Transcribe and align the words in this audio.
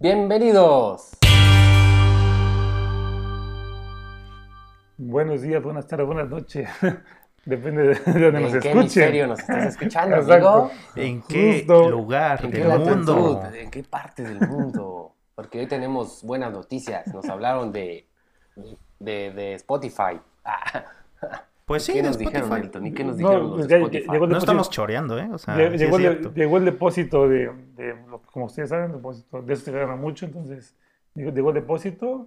Bienvenidos. 0.00 1.10
Buenos 4.96 5.42
días, 5.42 5.62
buenas 5.62 5.86
tardes, 5.86 6.06
buenas 6.06 6.28
noches. 6.30 6.68
Depende 7.44 7.82
de 7.88 7.94
donde 7.94 8.40
nos 8.40 8.54
¿En 8.54 8.60
qué 8.60 8.68
escuchen. 8.68 8.78
hemisferio 8.78 9.26
nos 9.26 9.40
estás 9.40 9.66
escuchando, 9.66 10.16
Exacto. 10.20 10.48
amigo? 10.48 10.70
¿En 10.96 11.22
qué 11.22 11.64
Justo. 11.66 11.90
lugar 11.90 12.42
¿En 12.44 12.50
qué 12.50 12.58
del 12.60 12.68
latitud? 12.68 13.14
mundo? 13.14 13.42
¿En 13.54 13.70
qué 13.70 13.82
parte 13.82 14.22
del 14.22 14.40
mundo? 14.48 15.14
Porque 15.34 15.60
hoy 15.60 15.66
tenemos 15.66 16.22
buenas 16.24 16.50
noticias. 16.50 17.06
Nos 17.14 17.26
hablaron 17.28 17.70
de, 17.70 18.08
de, 18.98 19.32
de 19.32 19.54
Spotify. 19.54 20.18
Pues 21.70 21.84
sí, 21.84 21.92
¿Qué 21.92 22.02
nos 22.02 22.18
dijeron, 22.18 22.42
Spotify. 22.42 22.62
Milton? 22.62 22.86
¿Y 22.86 22.92
qué 22.92 23.04
nos 23.04 23.12
No, 23.12 23.28
dijeron 23.28 23.42
los 23.42 23.50
pues 23.52 23.68
de 23.68 23.70
ya- 23.70 23.76
Spotify? 23.76 24.10
llegó 24.10 24.24
el 24.24 24.30
No 24.32 24.38
estamos 24.38 24.70
choreando, 24.70 25.18
¿eh? 25.20 25.28
O 25.32 25.38
sea, 25.38 25.54
lle- 25.56 25.70
sí 25.70 25.78
llegó, 25.78 25.98
es 26.00 26.04
el, 26.04 26.34
llegó 26.34 26.56
el 26.56 26.64
depósito 26.64 27.28
de, 27.28 27.50
de 27.76 27.94
como 28.32 28.46
ustedes 28.46 28.70
saben, 28.70 28.90
depósito 28.90 29.40
de 29.40 29.54
esto 29.54 29.70
se 29.70 29.78
gana 29.78 29.94
mucho, 29.94 30.26
entonces 30.26 30.74
llegó, 31.14 31.30
llegó 31.30 31.48
el 31.50 31.54
depósito 31.54 32.26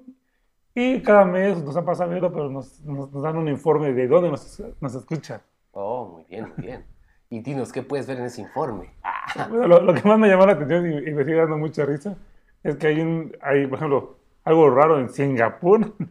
y 0.74 1.02
cada 1.02 1.26
mes 1.26 1.62
nos 1.62 1.76
han 1.76 1.84
pasado 1.84 2.10
dinero, 2.12 2.32
pero 2.32 2.50
nos, 2.50 2.80
nos- 2.86 3.12
nos 3.12 3.22
dan 3.22 3.36
un 3.36 3.50
informe 3.50 3.92
de 3.92 4.08
dónde 4.08 4.30
nos, 4.32 4.64
nos 4.80 4.96
escuchan. 4.96 5.42
Oh, 5.74 6.08
muy 6.14 6.24
bien, 6.30 6.48
muy 6.56 6.66
bien. 6.66 6.86
Y 7.30 7.42
dinos, 7.42 7.74
¿qué 7.74 7.84
puedes 7.84 8.08
ver 8.08 8.20
en 8.20 8.24
ese 8.28 8.44
informe? 8.44 8.92
Ah, 9.04 9.46
Bueno, 9.50 9.68
lo, 9.68 9.82
lo 9.82 9.94
que 9.94 10.08
más 10.08 10.18
me 10.18 10.30
llamó 10.30 10.46
la 10.46 10.54
atención 10.54 10.90
y, 10.90 11.10
y 11.10 11.14
me 11.14 11.26
sigue 11.26 11.36
dando 11.36 11.58
mucha 11.58 11.84
risa 11.86 12.16
es 12.64 12.78
que 12.78 12.88
hay, 12.88 13.02
un, 13.02 13.36
hay, 13.42 13.68
por 13.68 13.78
ejemplo, 13.78 14.16
algo 14.46 14.70
raro 14.70 15.00
en 15.02 15.10
Singapur. 15.10 15.94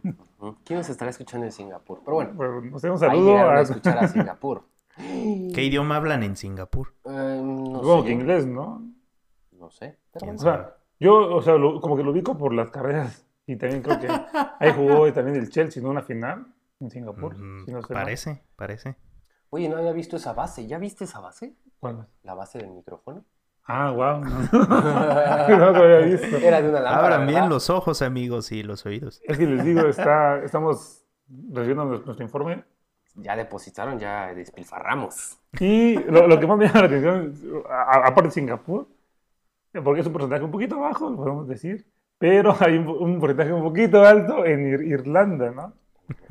¿Quién 0.65 0.79
nos 0.79 0.89
estará 0.89 1.11
escuchando 1.11 1.45
en 1.45 1.51
Singapur? 1.51 1.99
Pero 2.03 2.15
bueno, 2.15 2.33
Bueno, 2.33 2.61
no 2.61 2.79
sé, 2.79 2.89
un 2.89 2.99
saludo 2.99 3.37
a 3.37 3.57
a, 3.57 3.61
escuchar 3.61 3.97
a 3.97 4.07
Singapur. 4.07 4.63
¿Qué 4.95 5.63
idioma 5.63 5.95
hablan 5.97 6.23
en 6.23 6.35
Singapur? 6.35 6.93
Eh, 7.05 7.41
no 7.43 7.75
supongo 7.79 8.01
sé. 8.01 8.07
que 8.07 8.11
inglés, 8.13 8.45
¿no? 8.45 8.83
No 9.51 9.69
sé. 9.71 9.97
Pero 10.11 10.25
¿Quién 10.25 10.35
O 10.35 10.39
sea, 10.39 10.77
yo, 10.99 11.35
o 11.35 11.41
sea, 11.41 11.55
lo- 11.55 11.79
como 11.81 11.95
que 11.97 12.03
lo 12.03 12.11
ubico 12.11 12.37
por 12.37 12.53
las 12.53 12.69
carreras 12.69 13.25
y 13.47 13.55
también 13.55 13.81
creo 13.81 13.99
que 13.99 14.07
ahí 14.59 14.71
jugó 14.75 15.11
también 15.13 15.37
el 15.37 15.49
Chelsea, 15.49 15.81
¿no? 15.81 15.89
Una 15.89 16.01
final 16.03 16.45
en 16.79 16.89
Singapur. 16.91 17.35
Mm, 17.37 17.65
si 17.65 17.71
no 17.71 17.79
estoy 17.79 17.95
mal. 17.95 18.03
parece, 18.03 18.43
parece. 18.55 18.95
Oye, 19.49 19.69
no 19.69 19.77
había 19.77 19.91
visto 19.93 20.17
esa 20.17 20.33
base. 20.33 20.65
¿Ya 20.67 20.77
viste 20.79 21.03
esa 21.05 21.19
base? 21.19 21.55
¿Cuál 21.79 21.99
es? 21.99 22.05
La 22.23 22.33
base 22.33 22.57
del 22.59 22.71
micrófono. 22.71 23.23
Ah, 23.65 23.91
wow. 23.91 24.21
No, 25.49 25.71
lo 25.71 25.83
había 25.83 25.99
visto. 25.99 26.37
Era 26.37 26.61
de 26.61 26.69
una 26.69 26.79
lámpara. 26.81 27.05
Abran 27.05 27.21
bien 27.27 27.35
¿verdad? 27.35 27.49
los 27.49 27.69
ojos, 27.69 28.01
amigos, 28.01 28.51
y 28.51 28.63
los 28.63 28.85
oídos. 28.85 29.21
Es 29.25 29.37
que 29.37 29.45
les 29.45 29.63
digo, 29.63 29.81
está, 29.87 30.39
estamos 30.43 31.03
recibiendo 31.51 31.85
nuestro 31.85 32.21
informe 32.23 32.63
Ya 33.15 33.35
depositaron, 33.35 33.99
ya 33.99 34.33
despilfarramos. 34.33 35.39
y 35.59 35.95
lo, 35.95 36.27
lo 36.27 36.39
que 36.39 36.47
más 36.47 36.57
me 36.57 36.65
llama 36.67 36.81
la 36.81 36.85
atención, 36.87 37.33
a- 37.69 38.07
aparte 38.07 38.23
de 38.29 38.31
Singapur, 38.31 38.87
porque 39.83 40.01
es 40.01 40.07
un 40.07 40.13
porcentaje 40.13 40.43
un 40.43 40.51
poquito 40.51 40.79
bajo, 40.79 41.15
podemos 41.15 41.47
decir, 41.47 41.85
pero 42.17 42.55
hay 42.59 42.77
un, 42.77 42.87
un 42.87 43.19
porcentaje 43.19 43.53
un 43.53 43.63
poquito 43.63 44.03
alto 44.05 44.45
en 44.45 44.65
Ir- 44.71 44.85
Irlanda, 44.87 45.51
¿no? 45.51 45.73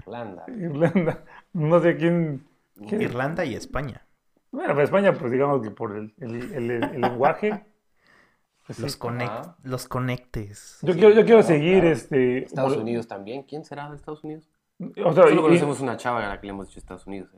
Irlanda. 0.06 0.44
Irlanda. 0.48 1.24
No 1.54 1.80
sé 1.80 1.96
quién... 1.96 2.46
¿Qué? 2.88 2.96
Irlanda 2.96 3.44
y 3.44 3.54
España. 3.54 4.06
Bueno, 4.52 4.68
para 4.74 4.84
España, 4.84 5.12
pues 5.14 5.32
digamos 5.32 5.62
que 5.62 5.70
por 5.70 5.96
el, 5.96 6.14
el- 6.18 6.52
el- 6.54 6.70
el 6.84 7.00
lenguaje. 7.00 7.64
pues, 8.66 8.76
sí. 8.76 8.82
Los, 8.82 9.00
conect- 9.00 9.28
Ajá. 9.40 9.56
los 9.64 9.88
conectes. 9.88 10.78
Yo, 10.82 10.92
Sí, 10.92 10.98
quiero, 11.00 11.14
yo 11.14 11.24
quiero 11.24 11.40
claro, 11.40 11.42
seguir 11.42 11.80
claro. 11.80 11.88
este. 11.88 12.38
Estados 12.44 12.74
por- 12.74 12.82
Unidos 12.82 13.08
también. 13.08 13.42
¿Quién 13.44 13.64
será 13.64 13.88
de 13.90 13.96
Estados 13.96 14.22
Unidos? 14.22 14.48
O 15.04 15.12
sea, 15.12 15.24
Solo 15.24 15.34
y- 15.34 15.42
conocemos 15.42 15.80
una 15.80 15.96
chava 15.96 16.24
a 16.24 16.28
la 16.28 16.40
que 16.40 16.46
le 16.46 16.52
hemos 16.52 16.66
dicho 16.68 16.78
Estados 16.78 17.06
Unidos. 17.06 17.30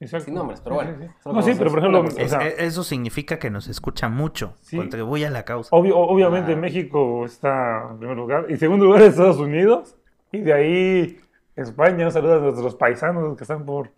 exacto. 0.00 0.24
sin 0.26 0.34
nombres, 0.34 0.60
pero 0.60 0.78
Sí, 0.80 0.84
bueno, 0.86 1.02
sí, 1.02 1.08
sí. 1.22 1.28
No, 1.32 1.42
sí, 1.42 1.52
pero 1.56 1.70
por 1.70 1.78
ejemplo, 1.80 2.00
o 2.02 2.28
sea, 2.28 2.46
Es- 2.46 2.58
eso 2.60 2.82
significa 2.84 3.38
que 3.38 3.50
nos 3.50 3.68
escucha 3.68 4.08
mucho. 4.08 4.56
Sí. 4.60 4.76
Contribuye 4.76 5.26
a 5.26 5.30
la 5.30 5.44
causa. 5.44 5.68
obvio- 5.74 5.96
obviamente 5.98 6.52
Ah. 6.52 6.56
México 6.56 7.24
está 7.24 7.88
en 7.90 7.98
primer 7.98 8.16
lugar. 8.16 8.46
Y 8.50 8.56
segundo 8.56 8.84
lugar 8.86 9.02
Estados 9.02 9.38
Unidos. 9.38 9.96
Y 10.32 10.40
de 10.40 10.52
ahí 10.52 11.20
España. 11.56 12.06
Un 12.06 12.12
saludo 12.12 12.34
a 12.36 12.38
nuestros 12.40 12.74
paisanos 12.74 13.36
que 13.36 13.44
están 13.44 13.64
por 13.64 13.90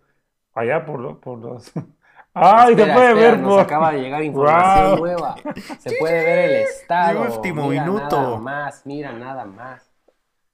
allá, 0.53 0.85
por, 0.85 1.19
por 1.19 1.39
los. 1.39 1.71
¡Ay! 2.41 2.71
Espera, 2.71 2.87
se 2.87 2.93
puede 2.93 3.09
espera, 3.11 3.31
ver 3.31 3.39
nos 3.39 3.53
por. 3.53 3.59
acaba 3.61 3.91
de 3.91 3.99
llegar 4.01 4.23
información 4.23 4.89
Wow. 4.91 4.97
nueva. 4.99 5.35
Se 5.79 5.91
puede 5.99 6.23
ver 6.23 6.39
el 6.49 6.55
estado. 6.63 7.23
De 7.23 7.29
último 7.29 7.67
Mira 7.67 7.83
minuto. 7.85 8.21
Nada 8.21 8.39
más, 8.39 8.85
mira 8.85 9.11
nada 9.13 9.45
más. 9.45 9.89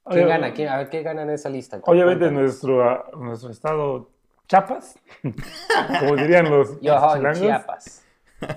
¿Quién 0.06 0.26
Oye, 0.26 0.34
gana? 0.34 0.54
¿Quién? 0.54 0.70
A 0.70 0.78
ver, 0.78 0.90
¿qué 0.90 1.02
gana 1.02 1.22
en 1.24 1.30
esa 1.30 1.50
lista? 1.50 1.80
Obviamente 1.84 2.30
nuestro, 2.32 3.06
nuestro 3.18 3.50
estado 3.52 4.10
Chiapas, 4.48 5.00
como 6.00 6.16
dirían 6.18 6.50
los, 6.50 6.80
Yo, 6.82 6.96
chilangos, 7.16 7.40
Chiapas. 7.40 8.04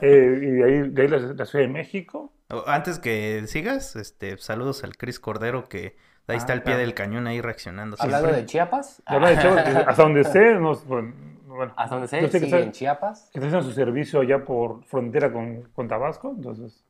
eh, 0.00 0.38
y 0.42 0.47
de 0.47 0.65
ahí, 0.65 0.88
de 0.91 1.03
ahí 1.03 1.09
la, 1.09 1.19
la 1.19 1.44
Ciudad 1.44 1.65
de 1.65 1.69
México. 1.72 2.32
Antes 2.66 2.98
que 2.98 3.44
sigas, 3.47 3.94
este, 3.97 4.36
saludos 4.38 4.82
al 4.84 4.97
Cris 4.97 5.20
Cordero 5.20 5.69
que 5.69 5.97
ahí 6.26 6.36
está 6.36 6.53
Ah, 6.53 6.56
al 6.56 6.62
pie 6.62 6.72
claro. 6.75 6.81
del 6.81 6.94
cañón 6.94 7.26
ahí 7.28 7.41
reaccionando. 7.41 7.97
Hablando 8.00 8.26
siempre. 8.28 8.42
de 8.42 8.47
Chiapas, 8.47 9.03
he 9.09 9.31
dicho, 9.36 9.54
que 9.54 9.60
hasta 9.60 10.03
donde 10.03 10.25
sé, 10.25 10.54
no, 10.56 10.75
bueno, 10.86 11.12
bueno, 11.56 11.72
hasta 11.77 11.94
donde 11.97 12.09
sé, 12.09 12.21
yo 12.22 12.28
sé 12.28 12.39
está- 12.44 12.61
en 12.61 12.72
Chiapas. 12.72 13.31
que 13.33 13.39
está 13.39 13.47
haciendo 13.49 13.62
su 13.69 13.72
servicio 13.75 14.21
allá 14.21 14.44
por 14.44 14.84
frontera 14.84 15.33
con, 15.33 15.62
con 15.75 15.89
Tabasco, 15.89 16.33
entonces. 16.37 16.84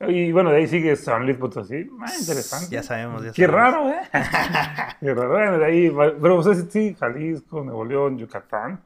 Y 0.00 0.30
bueno, 0.30 0.50
de 0.50 0.58
ahí 0.58 0.66
sigue 0.66 0.94
San 0.94 1.24
Luis 1.24 1.38
Potosí. 1.38 1.88
Ah, 2.00 2.12
interesante. 2.20 2.68
Ya 2.74 2.82
sabemos, 2.82 3.24
ya 3.24 3.32
Qué 3.32 3.46
sabemos. 3.46 3.72
raro, 3.72 3.88
¿eh? 3.90 4.00
Qué 5.00 5.14
raro. 5.14 5.30
Bueno, 5.30 5.58
de 5.58 5.64
ahí, 5.64 5.90
pero 6.20 6.42
pues 6.42 6.66
sí, 6.70 6.94
Jalisco, 7.00 7.62
Nuevo 7.64 7.82
León, 7.84 8.18
Yucatán, 8.18 8.84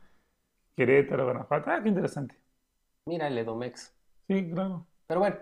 Querétaro, 0.77 1.25
Guanajuato. 1.25 1.71
Ah, 1.71 1.81
qué 1.83 1.89
interesante. 1.89 2.37
Mira 3.07 3.27
el 3.27 3.37
Edomex. 3.39 3.93
Sí, 4.29 4.51
claro. 4.53 4.87
Pero 5.09 5.19
bueno, 5.21 5.37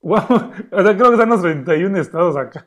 Wow, 0.00 0.18
o 0.70 0.82
sea, 0.82 0.96
creo 0.96 1.08
que 1.08 1.14
están 1.14 1.28
los 1.28 1.42
31 1.42 1.98
estados 1.98 2.36
acá. 2.36 2.64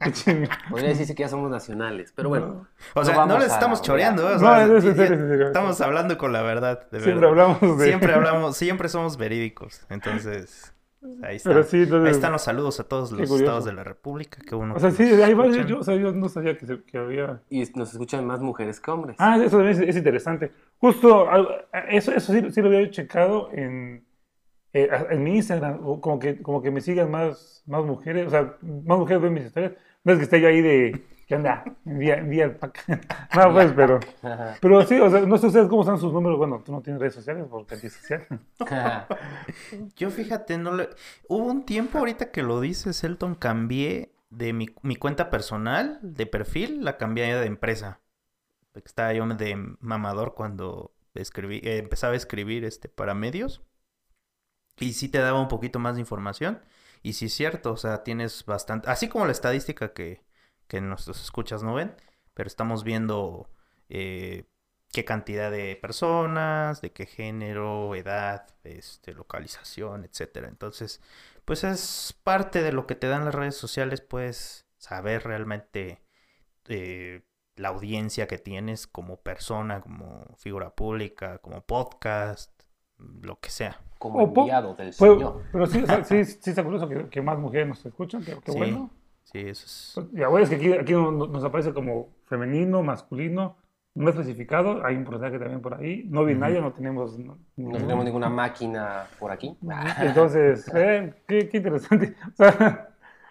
Podría 0.70 0.90
decirse 0.90 1.14
que 1.14 1.22
ya 1.24 1.28
somos 1.28 1.50
nacionales. 1.50 2.12
Pero 2.14 2.28
bueno, 2.28 2.66
O 2.94 3.04
sea, 3.04 3.26
No 3.26 3.38
les 3.38 3.50
a 3.50 3.54
estamos 3.54 3.82
choreando, 3.82 4.22
¿eh? 4.30 4.34
O 4.36 4.38
No, 4.38 4.38
sea, 4.38 4.64
es- 4.64 4.70
es 4.70 4.84
en 4.84 4.90
ya- 4.90 4.96
serio, 4.96 5.14
es 5.16 5.20
en 5.22 5.28
serio. 5.28 5.46
Estamos 5.48 5.80
hablando 5.80 6.16
con 6.18 6.32
la 6.32 6.42
verdad, 6.42 6.88
de 6.90 7.00
Siempre 7.00 7.26
verdad. 7.28 7.46
hablamos 7.46 7.78
de. 7.78 7.84
Siempre 7.86 8.12
hablamos, 8.14 8.56
siempre 8.56 8.88
somos 8.88 9.16
verídicos. 9.16 9.84
Entonces, 9.90 10.72
ahí 11.22 11.36
está. 11.36 11.50
Pero 11.50 11.64
sí, 11.64 11.82
entonces- 11.82 12.06
Ahí 12.06 12.14
están 12.14 12.32
los 12.32 12.42
saludos 12.42 12.78
a 12.80 12.84
todos 12.84 13.10
los 13.10 13.28
estados 13.28 13.64
de 13.64 13.72
la 13.72 13.82
República. 13.82 14.38
Qué 14.46 14.54
bueno. 14.54 14.74
O 14.74 14.78
sea, 14.78 14.90
sí, 14.92 15.02
varios. 15.04 15.30
escuchan. 15.56 15.66
Yo, 15.66 15.78
o 15.80 15.82
sea, 15.82 15.96
yo 15.96 16.12
no 16.12 16.28
sabía 16.28 16.56
que, 16.56 16.66
se- 16.66 16.82
que 16.84 16.96
había. 16.98 17.40
y 17.50 17.64
nos 17.74 17.90
escuchan 17.92 18.24
más 18.24 18.40
mujeres 18.40 18.78
que 18.80 18.90
hombres. 18.92 19.16
Ah, 19.18 19.36
eso 19.36 19.56
también 19.56 19.82
es, 19.82 19.88
es 19.88 19.96
interesante. 19.96 20.52
Justo, 20.78 21.26
eso, 21.88 22.12
eso 22.12 22.32
sí, 22.32 22.50
sí 22.52 22.62
lo 22.62 22.68
había 22.68 22.88
checado 22.90 23.50
en, 23.52 24.04
eh, 24.72 24.88
en 25.10 25.22
mi 25.22 25.36
Instagram. 25.36 26.00
Como 26.00 26.18
que, 26.18 26.42
como 26.42 26.62
que 26.62 26.70
me 26.70 26.80
sigan 26.80 27.10
más, 27.10 27.62
más 27.66 27.84
mujeres. 27.84 28.26
O 28.26 28.30
sea, 28.30 28.56
más 28.62 28.98
mujeres 28.98 29.22
ven 29.22 29.34
mis 29.34 29.44
historias. 29.44 29.72
No 30.04 30.12
es 30.12 30.18
que 30.18 30.24
esté 30.24 30.40
yo 30.40 30.48
ahí 30.48 30.60
de. 30.60 31.04
¿Qué 31.26 31.34
onda? 31.34 31.62
Envía, 31.84 32.16
envía 32.16 32.44
el 32.44 32.56
pack. 32.56 32.84
No, 33.36 33.52
pues, 33.52 33.72
pero. 33.76 34.00
Pero 34.60 34.86
sí, 34.86 34.98
o 34.98 35.10
sea, 35.10 35.20
no 35.20 35.36
sé 35.36 35.48
ustedes 35.48 35.68
cómo 35.68 35.82
están 35.82 35.98
sus 35.98 36.12
números. 36.12 36.38
Bueno, 36.38 36.62
tú 36.64 36.72
no 36.72 36.80
tienes 36.80 37.00
redes 37.00 37.14
sociales 37.14 37.46
porque 37.50 37.74
antisocial. 37.74 38.26
Yo 39.96 40.10
fíjate, 40.10 40.56
no 40.56 40.74
le... 40.74 40.88
Hubo 41.28 41.46
un 41.46 41.64
tiempo 41.66 41.98
ahorita 41.98 42.30
que 42.30 42.42
lo 42.42 42.60
dices, 42.60 43.04
Elton, 43.04 43.34
cambié 43.34 44.14
de 44.30 44.52
mi, 44.52 44.68
mi 44.82 44.96
cuenta 44.96 45.28
personal, 45.28 45.98
de 46.02 46.26
perfil, 46.26 46.82
la 46.82 46.96
cambié 46.96 47.34
de 47.34 47.46
empresa. 47.46 48.00
Estaba 48.84 49.12
yo 49.12 49.26
de 49.26 49.56
mamador 49.80 50.34
cuando 50.34 50.92
escribí, 51.14 51.60
eh, 51.64 51.78
empezaba 51.78 52.12
a 52.12 52.16
escribir 52.16 52.64
este, 52.64 52.88
para 52.88 53.14
medios. 53.14 53.62
Y 54.80 54.92
sí 54.94 55.08
te 55.08 55.18
daba 55.18 55.40
un 55.40 55.48
poquito 55.48 55.78
más 55.78 55.94
de 55.94 56.00
información. 56.00 56.60
Y 57.02 57.14
sí 57.14 57.26
es 57.26 57.34
cierto, 57.34 57.72
o 57.72 57.76
sea, 57.76 58.02
tienes 58.04 58.44
bastante... 58.44 58.90
Así 58.90 59.08
como 59.08 59.26
la 59.26 59.32
estadística 59.32 59.92
que, 59.92 60.24
que 60.66 60.80
nuestros 60.80 61.22
escuchas 61.22 61.62
no 61.62 61.74
ven, 61.74 61.94
pero 62.34 62.48
estamos 62.48 62.84
viendo 62.84 63.50
eh, 63.88 64.44
qué 64.92 65.04
cantidad 65.04 65.50
de 65.50 65.76
personas, 65.76 66.80
de 66.80 66.92
qué 66.92 67.06
género, 67.06 67.94
edad, 67.94 68.46
este, 68.64 69.12
localización, 69.14 70.04
etcétera. 70.04 70.48
Entonces, 70.48 71.00
pues 71.44 71.64
es 71.64 72.18
parte 72.24 72.62
de 72.62 72.72
lo 72.72 72.86
que 72.86 72.94
te 72.94 73.08
dan 73.08 73.24
las 73.24 73.34
redes 73.34 73.56
sociales, 73.56 74.00
pues 74.00 74.66
saber 74.78 75.24
realmente 75.24 76.02
eh, 76.66 77.22
la 77.56 77.68
audiencia 77.68 78.26
que 78.28 78.38
tienes 78.38 78.86
como 78.86 79.20
persona, 79.22 79.80
como 79.80 80.26
figura 80.36 80.74
pública, 80.74 81.38
como 81.38 81.64
podcast, 81.66 82.52
lo 83.22 83.38
que 83.40 83.50
sea. 83.50 83.80
Como 83.98 84.20
enviado 84.20 84.74
del 84.74 84.92
Pero, 84.98 85.14
Señor. 85.14 85.42
pero 85.52 85.66
sí, 85.66 85.82
o 85.82 85.86
sea, 85.86 86.04
sí, 86.04 86.24
sí 86.24 86.50
está 86.50 86.62
curioso 86.62 86.88
que, 86.88 87.08
que 87.08 87.20
más 87.22 87.38
mujeres 87.38 87.68
nos 87.68 87.84
escuchan. 87.84 88.24
Qué, 88.24 88.36
qué 88.44 88.52
sí, 88.52 88.58
bueno. 88.58 88.90
sí, 89.24 89.38
eso 89.40 89.66
es. 89.66 89.92
Pues, 89.94 90.06
Ya 90.12 90.28
ves 90.28 90.48
que 90.48 90.56
aquí, 90.56 90.72
aquí 90.72 90.92
no- 90.92 91.10
no- 91.10 91.26
nos 91.26 91.42
aparece 91.44 91.72
como 91.72 92.08
femenino, 92.26 92.82
masculino, 92.82 93.56
no 93.94 94.08
especificado. 94.10 94.84
Hay 94.84 94.94
un 94.96 95.04
porcentaje 95.04 95.38
también 95.38 95.60
por 95.60 95.74
ahí. 95.74 96.04
No 96.08 96.24
binario, 96.24 96.60
no 96.60 96.72
tenemos. 96.72 97.18
No, 97.18 97.38
No 97.56 97.72
tenemos 97.72 98.04
ninguna 98.04 98.28
máquina 98.28 99.06
por 99.18 99.32
aquí. 99.32 99.56
Entonces, 100.00 100.70
eh, 100.74 101.14
qué, 101.26 101.48
qué 101.48 101.56
interesante. 101.56 102.14
O 102.32 102.36
sea, 102.36 102.88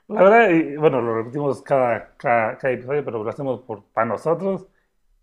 la 0.08 0.24
verdad, 0.24 0.50
y, 0.50 0.76
bueno, 0.78 1.02
lo 1.02 1.16
repetimos 1.16 1.62
cada, 1.62 2.16
cada, 2.18 2.58
cada 2.58 2.74
episodio, 2.74 3.04
pero 3.06 3.24
lo 3.24 3.30
hacemos 3.30 3.62
por, 3.62 3.84
para 3.86 4.06
nosotros. 4.08 4.68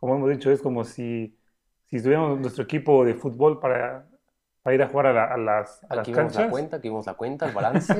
Como 0.01 0.17
hemos 0.17 0.31
dicho, 0.31 0.51
es 0.51 0.61
como 0.63 0.85
si, 0.85 1.39
si 1.87 2.03
tuviéramos 2.03 2.39
nuestro 2.41 2.65
equipo 2.65 3.05
de 3.05 3.15
fútbol 3.15 3.61
para 3.61 4.07
para 4.65 4.75
ir 4.77 4.83
a 4.83 4.89
jugar 4.89 5.07
a, 5.09 5.13
la- 5.13 5.25
a 5.27 5.37
las, 5.37 5.85
a 5.91 5.95
las 5.95 5.99
Aquí 6.09 6.13
vemos 6.15 6.35
la 6.35 6.49
cuenta, 6.49 6.77
aquí 6.79 6.89
vemos 6.89 7.07
la 7.07 7.15
cuenta, 7.15 7.47
el 7.47 7.53
balance. 7.55 7.93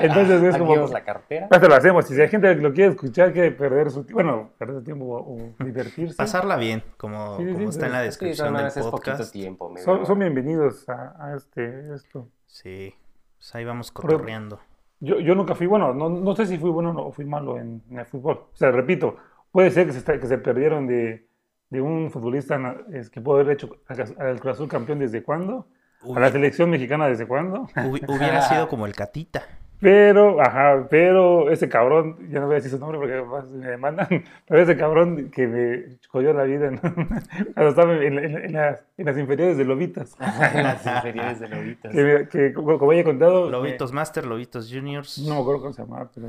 Entonces 0.00 0.42
es 0.42 0.54
aquí 0.54 0.58
como- 0.58 0.72
vemos 0.72 0.90
la 0.90 1.04
cartera. 1.04 1.46
Esto 1.50 1.68
lo 1.68 1.74
hacemos. 1.74 2.10
Y 2.10 2.14
si 2.14 2.20
hay 2.22 2.28
gente 2.28 2.48
que 2.56 2.62
lo 2.62 2.72
quiere 2.72 2.90
escuchar, 2.92 3.32
quiere 3.32 3.50
perder 3.52 3.90
su 3.90 4.04
tiempo, 4.04 4.14
bueno, 4.22 4.50
perder 4.58 4.76
su 4.76 4.82
tiempo 4.84 5.04
o, 5.04 5.34
o 5.34 5.64
divertirse, 5.64 6.16
Pasarla 6.16 6.56
bien, 6.56 6.82
como, 6.96 7.36
Sí, 7.36 7.44
sí, 7.44 7.52
como 7.52 7.58
sí, 7.58 7.68
está 7.68 7.86
en 7.86 7.92
la 7.92 8.00
descripción 8.02 8.54
del 8.56 8.72
podcast. 8.90 9.32
tiempo. 9.32 9.74
son, 9.84 10.18
bienvenidos 10.18 10.88
a, 10.88 11.14
a 11.18 11.36
este, 11.36 11.94
esto. 11.94 12.28
Sí, 12.46 12.94
pues 13.36 13.54
ahí 13.54 13.64
vamos 13.64 13.92
cotorreando. 13.92 14.58
Yo, 15.00 15.18
yo 15.20 15.34
nunca 15.34 15.54
fui 15.54 15.66
bueno, 15.66 15.94
no, 15.94 16.08
no 16.10 16.34
sé 16.34 16.46
si 16.46 16.58
fui 16.58 16.70
bueno 16.70 16.94
o 16.96 17.12
fui 17.12 17.24
malo 17.24 17.58
en, 17.58 17.82
en 17.90 17.98
el 17.98 18.06
fútbol. 18.06 18.44
O 18.52 18.56
sea, 18.56 18.70
repito, 18.70 19.16
puede 19.52 19.70
ser 19.70 19.86
que 19.86 19.92
se, 19.92 20.18
que 20.18 20.26
se 20.26 20.38
perdieron 20.38 20.86
de, 20.86 21.26
de 21.70 21.80
un 21.80 22.10
futbolista 22.10 22.76
es, 22.92 23.08
que 23.10 23.20
puede 23.20 23.42
haber 23.42 23.54
hecho 23.54 23.70
al 24.18 24.40
Cruz 24.40 24.54
Azul 24.54 24.68
campeón 24.68 24.98
desde 24.98 25.22
cuándo, 25.22 25.66
a 26.14 26.20
la 26.20 26.30
selección 26.30 26.68
mexicana 26.70 27.06
desde 27.08 27.26
cuándo. 27.26 27.68
hubi- 27.76 28.04
hubiera 28.08 28.42
sido 28.48 28.68
como 28.68 28.86
el 28.86 28.94
Catita. 28.94 29.42
Pero, 29.82 30.42
ajá, 30.42 30.88
pero 30.90 31.50
ese 31.50 31.66
cabrón, 31.70 32.28
ya 32.30 32.38
no 32.40 32.46
voy 32.46 32.52
a 32.52 32.56
decir 32.56 32.70
su 32.70 32.78
nombre 32.78 32.98
porque 32.98 33.48
me 33.56 33.66
demandan, 33.66 34.08
pero 34.46 34.60
ese 34.60 34.76
cabrón 34.76 35.30
que 35.30 35.46
me 35.46 35.98
jodió 36.08 36.34
la 36.34 36.42
vida 36.42 36.70
cuando 37.54 37.68
estaba 37.70 37.94
en, 37.94 38.18
en- 38.18 38.44
en 38.44 38.52
las, 38.52 38.82
en 38.98 39.06
las 39.06 39.16
inferiores 39.16 39.56
de 39.56 39.64
Lobitas. 39.64 40.16
En 40.54 40.64
las 40.64 40.84
inferiores 40.84 41.40
de 41.40 41.48
Lobitas. 41.48 41.92
Que, 41.94 42.28
que 42.30 42.52
como, 42.52 42.72
había 42.90 43.04
contado, 43.04 43.46
me- 43.46 43.52
Lobitos 43.52 43.90
Master, 43.90 44.26
Lobitos 44.26 44.70
Juniors. 44.70 45.16
no 45.26 45.36
me 45.36 45.40
acuerdo 45.40 45.60
cómo 45.62 45.72
se 45.72 45.82
llamaba, 45.82 46.10
pero 46.14 46.26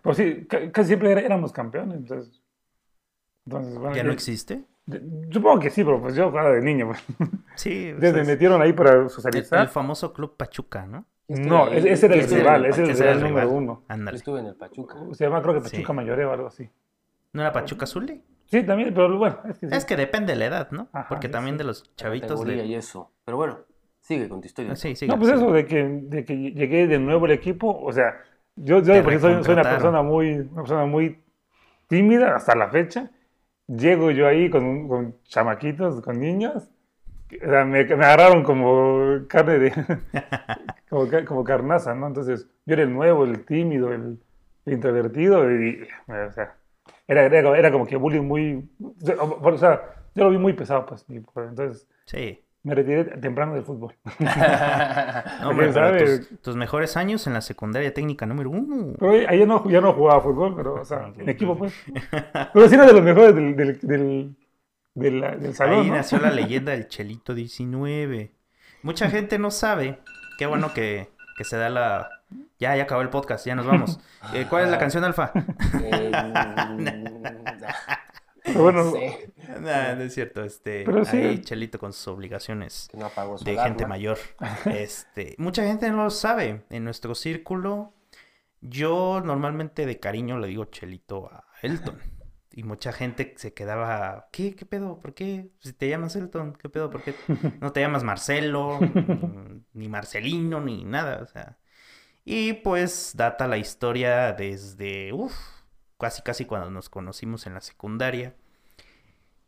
pues 0.00 0.16
sí, 0.16 0.46
ca- 0.48 0.70
casi 0.72 0.86
siempre 0.88 1.12
éramos 1.12 1.52
campeones. 1.52 1.98
Entonces, 1.98 2.40
entonces 3.44 3.74
bueno, 3.78 3.94
¿Ya 3.96 4.02
no 4.02 4.08
yo- 4.10 4.14
existe? 4.14 4.62
Supongo 5.30 5.60
que 5.60 5.70
sí, 5.70 5.82
pero 5.82 6.00
pues 6.00 6.14
yo 6.14 6.28
jugaba 6.30 6.50
de 6.52 6.60
niño. 6.62 6.88
Pues. 6.88 7.04
Sí. 7.56 7.92
Pues 7.98 8.12
me 8.12 8.20
es- 8.22 8.26
metieron 8.28 8.60
ahí 8.62 8.72
para 8.72 8.92
el, 8.92 9.02
el 9.04 9.10
socializar. 9.10 9.68
famoso 9.68 10.12
Club 10.12 10.36
Pachuca, 10.36 10.86
¿no? 10.86 11.06
No, 11.28 11.68
ese, 11.68 11.90
ese 11.92 12.06
era 12.06 12.14
el 12.16 12.28
rival, 12.28 12.66
ese 12.66 12.82
era 12.82 12.90
el 12.90 12.96
rival 12.98 13.16
el 13.16 13.22
número 13.22 13.50
uno. 13.50 13.80
Yo 13.80 13.94
Ándale. 13.94 14.16
estuve 14.18 14.40
en 14.40 14.46
el 14.46 14.56
Pachuca. 14.56 14.96
Se 15.12 15.24
llama 15.24 15.40
creo 15.40 15.54
que 15.54 15.68
Sí. 15.68 15.76
Pachuca 15.76 15.92
Mayoreo 15.94 16.30
o 16.30 16.32
algo 16.34 16.46
así. 16.48 16.68
¿No 17.32 17.40
era 17.40 17.50
Pachuca 17.52 17.84
Azul? 17.84 18.22
Sí, 18.46 18.62
también, 18.62 18.92
pero 18.92 19.16
bueno, 19.16 19.38
es 19.48 19.58
que 19.58 19.68
sí. 19.68 19.74
Es 19.74 19.84
que 19.86 19.96
depende 19.96 20.34
de 20.34 20.38
la 20.38 20.46
edad, 20.46 20.70
¿no? 20.70 20.88
Ajá, 20.92 21.08
Porque 21.08 21.28
sí, 21.28 21.32
también 21.32 21.54
sí. 21.54 21.58
de 21.58 21.64
los 21.64 21.96
chavitos 21.96 22.44
de... 22.44 22.66
y 22.66 22.74
eso. 22.74 23.10
Pero 23.24 23.38
bueno, 23.38 23.58
sigue 24.00 24.28
con 24.28 24.42
tu 24.42 24.46
historia. 24.46 24.72
Ah, 24.72 24.76
Sí, 24.76 24.94
sí. 24.94 25.06
No, 25.08 25.16
pues 25.18 25.30
sí. 25.30 25.36
eso 25.36 25.50
de 25.50 25.64
que, 25.64 25.82
de 25.82 26.24
que 26.26 26.36
llegué 26.52 26.86
de 26.86 26.98
nuevo 26.98 27.24
al 27.24 27.30
equipo, 27.32 27.74
o 27.82 27.90
sea, 27.90 28.16
yo, 28.56 28.80
yo 28.82 29.02
soy, 29.02 29.42
soy 29.42 29.54
una 29.54 29.62
persona 29.62 30.02
muy, 30.02 30.34
una 30.34 30.56
persona 30.62 30.84
muy 30.84 31.22
tímida 31.88 32.36
hasta 32.36 32.54
la 32.54 32.68
fecha, 32.68 33.10
llego 33.66 34.10
yo 34.10 34.26
ahí 34.26 34.50
con, 34.50 34.88
con 34.88 35.16
chamaquitos, 35.24 36.00
con 36.02 36.20
niños, 36.20 36.70
o 37.42 37.48
sea, 37.48 37.64
me, 37.64 37.84
me 37.84 38.04
agarraron 38.04 38.42
como 38.42 39.26
carne 39.28 39.58
de, 39.58 39.72
como, 40.88 41.08
como 41.26 41.44
carnaza, 41.44 41.94
¿no? 41.94 42.06
Entonces, 42.06 42.46
yo 42.66 42.74
era 42.74 42.82
el 42.82 42.92
nuevo, 42.92 43.24
el 43.24 43.44
tímido, 43.44 43.92
el, 43.92 44.18
el 44.66 44.72
introvertido, 44.72 45.50
y, 45.50 45.86
o 46.08 46.32
sea, 46.32 46.56
era, 47.08 47.24
era, 47.26 47.58
era 47.58 47.72
como 47.72 47.86
que 47.86 47.96
bullying 47.96 48.22
muy, 48.22 48.68
o 48.80 49.58
sea, 49.58 49.82
yo 50.14 50.24
lo 50.24 50.30
vi 50.30 50.38
muy 50.38 50.52
pesado, 50.52 50.86
pues, 50.86 51.04
y, 51.08 51.20
pues, 51.20 51.48
entonces 51.48 51.88
Sí. 52.06 52.43
Me 52.64 52.74
retiré 52.74 53.04
temprano 53.04 53.54
del 53.54 53.62
fútbol. 53.64 53.94
No, 55.40 55.50
hombre, 55.50 55.66
¿Quién 55.70 55.72
pero 55.72 55.72
sabe? 55.72 56.18
tus, 56.18 56.40
tus 56.40 56.56
mejores 56.56 56.96
años 56.96 57.26
en 57.26 57.34
la 57.34 57.40
secundaria 57.40 57.92
técnica 57.94 58.26
número 58.26 58.50
uno. 58.50 58.94
Pero 58.98 59.28
ahí 59.28 59.38
ya 59.38 59.46
no, 59.46 59.68
ya 59.70 59.80
no 59.80 59.92
jugaba 59.92 60.20
fútbol, 60.20 60.54
pero, 60.56 60.74
o 60.80 60.84
sea, 60.84 61.12
en 61.16 61.28
equipo, 61.28 61.56
pues. 61.56 61.74
Pero 62.52 62.68
sí 62.68 62.74
era 62.74 62.86
de 62.86 62.92
los 62.94 63.02
mejores 63.02 63.34
del, 63.34 63.54
del, 63.56 63.78
del, 63.80 64.36
del, 64.94 65.20
del 65.40 65.54
salón, 65.54 65.80
Ahí 65.80 65.88
¿no? 65.90 65.96
nació 65.96 66.18
la 66.18 66.30
leyenda 66.32 66.72
del 66.72 66.88
Chelito 66.88 67.34
19. 67.34 68.32
Mucha 68.82 69.10
gente 69.10 69.38
no 69.38 69.50
sabe. 69.50 69.98
Qué 70.38 70.46
bueno 70.46 70.72
que, 70.72 71.08
que 71.36 71.44
se 71.44 71.56
da 71.56 71.68
la... 71.68 72.08
Ya, 72.58 72.74
ya 72.76 72.84
acabó 72.84 73.02
el 73.02 73.10
podcast, 73.10 73.46
ya 73.46 73.54
nos 73.54 73.66
vamos. 73.66 74.00
Eh, 74.32 74.46
¿Cuál 74.48 74.64
es 74.64 74.70
la 74.70 74.78
canción, 74.78 75.04
Alfa? 75.04 75.32
Pero 78.44 78.62
bueno, 78.62 78.84
no 78.84 78.90
sé, 78.92 79.32
Nah, 79.60 79.94
no 79.94 80.02
es 80.02 80.14
cierto, 80.14 80.44
este... 80.44 80.84
Pero 80.84 81.04
sí. 81.04 81.16
Ahí 81.16 81.38
Chelito 81.42 81.78
con 81.78 81.92
sus 81.92 82.08
obligaciones 82.08 82.88
que 82.90 82.96
no 82.96 83.06
apagó 83.06 83.38
su 83.38 83.44
de 83.44 83.52
alarma. 83.52 83.68
gente 83.70 83.86
mayor. 83.86 84.18
Este, 84.66 85.34
mucha 85.38 85.64
gente 85.66 85.90
no 85.90 86.04
lo 86.04 86.10
sabe. 86.10 86.64
En 86.70 86.84
nuestro 86.84 87.14
círculo, 87.14 87.94
yo 88.60 89.20
normalmente 89.24 89.86
de 89.86 89.98
cariño 90.00 90.38
le 90.38 90.48
digo 90.48 90.66
Chelito 90.66 91.30
a 91.32 91.44
Elton. 91.62 91.98
Y 92.56 92.62
mucha 92.62 92.92
gente 92.92 93.34
se 93.36 93.52
quedaba, 93.52 94.28
¿qué? 94.30 94.54
¿Qué 94.54 94.64
pedo? 94.64 95.00
¿Por 95.00 95.12
qué? 95.14 95.50
Si 95.60 95.72
te 95.72 95.88
llamas 95.88 96.14
Elton, 96.14 96.52
¿qué 96.54 96.68
pedo? 96.68 96.88
¿Por 96.88 97.02
qué 97.02 97.14
no 97.60 97.72
te 97.72 97.80
llamas 97.80 98.04
Marcelo? 98.04 98.78
ni- 98.80 99.64
Ni 99.72 99.88
Marcelino, 99.88 100.60
ni 100.60 100.84
nada, 100.84 101.20
o 101.22 101.26
sea. 101.26 101.58
Y 102.24 102.54
pues 102.54 103.12
data 103.16 103.48
la 103.48 103.58
historia 103.58 104.32
desde, 104.32 105.12
uff, 105.12 105.34
casi 106.04 106.22
casi 106.22 106.44
cuando 106.44 106.70
nos 106.70 106.88
conocimos 106.90 107.46
en 107.46 107.54
la 107.54 107.60
secundaria. 107.60 108.34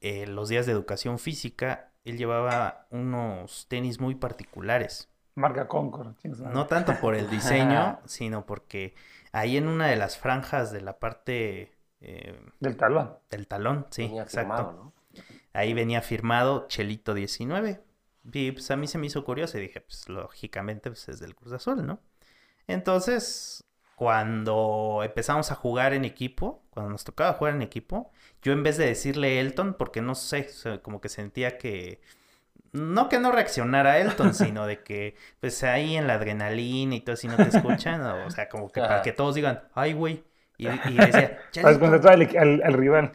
eh, 0.01 0.27
los 0.27 0.49
días 0.49 0.67
de 0.67 0.73
educación 0.73 1.19
física, 1.19 1.91
él 2.05 2.17
llevaba 2.19 2.87
unos 2.91 3.67
tenis 3.69 4.01
muy 4.01 4.15
particulares. 4.15 5.09
marca 5.35 5.69
Concord. 5.69 6.15
No 6.53 6.67
tanto 6.67 6.99
por 7.01 7.15
el 7.15 7.29
diseño, 7.29 8.01
sino 8.07 8.47
porque 8.47 8.95
ahí 9.33 9.57
en 9.57 9.69
una 9.69 9.87
de 9.89 9.97
las 9.97 10.17
franjas 10.19 10.73
de 10.73 10.81
la 10.83 10.99
parte 10.99 11.73
eh, 12.01 12.39
Del 12.61 12.77
talón. 12.77 13.17
del 13.31 13.47
talón, 13.47 13.87
sí, 13.91 14.03
Venía 14.03 14.23
exacto. 14.23 14.55
firmado, 14.57 14.73
¿no? 14.73 14.93
Ahí 15.53 15.75
venía 15.75 16.03
firmado 16.03 16.67
Chelito 16.69 17.15
19. 17.15 17.83
Y 18.33 18.53
pues 18.53 18.71
a 18.71 18.77
mí 18.77 18.87
se 18.87 18.99
me 18.99 19.07
hizo 19.07 19.25
curioso 19.25 19.57
y 19.59 19.63
dije, 19.63 19.81
pues 19.81 20.09
lógicamente 20.09 20.91
pues, 20.91 21.09
es 21.09 21.21
del 21.21 21.35
Cruz 21.35 21.53
Azul, 21.53 21.87
¿no? 21.87 22.01
Entonces, 22.67 23.65
cuando 23.97 25.01
empezamos 25.05 25.51
a 25.51 25.57
jugar 25.57 25.93
en 25.95 26.05
equipo, 26.05 26.63
cuando 26.71 26.91
nos 26.93 27.03
tocaba 27.05 27.33
jugar 27.33 27.55
en 27.57 27.63
equipo, 27.63 28.13
yo 28.43 28.53
en 28.53 28.63
vez 28.63 28.77
de 28.77 28.87
decirle 28.87 29.41
Elton, 29.41 29.75
porque 29.75 30.03
no 30.03 30.15
sé, 30.15 30.49
como 30.83 31.01
que 31.01 31.09
sentía 31.09 31.59
que... 31.59 32.01
No 32.73 33.09
que 33.09 33.19
no 33.19 33.33
reaccionara 33.33 33.99
Elton, 33.99 34.35
sino 34.35 34.67
de 34.67 34.83
que, 34.83 35.17
pues 35.41 35.63
ahí 35.65 35.97
en 35.97 36.07
la 36.07 36.15
adrenalina 36.15 36.95
y 36.95 37.01
todo, 37.01 37.17
si 37.17 37.27
no 37.29 37.37
te 37.37 37.45
escuchan, 37.57 38.03
o, 38.03 38.27
o 38.27 38.31
sea, 38.31 38.49
como 38.49 38.71
que 38.71 38.81
para 38.81 39.03
que 39.03 39.13
todos 39.13 39.35
digan, 39.35 39.63
ay, 39.75 39.95
güey. 39.95 40.25
Y, 40.59 40.69
y 40.69 40.73
decía, 40.97 41.39
desconcentrar 41.55 42.15
al, 42.15 42.37
al, 42.37 42.63
al 42.65 42.73
rival. 42.75 43.13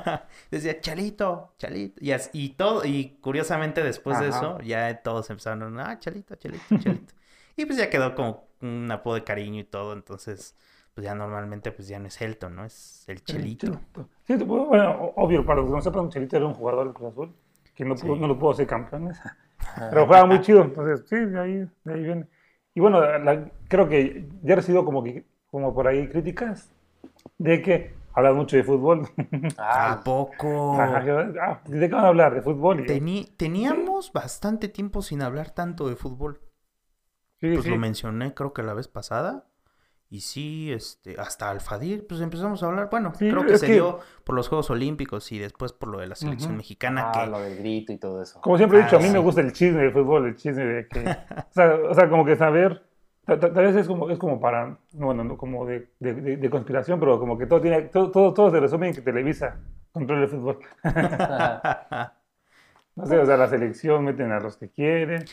Decía, 0.50 0.80
Chalito, 0.80 1.54
Chalito. 1.58 1.96
Y, 2.04 2.12
as- 2.12 2.30
y 2.32 2.50
todo, 2.50 2.84
y 2.84 3.18
curiosamente 3.20 3.82
después 3.82 4.18
de 4.20 4.28
eso, 4.28 4.58
ya 4.60 5.02
todos 5.02 5.28
empezaron, 5.30 5.78
ah, 5.80 5.98
Chalito, 5.98 6.34
Chalito, 6.36 6.78
Chalito. 6.78 7.14
y 7.56 7.66
pues 7.66 7.78
ya 7.78 7.90
quedó 7.90 8.14
como 8.14 8.48
un 8.64 8.90
apodo 8.90 9.14
de 9.16 9.24
cariño 9.24 9.60
y 9.60 9.64
todo, 9.64 9.92
entonces, 9.92 10.56
pues 10.94 11.04
ya 11.04 11.14
normalmente 11.14 11.72
pues 11.72 11.88
ya 11.88 11.98
no 11.98 12.08
es 12.08 12.20
Elton, 12.20 12.56
¿no? 12.56 12.64
Es 12.64 13.04
el 13.08 13.24
Chelito. 13.24 13.80
Sí, 14.26 14.34
bueno, 14.36 15.12
obvio, 15.16 15.44
para 15.44 15.60
los 15.60 15.68
que 15.70 15.76
no 15.76 15.80
sepan, 15.82 16.08
Chelito 16.10 16.36
era 16.36 16.46
un 16.46 16.54
jugador 16.54 16.84
del 16.86 16.94
Cruz 16.94 17.12
Azul 17.12 17.34
que 17.74 17.84
no, 17.84 17.94
pudo, 17.96 18.14
Sí. 18.14 18.20
no 18.20 18.28
lo 18.28 18.38
pudo 18.38 18.52
hacer 18.52 18.66
campeones. 18.66 19.18
Pero 19.90 20.06
jugaba 20.06 20.26
muy 20.26 20.40
chido, 20.40 20.62
entonces 20.62 21.04
sí, 21.08 21.16
de 21.16 21.40
ahí, 21.40 21.68
de 21.84 21.92
ahí 21.94 22.02
viene. 22.02 22.26
Y 22.74 22.80
bueno, 22.80 23.00
la- 23.18 23.50
creo 23.68 23.88
que 23.88 24.26
ya 24.42 24.52
he 24.52 24.56
recibido 24.56 24.84
como, 24.84 25.02
que, 25.02 25.24
como 25.50 25.74
por 25.74 25.86
ahí 25.88 26.08
críticas 26.08 26.70
de 27.38 27.62
que 27.62 27.94
hablas 28.14 28.34
mucho 28.34 28.56
de 28.56 28.64
fútbol. 28.64 29.08
¿A 29.58 30.00
Ah, 30.00 30.00
poco? 30.04 30.78
Ah, 30.80 31.60
¿De 31.66 31.88
qué 31.88 31.94
van 31.94 32.04
a 32.04 32.08
hablar? 32.08 32.34
¿De 32.34 32.42
fútbol? 32.42 32.84
Teni- 32.86 33.28
teníamos 33.36 34.12
bastante 34.12 34.68
tiempo 34.68 35.02
sin 35.02 35.22
hablar 35.22 35.50
tanto 35.50 35.88
de 35.88 35.96
fútbol. 35.96 36.40
Sí, 37.50 37.54
Pues 37.54 37.64
sí. 37.64 37.70
lo 37.70 37.76
mencioné 37.78 38.34
creo 38.34 38.52
que 38.52 38.62
la 38.62 38.74
vez 38.74 38.88
pasada. 38.88 39.44
Y 40.10 40.20
sí, 40.20 40.70
este, 40.72 41.18
hasta 41.18 41.50
Alfadir, 41.50 42.06
pues 42.06 42.20
empezamos 42.20 42.62
a 42.62 42.66
hablar. 42.66 42.88
Bueno, 42.90 43.12
Sí, 43.18 43.30
creo 43.30 43.44
que 43.44 43.58
se 43.58 43.66
que- 43.66 43.72
dio 43.72 43.98
por 44.22 44.36
los 44.36 44.48
Juegos 44.48 44.70
Olímpicos 44.70 45.32
y 45.32 45.38
después 45.40 45.72
por 45.72 45.88
lo 45.88 45.98
de 45.98 46.06
la 46.06 46.14
selección 46.14 46.52
Ujú. 46.52 46.58
mexicana, 46.58 47.10
ah, 47.12 47.24
que 47.24 47.30
lo 47.30 47.40
del 47.40 47.56
grito 47.56 47.92
y 47.92 47.98
todo 47.98 48.22
eso. 48.22 48.40
Como 48.40 48.56
siempre 48.56 48.78
he 48.78 48.82
dicho, 48.82 48.96
Ah, 48.96 48.98
a 49.00 49.02
mí 49.02 49.08
me 49.08 49.18
sí. 49.18 49.24
gusta 49.24 49.40
el 49.40 49.52
chisme 49.52 49.80
del 49.82 49.92
fútbol, 49.92 50.26
el 50.26 50.36
chisme 50.36 50.64
de 50.64 50.86
que... 50.88 51.00
o, 51.00 51.52
sea, 51.52 51.74
o 51.90 51.94
sea, 51.94 52.08
como 52.08 52.24
que 52.24 52.36
saber... 52.36 52.84
ta- 53.24 53.40
ta- 53.40 53.52
Tal 53.52 53.64
vez 53.64 53.74
es 53.76 53.88
como, 53.88 54.08
es 54.10 54.18
como 54.18 54.38
para... 54.40 54.78
Bueno, 54.92 55.24
no, 55.24 55.36
como 55.36 55.66
de, 55.66 55.90
de, 55.98 56.14
de- 56.14 56.36
de 56.36 56.50
conspiración, 56.50 57.00
pero 57.00 57.18
como 57.18 57.36
que 57.36 57.46
todo 57.46 57.60
tiene... 57.60 57.82
Todo, 57.82 58.10
todo, 58.12 58.32
todo 58.34 58.50
se 58.52 58.60
resume 58.60 58.88
en 58.88 58.94
que 58.94 59.00
Televisa 59.00 59.56
controla 59.90 60.22
el 60.24 60.28
fútbol. 60.28 60.58
No 62.96 63.06
sé, 63.06 63.18
o 63.18 63.26
sea, 63.26 63.36
la 63.36 63.48
selección 63.48 64.04
meten 64.04 64.30
a 64.30 64.38
los 64.38 64.56
que 64.56 64.70
quieren. 64.70 65.24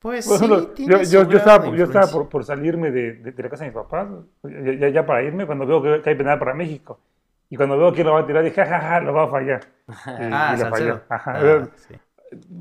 Pues 0.00 0.26
Por 0.26 0.38
sí, 0.38 0.48
tiene 0.76 0.96
yo, 0.96 1.02
yo, 1.02 1.22
yo 1.28 1.36
estaba, 1.38 1.68
yo 1.76 1.84
estaba 1.84 2.10
por, 2.10 2.28
por 2.28 2.44
salirme 2.44 2.90
de, 2.90 3.12
de- 3.14 3.32
de 3.32 3.42
la 3.42 3.48
casa 3.50 3.64
de 3.64 3.70
mis 3.70 3.74
papás, 3.76 4.08
ya, 4.44 4.72
ya- 4.74 4.88
ya 4.90 5.06
para 5.06 5.22
irme, 5.22 5.46
cuando 5.46 5.66
veo 5.66 5.82
que, 5.82 6.02
que 6.02 6.10
hay 6.10 6.16
penal 6.16 6.38
para 6.38 6.54
México. 6.54 7.00
Y 7.50 7.56
cuando 7.56 7.78
veo 7.78 7.92
que 7.92 8.04
lo 8.04 8.12
va 8.12 8.20
a 8.20 8.26
tirar, 8.26 8.44
dije, 8.44 8.56
jajaja, 8.64 9.00
lo 9.00 9.12
va 9.14 9.24
a 9.24 9.28
fallar. 9.28 9.60
Y, 10.18 10.22
Ah, 10.34 10.54
y 10.54 10.56
lo 10.56 10.66
falló. 10.66 11.00
Ajá. 11.08 11.32
Ah, 11.40 11.68
sí. 11.76 11.94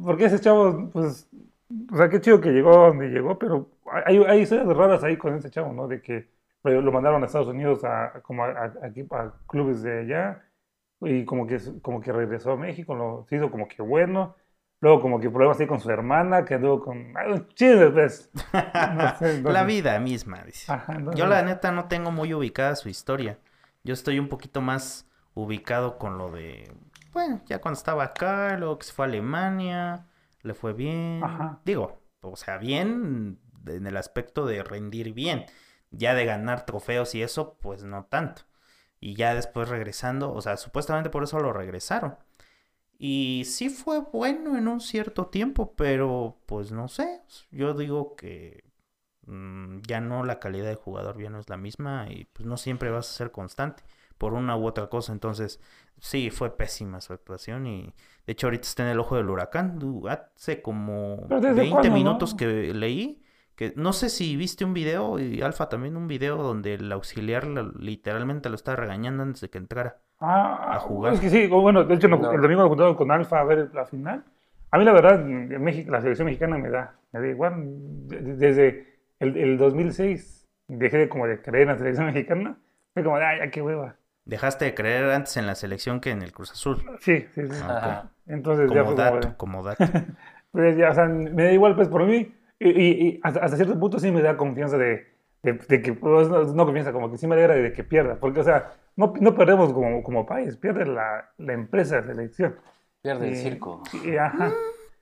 Porque 0.03 0.25
ese 0.25 0.39
chavo, 0.39 0.89
pues, 0.91 1.27
o 1.91 1.97
sea, 1.97 2.09
qué 2.09 2.21
chido 2.21 2.39
que 2.41 2.49
llegó 2.51 2.71
a 2.85 2.87
donde 2.87 3.09
llegó, 3.09 3.37
pero 3.37 3.69
hay, 4.05 4.17
hay 4.25 4.41
historias 4.41 4.67
raras 4.75 5.03
ahí 5.03 5.17
con 5.17 5.35
ese 5.35 5.49
chavo, 5.49 5.73
¿no? 5.73 5.87
De 5.87 6.01
que 6.01 6.29
lo 6.63 6.81
lo 6.81 6.91
mandaron 6.91 7.23
a 7.23 7.25
Estados 7.25 7.47
Unidos 7.49 7.83
a, 7.83 8.21
como 8.23 8.43
a, 8.45 8.49
a- 8.51 8.73
a 8.85 9.33
clubes 9.47 9.81
de 9.83 9.99
allá 10.01 10.43
y 11.01 11.25
como 11.25 11.47
que, 11.47 11.59
como 11.81 12.01
que 12.01 12.11
regresó 12.11 12.51
a 12.53 12.57
México, 12.57 12.95
lo, 12.95 13.25
se 13.29 13.35
hizo 13.37 13.51
como 13.51 13.67
que 13.67 13.81
bueno. 13.81 14.35
Luego 14.79 15.01
como 15.01 15.19
que 15.19 15.29
problemas 15.29 15.57
así 15.57 15.65
con 15.65 15.79
su 15.79 15.89
hermana, 15.89 16.45
que 16.45 16.59
luego 16.59 16.83
con... 16.83 17.13
Chisme, 17.55 17.89
pues. 17.89 18.29
No 18.53 19.17
sé, 19.17 19.41
La 19.43 19.63
vida 19.63 19.99
misma, 19.99 20.43
dice. 20.43 20.71
Ajá, 20.71 20.97
Yo 21.15 21.25
la 21.25 21.41
neta 21.41 21.71
no 21.71 21.85
tengo 21.85 22.11
muy 22.11 22.33
ubicada 22.33 22.75
su 22.75 22.89
historia. 22.89 23.39
Yo 23.83 23.93
estoy 23.93 24.19
un 24.19 24.29
poquito 24.29 24.61
más 24.61 25.09
ubicado 25.33 25.97
con 25.97 26.17
lo 26.17 26.29
de, 26.31 26.71
bueno, 27.17 27.41
ya 27.47 27.59
cuando 27.59 27.77
estaba 27.77 28.03
acá, 28.03 28.57
luego 28.57 28.77
que 28.77 28.85
se 28.85 28.93
fue 28.93 29.05
a 29.05 29.07
Alemania, 29.07 30.05
le 30.43 30.53
fue 30.53 30.73
bien. 30.73 31.21
Ajá. 31.23 31.59
Digo, 31.65 31.99
o 32.21 32.35
sea, 32.35 32.57
bien 32.57 33.39
en 33.65 33.87
el 33.87 33.97
aspecto 33.97 34.45
de 34.45 34.61
rendir 34.63 35.13
bien. 35.13 35.45
Ya 35.89 36.13
de 36.13 36.25
ganar 36.25 36.65
trofeos 36.65 37.15
y 37.15 37.23
eso, 37.23 37.57
pues 37.61 37.83
no 37.83 38.05
tanto. 38.05 38.43
Y 38.99 39.15
ya 39.15 39.33
después 39.33 39.69
regresando, 39.69 40.33
o 40.33 40.41
sea, 40.41 40.57
supuestamente 40.57 41.09
por 41.09 41.23
eso 41.23 41.39
lo 41.39 41.53
regresaron. 41.53 42.17
Y 42.97 43.43
sí 43.45 43.69
fue 43.69 43.99
bueno 44.01 44.57
en 44.57 44.67
un 44.67 44.81
cierto 44.81 45.27
tiempo, 45.27 45.75
pero 45.75 46.39
pues 46.45 46.71
no 46.71 46.87
sé. 46.87 47.21
Yo 47.51 47.73
digo 47.73 48.15
que 48.15 48.63
mm, 49.25 49.79
ya 49.87 50.01
no 50.01 50.23
la 50.23 50.39
calidad 50.39 50.67
de 50.69 50.75
jugador 50.75 51.21
ya 51.21 51.29
no 51.29 51.39
es 51.39 51.49
la 51.49 51.57
misma 51.57 52.07
y 52.09 52.25
pues 52.25 52.47
no 52.47 52.57
siempre 52.57 52.89
vas 52.91 53.09
a 53.09 53.13
ser 53.13 53.31
constante 53.31 53.83
por 54.17 54.33
una 54.33 54.57
u 54.57 54.65
otra 54.65 54.89
cosa. 54.89 55.13
Entonces, 55.13 55.61
sí, 55.99 56.31
fue 56.31 56.57
pésima 56.57 57.01
su 57.01 57.13
actuación 57.13 57.67
y 57.67 57.93
de 58.25 58.33
hecho 58.33 58.47
ahorita 58.47 58.67
está 58.67 58.83
en 58.83 58.89
el 58.89 58.99
ojo 58.99 59.15
del 59.17 59.29
huracán. 59.29 59.79
Hace 60.09 60.61
como 60.61 61.27
¿Pero 61.27 61.41
desde 61.41 61.61
20 61.61 61.69
cuándo, 61.69 61.99
no? 61.99 62.19
minutos 62.19 62.33
que 62.35 62.73
leí 62.73 63.23
que 63.55 63.73
no 63.75 63.91
sé 63.93 64.09
si 64.09 64.35
viste 64.35 64.65
un 64.65 64.73
video 64.73 65.19
y 65.19 65.41
Alfa 65.41 65.67
también 65.69 65.97
un 65.97 66.07
video 66.07 66.37
donde 66.37 66.75
el 66.75 66.91
auxiliar 66.91 67.47
literalmente 67.79 68.49
lo 68.49 68.55
estaba 68.55 68.75
regañando 68.77 69.23
antes 69.23 69.41
de 69.41 69.49
que 69.49 69.57
entrara. 69.57 70.01
Ah, 70.19 70.75
a 70.75 70.79
jugar. 70.79 71.13
Es 71.13 71.19
que 71.19 71.29
sí, 71.29 71.47
bueno, 71.47 71.83
de 71.83 71.93
hecho 71.95 72.07
no- 72.07 72.31
el 72.31 72.41
domingo 72.41 72.61
nos 72.61 72.69
juntamos 72.69 72.95
con 72.97 73.11
Alfa 73.11 73.39
a 73.39 73.43
ver 73.43 73.69
la 73.73 73.85
final. 73.85 74.23
A 74.71 74.77
mí 74.77 74.83
la 74.85 74.91
verdad, 74.91 75.19
México, 75.23 75.91
la 75.91 76.01
selección 76.01 76.25
mexicana 76.25 76.57
me 76.57 76.69
da, 76.69 76.95
me 77.13 77.19
da 77.21 77.27
igual. 77.27 77.53
De- 78.07 78.21
de- 78.21 78.35
Desde 78.35 78.87
el, 79.19 79.37
el 79.37 79.57
2006 79.57 80.45
dejé 80.67 80.97
de 80.97 81.09
como 81.09 81.27
de 81.27 81.41
creer 81.41 81.63
en 81.63 81.73
la 81.73 81.77
selección 81.77 82.05
mexicana. 82.13 82.57
Fue 82.93 83.03
como, 83.03 83.17
de, 83.19 83.25
ay, 83.25 83.39
ya 83.39 83.51
qué 83.51 83.61
hueva. 83.61 83.95
Dejaste 84.25 84.65
de 84.65 84.73
creer 84.73 85.05
antes 85.11 85.37
en 85.37 85.45
la 85.47 85.55
selección 85.55 86.01
que 86.01 86.09
en 86.11 86.21
el 86.21 86.33
Cruz 86.33 86.51
Azul. 86.51 86.77
Sí, 86.99 87.25
sí, 87.33 87.47
sí. 87.47 87.61
Ah, 87.63 87.77
Ajá. 87.77 88.11
Entonces 88.25 88.69
ya 88.71 88.83
Como 88.83 88.95
fue 88.95 88.95
como 88.95 89.15
dato, 89.15 89.27
de, 89.29 89.35
como 89.37 89.63
dato. 89.63 89.85
pues 90.51 90.75
ya, 90.75 90.89
o 90.89 90.93
sea, 90.93 91.05
me 91.05 91.43
da 91.43 91.51
igual 91.51 91.75
pues 91.75 91.87
por 91.87 92.03
mí. 92.05 92.33
Y, 92.59 92.69
y- 92.69 93.07
y 93.07 93.19
hasta, 93.23 93.39
hasta 93.41 93.55
cierto 93.55 93.79
punto 93.79 93.99
sí 93.99 94.11
me 94.11 94.21
da 94.21 94.35
confianza 94.35 94.77
de, 94.77 95.07
de, 95.43 95.53
de 95.53 95.81
que, 95.81 95.93
pues, 95.93 96.27
no, 96.29 96.43
no 96.43 96.65
confianza, 96.65 96.91
como 96.93 97.11
que 97.11 97.17
sí 97.17 97.27
me 97.27 97.35
alegra 97.35 97.55
de 97.55 97.73
que 97.73 97.83
pierda. 97.83 98.15
Porque, 98.19 98.39
o 98.39 98.43
sea, 98.43 98.73
no, 98.95 99.13
no 99.19 99.35
perdemos 99.35 99.71
como, 99.73 100.03
como 100.03 100.25
país, 100.25 100.57
pierde 100.57 100.85
la, 100.85 101.29
la 101.37 101.53
empresa 101.53 102.01
de 102.01 102.13
selección. 102.13 102.55
Pierde 103.01 103.27
el 103.27 103.33
Y- 103.33 103.35
circo. 103.37 103.83
y- 104.03 104.17
ajá. 104.17 104.51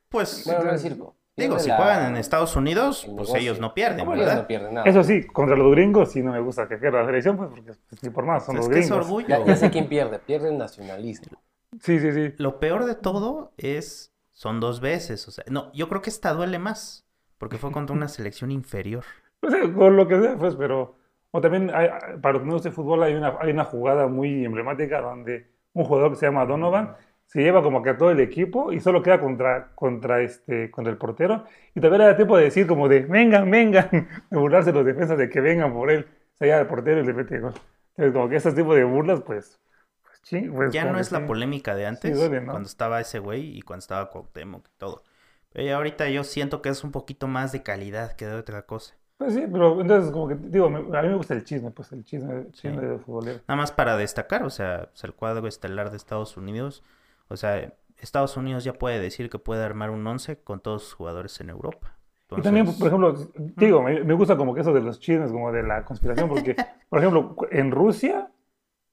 Pues 0.09 0.43
Bueno, 0.45 0.63
no 0.65 0.71
el 0.71 0.79
circo. 0.79 1.15
digo, 1.35 1.59
si 1.59 1.69
la- 1.69 1.77
juegan 1.77 2.11
en 2.11 2.17
Estados 2.17 2.55
Unidos, 2.55 3.03
el 3.05 3.15
pues 3.15 3.27
negocio. 3.29 3.37
ellos 3.41 3.59
no 3.59 3.73
pierden, 3.73 4.01
Ellos 4.01 4.17
¿verdad? 4.19 4.35
no 4.37 4.47
pierden 4.47 4.73
nada. 4.75 4.89
Eso 4.89 5.03
sí, 5.03 5.25
contra 5.25 5.55
los 5.57 5.71
gringos 5.71 6.11
sí 6.11 6.21
no 6.21 6.31
me 6.31 6.39
gusta 6.39 6.67
que 6.67 6.77
pierda 6.77 6.99
la 7.01 7.05
selección, 7.07 7.37
pues 7.37 7.49
porque 7.49 7.73
pues, 7.89 8.03
ni 8.03 8.09
por 8.09 8.25
más 8.25 8.45
son 8.45 8.55
Es 8.55 8.59
los 8.65 8.69
que 8.69 8.79
es 8.79 8.87
gringos. 8.87 9.05
orgullo. 9.05 9.27
Ya, 9.27 9.43
ya 9.45 9.55
sé 9.55 9.71
quién 9.71 9.87
pierde. 9.87 10.19
Pierde 10.19 10.49
el 10.49 10.57
nacionalismo. 10.57 11.41
Sí, 11.81 11.99
sí, 11.99 12.11
sí. 12.13 12.33
Lo 12.37 12.59
peor 12.59 12.85
de 12.85 12.95
todo 12.95 13.51
es, 13.57 14.13
son 14.31 14.59
dos 14.61 14.79
veces, 14.79 15.27
o 15.27 15.31
sea, 15.31 15.43
no, 15.49 15.71
yo 15.73 15.89
creo 15.89 16.01
que 16.01 16.09
esta 16.09 16.31
duele 16.33 16.59
más, 16.59 17.05
porque 17.37 17.57
fue 17.57 17.71
contra 17.71 17.93
una 17.95 18.07
selección 18.07 18.51
inferior. 18.51 19.03
Sea, 19.41 19.73
con 19.73 19.95
lo 19.95 20.07
que 20.07 20.19
sea, 20.21 20.37
pues, 20.37 20.55
pero. 20.55 20.97
O 21.31 21.41
también, 21.41 21.69
hay- 21.73 21.89
para 22.21 22.39
los 22.39 22.65
el 22.65 22.71
fútbol, 22.71 23.03
hay 23.03 23.13
una, 23.13 23.35
hay 23.39 23.51
una 23.51 23.65
jugada 23.65 24.07
muy 24.07 24.45
emblemática 24.45 25.01
donde 25.01 25.47
un 25.73 25.83
jugador 25.83 26.11
que 26.11 26.15
se 26.17 26.25
llama 26.27 26.45
Donovan 26.45 26.95
se 27.25 27.41
lleva 27.41 27.61
como 27.61 27.81
que 27.83 27.89
a 27.89 27.97
todo 27.97 28.11
el 28.11 28.19
equipo 28.21 28.71
y 28.71 28.79
solo 28.79 29.01
queda 29.03 29.19
contra, 29.19 29.71
contra, 29.75 30.21
este, 30.21 30.71
contra 30.71 30.91
el 30.91 30.97
portero. 30.97 31.43
Y 31.73 31.81
todavía 31.81 32.05
le 32.05 32.11
da 32.11 32.15
tiempo 32.15 32.37
de 32.37 32.45
decir, 32.45 32.67
como 32.67 32.87
de, 32.87 33.01
vengan, 33.01 33.49
vengan, 33.51 33.89
de 34.29 34.37
burlarse 34.37 34.71
los 34.71 34.85
defensas 34.85 35.17
de 35.17 35.29
que 35.29 35.41
vengan 35.41 35.73
por 35.73 35.91
él. 35.91 36.07
Se 36.35 36.45
lleva 36.45 36.59
al 36.59 36.67
portero 36.67 37.01
y 37.01 37.05
le 37.05 37.13
mete 37.13 37.39
gol. 37.39 37.53
Entonces, 37.97 38.13
como 38.13 38.29
que 38.29 38.35
ese 38.37 38.51
tipo 38.53 38.73
de 38.75 38.83
burlas, 38.85 39.21
pues. 39.21 39.59
pues, 40.03 40.21
ching, 40.21 40.53
pues, 40.53 40.73
Ya 40.73 40.85
no 40.85 40.99
es 40.99 41.11
la 41.11 41.19
sí. 41.19 41.25
polémica 41.25 41.75
de 41.75 41.85
antes, 41.85 42.15
duele, 42.15 42.41
¿no? 42.41 42.51
cuando 42.51 42.67
estaba 42.67 43.01
ese 43.01 43.19
güey 43.19 43.57
y 43.57 43.61
cuando 43.61 43.81
estaba 43.81 44.09
Cuauhtémoc 44.09 44.67
y 44.67 44.71
todo. 44.77 45.03
Pero 45.49 45.65
ya 45.65 45.77
ahorita 45.77 46.09
yo 46.09 46.23
siento 46.23 46.61
que 46.61 46.69
es 46.69 46.83
un 46.83 46.91
poquito 46.91 47.27
más 47.27 47.51
de 47.51 47.63
calidad 47.63 48.15
que 48.15 48.25
de 48.27 48.35
otra 48.35 48.63
cosa. 48.65 48.95
Pues 49.17 49.33
sí, 49.33 49.45
pero 49.49 49.79
entonces, 49.79 50.11
como 50.11 50.27
que, 50.27 50.35
digo, 50.35 50.69
me- 50.69 50.97
a 50.97 51.01
mí 51.01 51.07
me 51.07 51.15
gusta 51.15 51.33
el 51.33 51.43
chisme, 51.43 51.71
pues 51.71 51.91
el 51.93 52.03
chisme, 52.03 52.51
chisme 52.51 52.81
de 52.81 52.99
futbolero. 52.99 53.39
Nada 53.47 53.55
más 53.55 53.71
para 53.71 53.95
destacar, 53.95 54.43
o 54.43 54.49
sea, 54.49 54.89
el 55.03 55.13
cuadro 55.13 55.47
estelar 55.47 55.89
de 55.89 55.97
Estados 55.97 56.35
Unidos, 56.35 56.83
o 57.29 57.37
sea, 57.37 57.73
Estados 57.97 58.35
Unidos 58.35 58.63
ya 58.65 58.73
puede 58.73 58.99
decir 58.99 59.29
que 59.29 59.39
puede 59.39 59.63
armar 59.63 59.89
un 59.89 60.05
once 60.05 60.37
con 60.37 60.59
todos 60.59 60.83
sus 60.83 60.93
jugadores 60.93 61.39
en 61.39 61.49
Europa. 61.49 61.95
Y 62.35 62.41
también, 62.41 62.65
por 62.65 62.87
ejemplo, 62.87 63.15
digo, 63.55 63.81
me, 63.81 64.03
me 64.03 64.13
gusta 64.13 64.35
como 64.35 64.53
que 64.53 64.61
eso 64.61 64.73
de 64.73 64.81
los 64.81 64.99
chismes, 64.99 65.31
como 65.31 65.51
de 65.51 65.63
la 65.63 65.85
conspiración, 65.85 66.27
porque, 66.27 66.55
por 66.89 66.99
ejemplo, 66.99 67.35
en 67.51 67.71
Rusia 67.71 68.29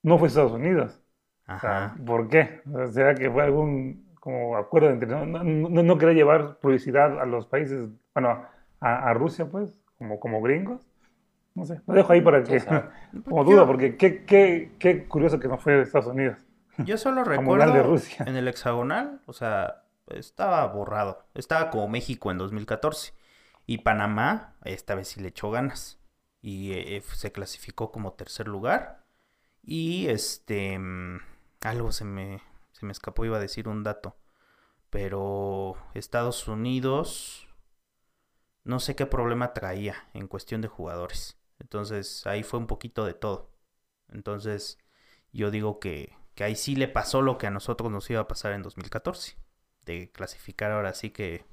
no 0.02 0.18
fue 0.18 0.28
Estados 0.28 0.52
Unidos. 0.52 1.00
O 1.56 1.60
sea, 1.60 1.92
ajá. 1.92 1.96
¿por 2.06 2.28
qué? 2.28 2.62
O 2.72 2.76
sea, 2.78 2.86
¿será 2.88 3.14
que 3.14 3.30
fue 3.30 3.42
algún 3.42 4.06
como 4.20 4.56
acuerdo 4.56 4.90
entre 4.90 5.08
no, 5.08 5.26
no, 5.26 5.42
no, 5.44 5.82
no 5.82 5.98
querer 5.98 6.14
llevar 6.14 6.58
publicidad 6.60 7.20
a 7.20 7.26
los 7.26 7.46
países, 7.46 7.88
bueno, 8.14 8.46
a, 8.80 9.10
a 9.10 9.14
Rusia, 9.14 9.46
pues, 9.50 9.74
como, 10.02 10.20
como 10.20 10.42
gringos? 10.42 10.82
No 11.54 11.64
sé, 11.64 11.80
lo 11.86 11.94
dejo 11.94 12.12
ahí 12.12 12.20
para 12.20 12.42
que, 12.42 12.60
como 13.24 13.44
duda, 13.44 13.66
porque 13.66 13.96
qué, 13.96 14.24
qué, 14.24 14.72
qué 14.78 15.06
curioso 15.06 15.38
que 15.38 15.48
no 15.48 15.58
fue 15.58 15.80
Estados 15.82 16.08
Unidos. 16.08 16.38
Yo 16.76 16.98
solo 16.98 17.24
Mundial 17.36 17.72
de 17.72 17.82
recuerdo 17.82 17.82
Rusia. 17.82 18.24
en 18.26 18.36
el 18.36 18.48
hexagonal, 18.48 19.20
o 19.26 19.32
sea, 19.32 19.84
estaba 20.06 20.66
borrado. 20.66 21.26
Estaba 21.34 21.70
como 21.70 21.88
México 21.88 22.30
en 22.30 22.38
2014. 22.38 23.14
Y 23.66 23.78
Panamá, 23.78 24.56
esta 24.64 24.94
vez 24.94 25.08
sí 25.08 25.20
le 25.20 25.28
echó 25.28 25.50
ganas. 25.50 26.00
Y 26.40 26.72
eh, 26.72 27.02
se 27.14 27.30
clasificó 27.32 27.92
como 27.92 28.14
tercer 28.14 28.48
lugar. 28.48 29.04
Y 29.62 30.08
este. 30.08 30.78
mm, 30.78 31.20
Algo 31.62 31.92
se 31.92 32.04
me, 32.04 32.42
se 32.72 32.86
me 32.86 32.92
escapó, 32.92 33.24
iba 33.24 33.36
a 33.36 33.40
decir 33.40 33.68
un 33.68 33.84
dato. 33.84 34.16
Pero 34.90 35.76
Estados 35.94 36.48
Unidos. 36.48 37.48
No 38.64 38.80
sé 38.80 38.94
qué 38.94 39.06
problema 39.06 39.52
traía 39.52 40.08
en 40.14 40.28
cuestión 40.28 40.60
de 40.60 40.68
jugadores. 40.68 41.38
Entonces 41.58 42.26
ahí 42.26 42.42
fue 42.42 42.58
un 42.60 42.66
poquito 42.66 43.04
de 43.04 43.14
todo. 43.14 43.50
Entonces 44.08 44.78
yo 45.32 45.50
digo 45.50 45.80
que, 45.80 46.16
que 46.34 46.44
ahí 46.44 46.56
sí 46.56 46.76
le 46.76 46.88
pasó 46.88 47.22
lo 47.22 47.38
que 47.38 47.46
a 47.46 47.50
nosotros 47.50 47.90
nos 47.90 48.08
iba 48.10 48.20
a 48.20 48.28
pasar 48.28 48.52
en 48.52 48.62
2014. 48.62 49.36
De 49.84 50.10
clasificar 50.12 50.70
ahora 50.70 50.94
sí 50.94 51.10
que 51.10 51.44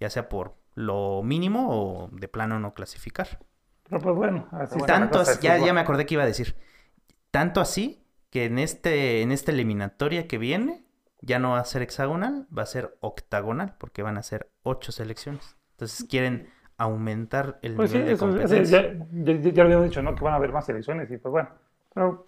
ya 0.00 0.10
sea 0.10 0.28
por 0.28 0.56
lo 0.74 1.22
mínimo 1.22 1.68
o 1.70 2.08
de 2.12 2.28
plano 2.28 2.60
no 2.60 2.74
clasificar. 2.74 3.40
Pero 3.88 4.00
pues 4.00 4.16
bueno, 4.16 4.48
así 4.52 4.78
Tanto 4.86 5.20
así, 5.20 5.40
ya, 5.40 5.58
ya 5.58 5.72
me 5.72 5.80
acordé 5.80 6.06
que 6.06 6.14
iba 6.14 6.22
a 6.22 6.26
decir. 6.26 6.56
Tanto 7.30 7.60
así 7.60 8.04
que 8.30 8.46
en 8.46 8.58
este, 8.58 9.22
en 9.22 9.32
esta 9.32 9.52
eliminatoria 9.52 10.26
que 10.26 10.38
viene 10.38 10.84
ya 11.20 11.38
no 11.38 11.50
va 11.50 11.60
a 11.60 11.64
ser 11.64 11.82
hexagonal, 11.82 12.46
va 12.56 12.62
a 12.62 12.66
ser 12.66 12.96
octagonal, 13.00 13.76
porque 13.78 14.02
van 14.02 14.18
a 14.18 14.22
ser 14.22 14.50
ocho 14.62 14.92
selecciones. 14.92 15.56
Entonces 15.76 16.06
quieren 16.08 16.48
aumentar 16.78 17.58
el 17.62 17.74
Pues 17.76 17.90
sí, 17.90 17.98
nivel 17.98 18.08
de 18.08 18.14
eso, 18.14 18.28
eso 18.28 18.36
competencia. 18.38 18.82
ya, 18.82 19.32
ya, 19.34 19.50
ya 19.52 19.62
lo 19.62 19.62
habíamos 19.64 19.84
dicho, 19.88 20.02
¿no? 20.02 20.14
Que 20.14 20.24
van 20.24 20.32
a 20.34 20.36
haber 20.36 20.52
más 20.52 20.68
elecciones 20.68 21.10
y 21.10 21.18
pues 21.18 21.30
bueno. 21.32 21.48
Pero 21.94 22.24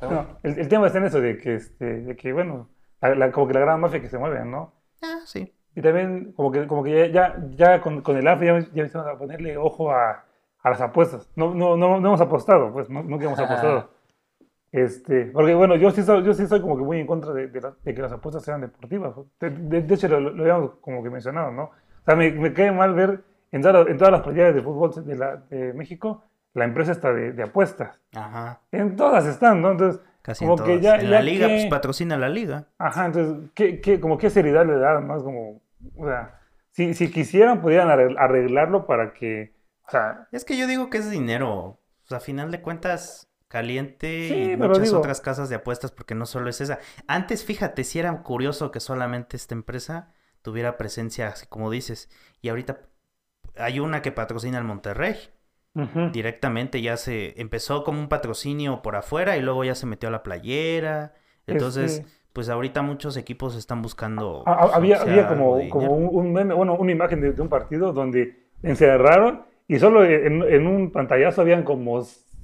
Pero 0.00 0.12
no, 0.12 0.26
el, 0.42 0.58
el 0.58 0.68
tema 0.68 0.86
está 0.86 0.98
en 0.98 1.04
eso 1.06 1.20
de 1.20 1.38
que, 1.38 1.54
este, 1.54 1.84
de 2.02 2.16
que 2.16 2.32
bueno, 2.32 2.68
la- 3.00 3.14
la- 3.14 3.32
como 3.32 3.46
que 3.48 3.54
la 3.54 3.60
gran 3.60 3.80
mafia 3.80 4.00
que 4.00 4.08
se 4.08 4.18
mueve, 4.18 4.44
¿no? 4.44 4.72
Ah, 5.02 5.20
sí. 5.24 5.52
Y 5.74 5.82
también 5.82 6.32
como 6.32 6.50
que, 6.52 6.66
como 6.66 6.82
que 6.82 6.92
ya, 7.10 7.34
ya, 7.36 7.36
ya 7.50 7.80
con, 7.80 8.00
con 8.02 8.16
el 8.16 8.26
AFA 8.26 8.44
ya, 8.44 8.58
ya 8.60 8.82
empezamos 8.82 9.06
a 9.08 9.18
ponerle 9.18 9.56
ojo 9.58 9.90
a, 9.90 10.24
a 10.62 10.70
las 10.70 10.80
apuestas. 10.80 11.30
No, 11.36 11.54
no, 11.54 11.76
no, 11.76 12.00
no 12.00 12.08
hemos 12.08 12.20
apostado, 12.20 12.72
pues, 12.72 12.88
no, 12.90 13.02
nunca 13.02 13.26
hemos 13.26 13.38
apostado. 13.38 13.90
Este, 14.72 15.26
porque 15.26 15.54
bueno, 15.54 15.76
yo 15.76 15.90
sí 15.90 16.02
soy, 16.02 16.22
yo 16.24 16.34
sí 16.34 16.46
soy 16.46 16.60
como 16.60 16.76
que 16.76 16.82
muy 16.84 17.00
en 17.00 17.06
contra 17.06 17.32
de, 17.32 17.46
de 17.48 17.60
la- 17.60 17.74
de 17.82 17.94
que 17.94 18.02
las 18.02 18.12
apuestas 18.12 18.42
sean 18.44 18.60
deportivas. 18.60 19.14
De, 19.40 19.50
de- 19.50 19.82
de 19.82 19.94
hecho, 19.94 20.08
lo, 20.08 20.20
lo 20.20 20.42
habíamos 20.42 20.72
como 20.80 21.02
que 21.02 21.10
mencionado, 21.10 21.50
¿no? 21.52 21.70
O 22.06 22.10
sea, 22.10 22.16
me, 22.16 22.30
me 22.30 22.52
cae 22.52 22.70
mal 22.72 22.94
ver 22.94 23.24
en, 23.52 23.62
todas- 23.62 23.88
en 23.88 23.98
todas 23.98 24.12
las 24.12 24.22
playas 24.22 24.54
de 24.54 24.62
fútbol 24.62 25.04
de, 25.04 25.16
la, 25.16 25.36
de 25.50 25.72
México 25.72 26.22
la 26.54 26.64
empresa 26.64 26.92
está 26.92 27.12
de, 27.12 27.32
de 27.32 27.42
apuestas. 27.42 28.00
Ajá. 28.14 28.60
En 28.72 28.96
todas 28.96 29.26
están, 29.26 29.60
¿no? 29.60 29.72
Entonces, 29.72 30.00
Casi 30.22 30.46
como 30.46 30.58
en 30.58 30.64
que 30.64 30.80
ya, 30.80 30.96
en 30.96 31.10
la 31.10 31.18
ya 31.18 31.22
liga, 31.22 31.46
que- 31.48 31.54
pues 31.54 31.66
patrocina 31.66 32.16
la 32.16 32.28
liga. 32.30 32.68
Ajá, 32.78 33.06
entonces, 33.06 33.50
¿qué, 33.54 33.80
qué, 33.82 34.00
como 34.00 34.16
qué 34.18 34.30
seriedad 34.30 34.64
le 34.66 34.78
da? 34.78 35.00
Más 35.00 35.22
como, 35.22 35.60
o 35.96 36.06
sea, 36.06 36.40
si, 36.72 36.94
si 36.94 37.10
quisieran, 37.10 37.60
arregl- 37.62 38.16
arreglarlo 38.18 38.86
para 38.86 39.12
que, 39.12 39.52
o 39.86 39.90
sea, 39.90 40.28
Es 40.32 40.44
que 40.46 40.56
yo 40.56 40.66
digo 40.66 40.88
que 40.90 40.98
es 40.98 41.10
dinero. 41.10 41.52
O 41.58 41.78
sea, 42.04 42.18
a 42.18 42.20
final 42.20 42.50
de 42.50 42.62
cuentas, 42.62 43.28
caliente 43.48 44.28
Sí, 44.28 44.52
y 44.52 44.56
muchas 44.56 44.92
otras 44.94 45.20
casas 45.20 45.48
de 45.48 45.56
apuestas, 45.56 45.92
porque 45.92 46.14
no 46.14 46.24
solo 46.26 46.48
es 46.48 46.60
esa. 46.62 46.78
Antes, 47.06 47.44
fíjate, 47.44 47.84
si 47.84 47.98
era 47.98 48.22
curioso 48.22 48.70
que 48.70 48.80
solamente 48.80 49.36
esta 49.36 49.54
empresa 49.54 50.12
tuviera 50.46 50.76
presencia, 50.78 51.28
así 51.28 51.46
como 51.48 51.70
dices. 51.70 52.08
Y 52.40 52.48
ahorita 52.48 52.78
hay 53.56 53.80
una 53.80 54.00
que 54.00 54.12
patrocina 54.12 54.58
al 54.58 54.64
Monterrey. 54.64 55.16
Directamente 56.12 56.80
ya 56.80 56.96
se 56.96 57.38
empezó 57.38 57.84
como 57.84 58.00
un 58.00 58.08
patrocinio 58.08 58.80
por 58.80 58.96
afuera 58.96 59.36
y 59.36 59.42
luego 59.42 59.62
ya 59.64 59.74
se 59.74 59.84
metió 59.84 60.08
a 60.08 60.12
la 60.12 60.22
playera. 60.22 61.12
Entonces, 61.46 61.98
Este- 61.98 62.06
pues 62.32 62.48
ahorita 62.48 62.80
muchos 62.82 63.16
equipos 63.16 63.56
están 63.56 63.82
buscando. 63.82 64.42
Había, 64.46 65.02
había 65.02 65.28
como, 65.28 65.58
como 65.68 65.92
un, 65.92 66.08
un 66.26 66.32
meme, 66.32 66.54
bueno, 66.54 66.74
una 66.76 66.92
imagen 66.92 67.20
de, 67.20 67.32
de 67.32 67.42
un 67.42 67.48
partido 67.48 67.92
donde 67.92 68.46
encerraron 68.62 69.42
y 69.68 69.78
solo 69.78 70.04
en, 70.04 70.42
en 70.42 70.66
un 70.66 70.92
pantallazo 70.92 71.40
habían 71.42 71.62
como 71.62 72.02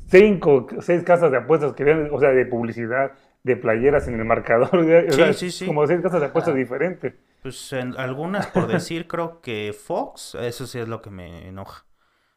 cinco, 0.09 0.66
seis 0.80 1.02
casas 1.02 1.30
de 1.30 1.38
apuestas 1.38 1.73
que 1.75 1.82
habían, 1.85 2.09
o 2.12 2.18
sea, 2.21 2.30
de 2.30 2.44
publicidad, 2.47 3.12
de 3.42 3.56
playeras 3.56 4.06
en 4.08 4.18
el 4.18 4.25
marcador. 4.25 4.75
o 4.76 5.12
sea, 5.12 5.32
sí, 5.32 5.50
sí. 5.50 5.66
Como 5.66 5.87
seis 5.87 6.00
casas 6.00 6.20
de 6.20 6.26
apuestas 6.26 6.54
Ah. 6.54 6.56
diferentes. 6.56 7.14
Pues 7.42 7.72
en 7.72 7.96
algunas, 7.99 8.46
por 8.49 8.68
decir, 8.68 9.08
creo 9.08 9.40
que 9.40 9.72
Fox, 9.72 10.37
eso 10.37 10.66
sí 10.66 10.78
es 10.78 10.87
lo 10.88 11.02
que 11.02 11.11
me 11.11 11.49
enoja. 11.49 11.84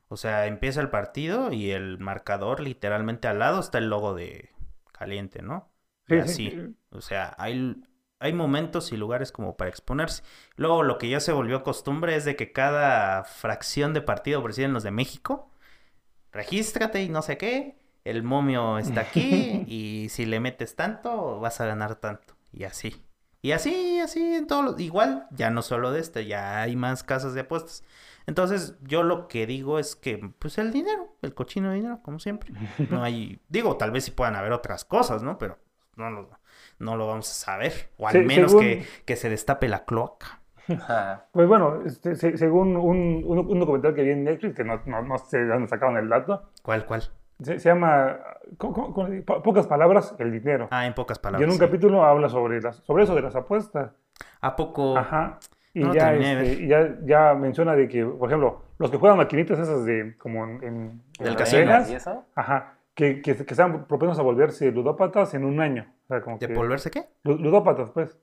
O 0.07 0.17
sea, 0.17 0.47
empieza 0.47 0.81
el 0.81 0.89
partido 0.89 1.51
y 1.51 1.71
el 1.71 1.99
marcador, 1.99 2.59
literalmente 2.59 3.27
al 3.27 3.39
lado, 3.39 3.59
está 3.59 3.77
el 3.77 3.89
logo 3.89 4.15
de 4.15 4.49
Caliente, 4.91 5.41
¿no? 5.41 5.71
Y 6.07 6.17
así. 6.17 6.49
sí. 6.49 6.75
O 6.89 7.01
sea, 7.01 7.35
hay, 7.37 7.75
hay 8.19 8.33
momentos 8.33 8.91
y 8.91 8.97
lugares 8.97 9.31
como 9.31 9.57
para 9.57 9.69
exponerse. 9.69 10.23
Luego, 10.55 10.81
lo 10.83 10.97
que 10.97 11.09
ya 11.09 11.19
se 11.19 11.31
volvió 11.33 11.61
costumbre 11.63 12.15
es 12.15 12.25
de 12.25 12.35
que 12.35 12.51
cada 12.51 13.23
fracción 13.25 13.93
de 13.93 14.01
partido, 14.01 14.41
por 14.41 14.51
decir 14.51 14.65
en 14.65 14.73
los 14.73 14.83
de 14.83 14.91
México, 14.91 15.51
regístrate 16.31 17.01
y 17.03 17.09
no 17.09 17.21
sé 17.21 17.37
qué, 17.37 17.77
el 18.05 18.23
momio 18.23 18.77
está 18.77 19.01
aquí 19.01 19.63
y 19.67 20.07
si 20.09 20.25
le 20.25 20.39
metes 20.39 20.75
tanto, 20.75 21.39
vas 21.41 21.59
a 21.59 21.65
ganar 21.65 21.95
tanto. 21.95 22.35
Y 22.53 22.63
así. 22.63 23.03
Y 23.41 23.51
así, 23.51 23.99
así, 23.99 24.35
en 24.35 24.47
todos 24.47 24.63
los... 24.65 24.79
Igual, 24.79 25.27
ya 25.31 25.49
no 25.51 25.61
solo 25.61 25.91
de 25.91 25.99
este, 25.99 26.25
ya 26.25 26.61
hay 26.61 26.75
más 26.75 27.03
casas 27.03 27.33
de 27.35 27.41
apuestas. 27.41 27.83
Entonces, 28.25 28.75
yo 28.81 29.03
lo 29.03 29.27
que 29.27 29.45
digo 29.45 29.77
es 29.77 29.95
que, 29.95 30.31
pues 30.39 30.57
el 30.57 30.71
dinero, 30.71 31.15
el 31.21 31.35
cochino 31.35 31.69
de 31.69 31.75
dinero, 31.75 31.99
como 32.01 32.17
siempre. 32.19 32.51
No 32.89 33.03
hay... 33.03 33.39
Digo, 33.49 33.77
tal 33.77 33.91
vez 33.91 34.05
sí 34.05 34.11
puedan 34.11 34.35
haber 34.35 34.51
otras 34.51 34.83
cosas, 34.85 35.21
¿no? 35.21 35.37
Pero 35.37 35.59
no 35.95 36.09
lo, 36.09 36.29
no 36.79 36.95
lo 36.97 37.05
vamos 37.07 37.29
a 37.29 37.33
saber. 37.33 37.91
O 37.97 38.07
al 38.07 38.13
Se- 38.13 38.19
menos 38.23 38.51
según- 38.51 38.63
que, 38.65 38.85
que 39.05 39.15
se 39.15 39.29
destape 39.29 39.67
la 39.67 39.85
cloaca. 39.85 40.39
Pues 41.31 41.47
bueno, 41.47 41.81
este, 41.85 42.15
se- 42.15 42.37
según 42.37 42.75
un, 42.77 43.21
un, 43.23 43.37
un 43.37 43.59
documental 43.59 43.93
que 43.93 44.01
vi 44.01 44.09
en 44.09 44.23
Netflix, 44.23 44.55
que 44.55 44.63
no, 44.63 44.81
no, 44.87 45.03
no 45.03 45.19
sé 45.19 45.45
dónde 45.45 45.67
sacaron 45.67 45.97
el 45.97 46.09
dato, 46.09 46.49
¿Cuál, 46.63 46.87
cuál? 46.87 47.03
Se, 47.41 47.59
se 47.59 47.69
llama, 47.69 48.17
pocas 49.43 49.67
palabras, 49.67 50.15
el 50.19 50.31
dinero. 50.31 50.67
Ah, 50.71 50.85
en 50.85 50.93
pocas 50.93 51.17
y 51.17 51.21
palabras. 51.21 51.43
en 51.45 51.49
un 51.49 51.57
sí. 51.57 51.65
capítulo 51.65 52.03
habla 52.05 52.29
sobre, 52.29 52.61
las, 52.61 52.77
sobre 52.77 53.03
eso 53.03 53.15
de 53.15 53.21
las 53.21 53.35
apuestas. 53.35 53.91
¿A 54.41 54.55
poco? 54.55 54.97
Ajá. 54.97 55.39
Y, 55.73 55.81
No 55.81 55.93
ya, 55.93 56.13
este, 56.13 56.63
y 56.63 56.67
ya, 56.67 56.95
ya 57.03 57.33
menciona 57.33 57.75
de 57.75 57.87
que, 57.89 58.05
por 58.05 58.29
ejemplo, 58.29 58.61
los 58.77 58.89
que 58.89 58.97
juegan 58.97 59.17
maquinitas 59.17 59.59
esas 59.59 59.83
de, 59.85 60.15
como 60.17 60.45
en, 60.45 60.63
en-. 60.63 61.01
Vegas, 61.51 61.89
¿Y 61.91 61.95
eso? 61.95 62.23
ajá, 62.33 62.75
que, 62.93 63.21
que, 63.21 63.35
que 63.45 63.55
sean 63.55 63.85
propensos 63.85 64.17
a 64.19 64.21
volverse 64.21 64.71
ludópatas 64.71 65.33
en 65.33 65.43
un 65.43 65.59
año. 65.59 65.85
O 66.05 66.07
sea, 66.07 66.21
como 66.21 66.37
¿De 66.37 66.47
que, 66.47 66.53
volverse 66.53 66.89
qué? 66.91 67.05
lu- 67.23 67.37
Ludópatas, 67.37 67.89
pues. 67.91 68.17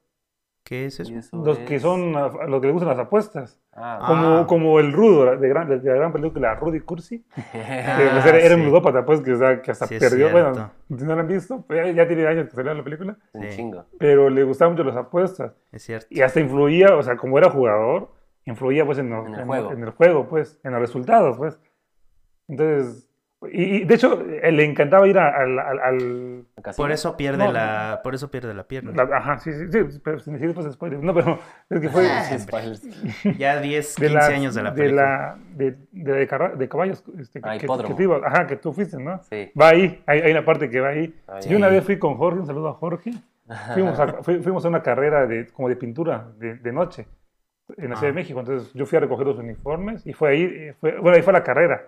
¿Qué 0.64 0.86
es 0.86 1.00
eso? 1.00 1.12
¿Y 1.12 1.16
eso 1.16 1.36
Los 1.44 1.58
que 1.58 1.80
son, 1.80 2.14
a- 2.16 2.26
a 2.26 2.46
los 2.46 2.60
que 2.60 2.68
les 2.68 2.72
gustan 2.74 2.90
las 2.96 2.98
apuestas. 3.06 3.60
Ah, 3.72 4.04
Como, 4.06 4.38
Ah. 4.38 4.46
como 4.46 4.78
el 4.78 4.92
rudo 4.92 5.36
de, 5.36 5.48
gran, 5.48 5.68
de 5.68 5.78
la 5.82 5.94
gran 5.96 6.12
película 6.12 6.54
Rudy 6.54 6.80
Cursi. 6.80 7.24
Que 7.52 7.58
Ah, 7.60 8.10
pues, 8.12 8.26
era, 8.26 8.38
era 8.38 8.54
un 8.54 8.64
ludópata, 8.64 9.04
pues, 9.04 9.20
que, 9.22 9.32
o 9.32 9.36
sea, 9.36 9.60
que 9.60 9.70
hasta 9.72 9.86
Sí, 9.86 9.98
perdió. 9.98 10.30
Bueno, 10.30 10.70
no 10.88 11.14
lo 11.14 11.20
han 11.20 11.26
visto, 11.26 11.64
pues, 11.66 11.84
ya, 11.86 11.92
ya 11.92 12.06
tiene 12.06 12.26
años 12.26 12.48
que 12.48 12.54
salió 12.54 12.72
la 12.74 12.84
película. 12.84 13.16
un 13.32 13.42
Sí. 13.42 13.56
chingo. 13.56 13.84
Pero 13.98 14.30
le 14.30 14.44
gustaban 14.44 14.74
mucho 14.74 14.84
las 14.84 14.96
apuestas. 14.96 15.52
Es 15.72 15.82
cierto. 15.82 16.06
Y 16.10 16.20
hasta 16.20 16.38
influía, 16.40 16.94
o 16.96 17.02
sea, 17.02 17.16
como 17.16 17.38
era 17.38 17.50
jugador, 17.50 18.12
influía 18.44 18.84
pues 18.86 18.98
en, 18.98 19.10
los- 19.10 19.26
En 19.26 19.34
el 19.34 19.40
en- 19.40 19.46
juego. 19.46 19.72
en 19.72 19.82
el 19.82 19.90
juego, 19.90 20.28
pues, 20.28 20.60
en 20.62 20.72
los 20.72 20.80
resultados, 20.80 21.36
pues. 21.38 21.58
Entonces, 22.48 23.08
y, 23.50 23.78
y, 23.78 23.84
de 23.84 23.94
hecho, 23.94 24.20
eh, 24.20 24.52
le 24.52 24.64
encantaba 24.64 25.06
ir 25.08 25.18
a- 25.18 25.28
al, 25.36 25.58
al- 25.58 25.80
al- 25.80 26.44
Casino. 26.62 26.82
Por 26.84 26.92
eso 26.92 27.16
pierde 27.16 27.44
No, 27.44 27.52
la... 27.52 28.00
Por 28.02 28.14
eso 28.14 28.30
pierde 28.30 28.54
la 28.54 28.64
pierna. 28.64 28.92
la- 28.92 29.16
ajá, 29.16 29.38
sí, 29.38 29.52
sí, 29.52 29.66
sí, 29.90 30.00
pero 30.02 30.18
sin 30.18 30.34
decir 30.34 30.54
pues 30.54 30.72
spoilers. 30.72 31.02
No, 31.02 31.12
pero 31.12 31.38
es 31.68 31.80
que 31.80 31.88
fue 31.88 32.08
Ah, 32.10 32.24
Sí. 32.24 33.34
Ya 33.38 33.60
10, 33.60 33.96
de 33.96 34.06
15 34.08 34.14
la, 34.14 34.26
años 34.36 34.54
de 34.54 34.62
la 34.62 34.70
de 34.70 34.76
película. 34.76 35.02
la, 35.02 35.38
de, 35.56 35.76
de, 35.92 36.12
de 36.12 36.26
carra- 36.28 36.54
de 36.56 36.68
caballos, 36.68 37.04
este, 37.18 37.40
Ah, 37.42 37.52
que, 37.58 37.66
que, 37.66 38.02
ibas- 38.04 38.22
ajá, 38.24 38.46
que 38.46 38.56
tú 38.56 38.72
fuiste, 38.72 38.96
¿no? 38.98 39.20
Sí. 39.24 39.50
Va 39.60 39.68
ahí, 39.70 40.02
hay, 40.06 40.20
hay 40.20 40.30
una 40.32 40.44
parte 40.44 40.70
que 40.70 40.80
va 40.80 40.88
ahí. 40.88 41.14
Ah, 41.28 41.40
Yo 41.40 41.56
una 41.56 41.68
vez 41.68 41.84
fui 41.84 41.98
con 41.98 42.16
Jorge, 42.16 42.40
un 42.40 42.46
saludo 42.46 42.68
a 42.68 42.74
Jorge. 42.74 43.12
Fuimos 43.74 43.98
a, 43.98 44.22
fui- 44.22 44.40
fuimos 44.42 44.64
a 44.64 44.68
una 44.68 44.82
carrera 44.82 45.26
de, 45.26 45.46
como 45.48 45.68
de 45.68 45.76
pintura 45.76 46.28
de, 46.38 46.54
de 46.54 46.72
noche 46.72 47.06
en 47.76 47.90
la 47.90 47.96
Ciudad 47.96 48.02
Ah. 48.04 48.06
de 48.06 48.12
México. 48.12 48.38
Entonces 48.40 48.72
yo 48.72 48.86
fui 48.86 48.96
a 48.96 49.00
recoger 49.00 49.26
los 49.26 49.38
uniformes 49.38 50.06
y 50.06 50.12
fue 50.12 50.30
ahí, 50.30 50.42
eh, 50.42 50.74
fue, 50.80 50.98
bueno, 50.98 51.16
ahí 51.16 51.22
fue 51.22 51.32
la 51.32 51.42
carrera. 51.42 51.82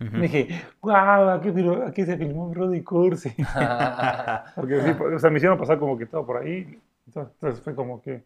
Ujú. 0.00 0.16
Y 0.16 0.20
dije, 0.22 0.62
wow, 0.80 1.30
aquí, 1.30 2.04
se 2.04 2.16
filmó 2.16 2.52
Rudy 2.54 2.82
Cursi. 2.82 3.30
Porque 4.56 4.80
sí, 4.80 4.90
o 5.14 5.18
sea, 5.18 5.30
me 5.30 5.36
hicieron 5.36 5.58
pasar 5.58 5.78
como 5.78 5.96
que 5.98 6.06
todo 6.06 6.24
por 6.26 6.38
ahí. 6.38 6.78
Entonces, 7.06 7.60
fue 7.60 7.74
como 7.74 8.00
que... 8.00 8.22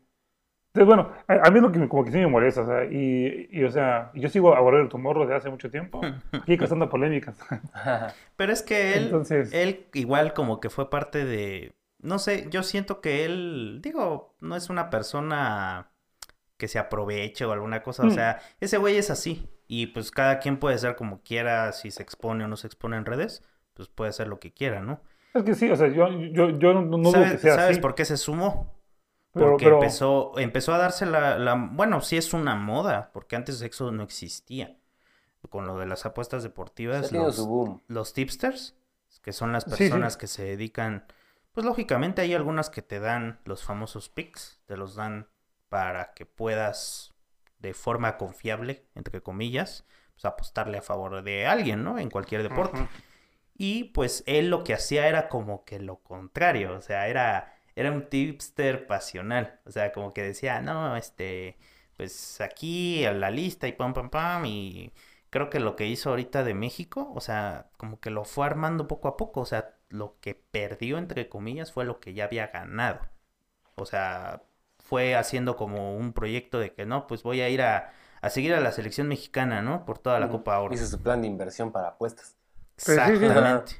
Entonces, 0.72 0.86
bueno, 0.86 1.10
a, 1.28 1.46
a 1.46 1.50
mí 1.50 1.56
es 1.58 1.62
lo 1.62 1.70
que 1.72 1.78
me- 1.78 1.88
como 1.88 2.04
que 2.04 2.10
sí 2.10 2.18
me 2.18 2.26
molesta, 2.26 2.62
o 2.62 2.66
sea, 2.66 2.84
y, 2.84 3.48
y, 3.52 3.62
o 3.62 3.70
sea, 3.70 4.10
yo 4.14 4.28
sigo 4.28 4.54
a 4.56 4.60
Volver 4.60 4.80
el 4.82 4.88
Tumor 4.88 5.20
desde 5.20 5.34
hace 5.36 5.48
mucho 5.50 5.70
tiempo, 5.70 6.00
aquí 6.32 6.58
causando 6.58 6.88
polémicas. 6.88 7.38
Pero 8.36 8.52
es 8.52 8.62
que 8.62 8.94
él, 8.94 9.04
Entonces- 9.04 9.52
él 9.52 9.86
igual 9.94 10.34
como 10.34 10.58
que 10.60 10.70
fue 10.70 10.90
parte 10.90 11.24
de, 11.24 11.74
no 12.00 12.18
sé, 12.18 12.48
yo 12.50 12.62
siento 12.64 13.00
que 13.00 13.24
él, 13.24 13.78
digo, 13.82 14.34
no 14.40 14.56
es 14.56 14.68
una 14.68 14.90
persona 14.90 15.90
que 16.56 16.66
se 16.68 16.78
aproveche 16.80 17.44
o 17.44 17.52
alguna 17.52 17.82
cosa, 17.82 18.02
o 18.02 18.06
Mm. 18.06 18.10
sea, 18.10 18.40
ese 18.60 18.76
güey 18.78 18.96
es 18.96 19.10
así 19.10 19.48
y 19.82 19.86
pues 19.88 20.10
cada 20.10 20.38
quien 20.38 20.58
puede 20.58 20.78
ser 20.78 20.96
como 20.96 21.22
quiera, 21.22 21.72
si 21.72 21.90
se 21.90 22.02
expone 22.02 22.44
o 22.44 22.48
no 22.48 22.56
se 22.56 22.66
expone 22.66 22.96
en 22.96 23.04
redes, 23.06 23.42
pues 23.74 23.88
puede 23.88 24.12
ser 24.12 24.28
lo 24.28 24.38
que 24.40 24.52
quiera, 24.52 24.80
¿no? 24.80 25.00
Es 25.34 25.42
que 25.42 25.54
sí, 25.54 25.70
o 25.70 25.76
sea, 25.76 25.88
yo, 25.88 26.08
yo, 26.10 26.50
yo 26.58 26.74
no, 26.74 26.82
no 26.82 26.98
dudo 26.98 27.12
¿Sabes, 27.12 27.32
que 27.32 27.38
sea 27.38 27.54
sabes 27.56 27.70
así. 27.72 27.80
por 27.80 27.94
qué 27.94 28.04
se 28.04 28.16
sumó? 28.16 28.72
Porque 29.32 29.64
pero- 29.64 29.76
empezó, 29.76 30.38
empezó 30.38 30.72
a 30.74 30.78
darse 30.78 31.06
la, 31.06 31.38
la, 31.38 31.54
bueno, 31.72 32.00
sí 32.00 32.16
es 32.16 32.32
una 32.34 32.54
moda, 32.54 33.10
porque 33.12 33.34
antes 33.36 33.60
eso 33.62 33.90
no 33.90 34.02
existía. 34.04 34.76
Con 35.50 35.66
lo 35.66 35.78
de 35.78 35.86
las 35.86 36.06
apuestas 36.06 36.42
deportivas, 36.42 37.12
los, 37.12 37.46
los 37.88 38.12
tipsters, 38.14 38.76
que 39.22 39.32
son 39.32 39.52
las 39.52 39.64
Sí, 39.64 39.70
sí. 39.70 39.76
personas 39.76 40.16
que 40.16 40.26
se 40.26 40.44
dedican, 40.44 41.04
pues 41.52 41.66
lógicamente 41.66 42.22
hay 42.22 42.32
algunas 42.34 42.70
que 42.70 42.80
te 42.82 42.98
dan 43.00 43.40
los 43.44 43.62
famosos 43.64 44.08
picks, 44.08 44.60
te 44.66 44.76
los 44.76 44.94
dan 44.94 45.28
para 45.68 46.12
que 46.14 46.26
puedas 46.26 47.13
de 47.64 47.74
forma 47.74 48.16
confiable, 48.16 48.86
entre 48.94 49.22
comillas, 49.22 49.86
pues 50.14 50.24
apostarle 50.26 50.78
a 50.78 50.82
favor 50.82 51.22
de 51.22 51.46
alguien, 51.46 51.82
¿no? 51.82 51.98
En 51.98 52.10
cualquier 52.10 52.42
deporte. 52.42 52.86
Y 53.56 53.84
pues 53.84 54.22
él 54.26 54.50
lo 54.50 54.64
que 54.64 54.74
hacía 54.74 55.08
era 55.08 55.28
como 55.28 55.64
que 55.64 55.80
lo 55.80 55.98
contrario, 56.02 56.76
o 56.76 56.80
sea, 56.80 57.08
era, 57.08 57.54
era 57.76 57.92
un 57.92 58.08
tipster 58.08 58.86
pasional, 58.86 59.60
o 59.64 59.70
sea, 59.70 59.92
como 59.92 60.12
que 60.12 60.22
decía, 60.22 60.60
no, 60.60 60.96
este, 60.96 61.56
pues 61.96 62.40
aquí 62.40 63.04
a 63.04 63.12
la 63.12 63.30
lista 63.30 63.68
y 63.68 63.72
pam, 63.72 63.94
pam, 63.94 64.10
pam, 64.10 64.44
y 64.46 64.92
creo 65.30 65.50
que 65.50 65.60
lo 65.60 65.76
que 65.76 65.86
hizo 65.86 66.10
ahorita 66.10 66.44
de 66.44 66.54
México, 66.54 67.12
o 67.14 67.20
sea, 67.20 67.70
como 67.76 68.00
que 68.00 68.10
lo 68.10 68.24
fue 68.24 68.46
armando 68.46 68.88
poco 68.88 69.08
a 69.08 69.16
poco, 69.16 69.40
o 69.42 69.46
sea, 69.46 69.76
lo 69.88 70.18
que 70.20 70.34
perdió, 70.34 70.98
entre 70.98 71.28
comillas, 71.28 71.72
fue 71.72 71.84
lo 71.84 72.00
que 72.00 72.14
ya 72.14 72.24
había 72.24 72.48
ganado, 72.48 73.00
o 73.76 73.86
sea, 73.86 74.42
fue 74.94 75.16
haciendo 75.16 75.56
como 75.56 75.96
un 75.96 76.12
proyecto 76.12 76.60
de 76.60 76.72
que 76.72 76.86
no, 76.86 77.08
pues 77.08 77.24
voy 77.24 77.40
a 77.40 77.48
ir 77.48 77.62
a, 77.62 77.90
a 78.22 78.30
seguir 78.30 78.54
a 78.54 78.60
la 78.60 78.70
selección 78.70 79.08
mexicana, 79.08 79.60
¿no? 79.60 79.84
Por 79.84 79.98
toda 79.98 80.20
la 80.20 80.28
Copa 80.28 80.56
Oro. 80.60 80.72
Hizo 80.72 80.86
su 80.86 81.02
plan 81.02 81.20
de 81.20 81.26
inversión 81.26 81.72
para 81.72 81.88
apuestas. 81.88 82.36
Pues. 82.76 82.90
Exactamente. 82.90 83.72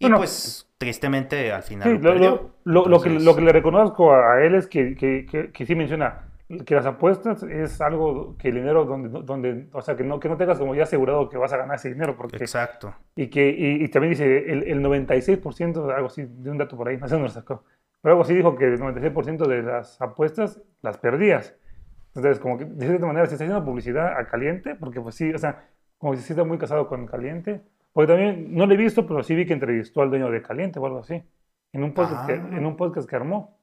Y 0.00 0.06
Bueno, 0.06 0.16
pues, 0.16 0.68
tristemente, 0.76 1.52
al 1.52 1.62
final. 1.62 1.88
Sí, 1.88 1.98
lo 1.98 1.98
lo, 1.98 2.10
perdió. 2.10 2.50
lo, 2.64 2.72
lo, 2.82 2.88
lo 2.88 3.00
que, 3.00 3.08
Entonces, 3.10 3.24
lo 3.24 3.36
que 3.36 3.42
le 3.42 3.52
reconozco 3.52 4.12
a, 4.12 4.32
a 4.34 4.42
él 4.44 4.56
es 4.56 4.66
que, 4.66 4.96
que, 4.96 5.26
que, 5.26 5.52
que 5.52 5.64
sí 5.64 5.76
menciona 5.76 6.24
que 6.66 6.74
las 6.74 6.86
apuestas 6.86 7.44
es 7.44 7.80
algo 7.80 8.36
que 8.36 8.48
el 8.48 8.54
dinero 8.56 8.84
donde, 8.84 9.10
donde 9.22 9.68
o 9.72 9.82
sea, 9.82 9.96
que 9.96 10.02
no, 10.02 10.18
que 10.18 10.28
no 10.28 10.36
tengas 10.36 10.58
como 10.58 10.74
ya 10.74 10.84
asegurado 10.84 11.28
que 11.28 11.36
vas 11.36 11.52
a 11.52 11.58
ganar 11.58 11.76
ese 11.76 11.90
dinero, 11.90 12.16
porque, 12.16 12.36
Exacto. 12.38 12.94
y 13.14 13.28
que, 13.28 13.50
y, 13.50 13.84
y 13.84 13.88
también 13.88 14.12
dice 14.12 14.50
el, 14.50 14.64
el 14.64 14.82
96%, 14.82 15.94
algo 15.94 16.06
así, 16.08 16.24
de 16.26 16.50
un 16.50 16.58
dato 16.58 16.76
por 16.76 16.88
ahí, 16.88 16.96
no 16.96 17.06
sé 17.06 17.14
dónde 17.14 17.28
lo 17.28 17.34
sacó, 17.34 17.64
pero 18.00 18.12
algo 18.14 18.22
así 18.22 18.34
dijo 18.34 18.56
que 18.56 18.64
el 18.66 18.80
96% 18.80 19.46
de 19.46 19.62
las 19.62 20.00
apuestas 20.00 20.60
las 20.82 20.98
perdías. 20.98 21.54
Entonces, 22.14 22.38
como 22.40 22.58
que 22.58 22.64
de 22.64 22.86
cierta 22.86 23.06
manera 23.06 23.26
se 23.26 23.34
está 23.34 23.44
haciendo 23.44 23.64
publicidad 23.64 24.18
a 24.18 24.26
Caliente, 24.26 24.74
porque 24.74 25.00
pues 25.00 25.14
sí, 25.14 25.32
o 25.32 25.38
sea, 25.38 25.68
como 25.98 26.12
que 26.12 26.18
sí 26.18 26.32
está 26.32 26.44
muy 26.44 26.58
casado 26.58 26.88
con 26.88 27.06
Caliente, 27.06 27.60
porque 27.92 28.12
también, 28.12 28.54
no 28.54 28.66
lo 28.66 28.74
he 28.74 28.76
visto, 28.76 29.06
pero 29.06 29.22
sí 29.22 29.34
vi 29.34 29.46
que 29.46 29.52
entrevistó 29.52 30.02
al 30.02 30.10
dueño 30.10 30.30
de 30.30 30.42
Caliente 30.42 30.78
o 30.78 30.86
algo 30.86 31.00
así, 31.00 31.22
en 31.72 31.84
un 31.84 31.92
podcast, 31.92 32.26
que, 32.26 32.32
Ah. 32.34 32.48
en 32.52 32.64
un 32.66 32.76
podcast 32.76 33.08
que 33.08 33.16
armó. 33.16 33.56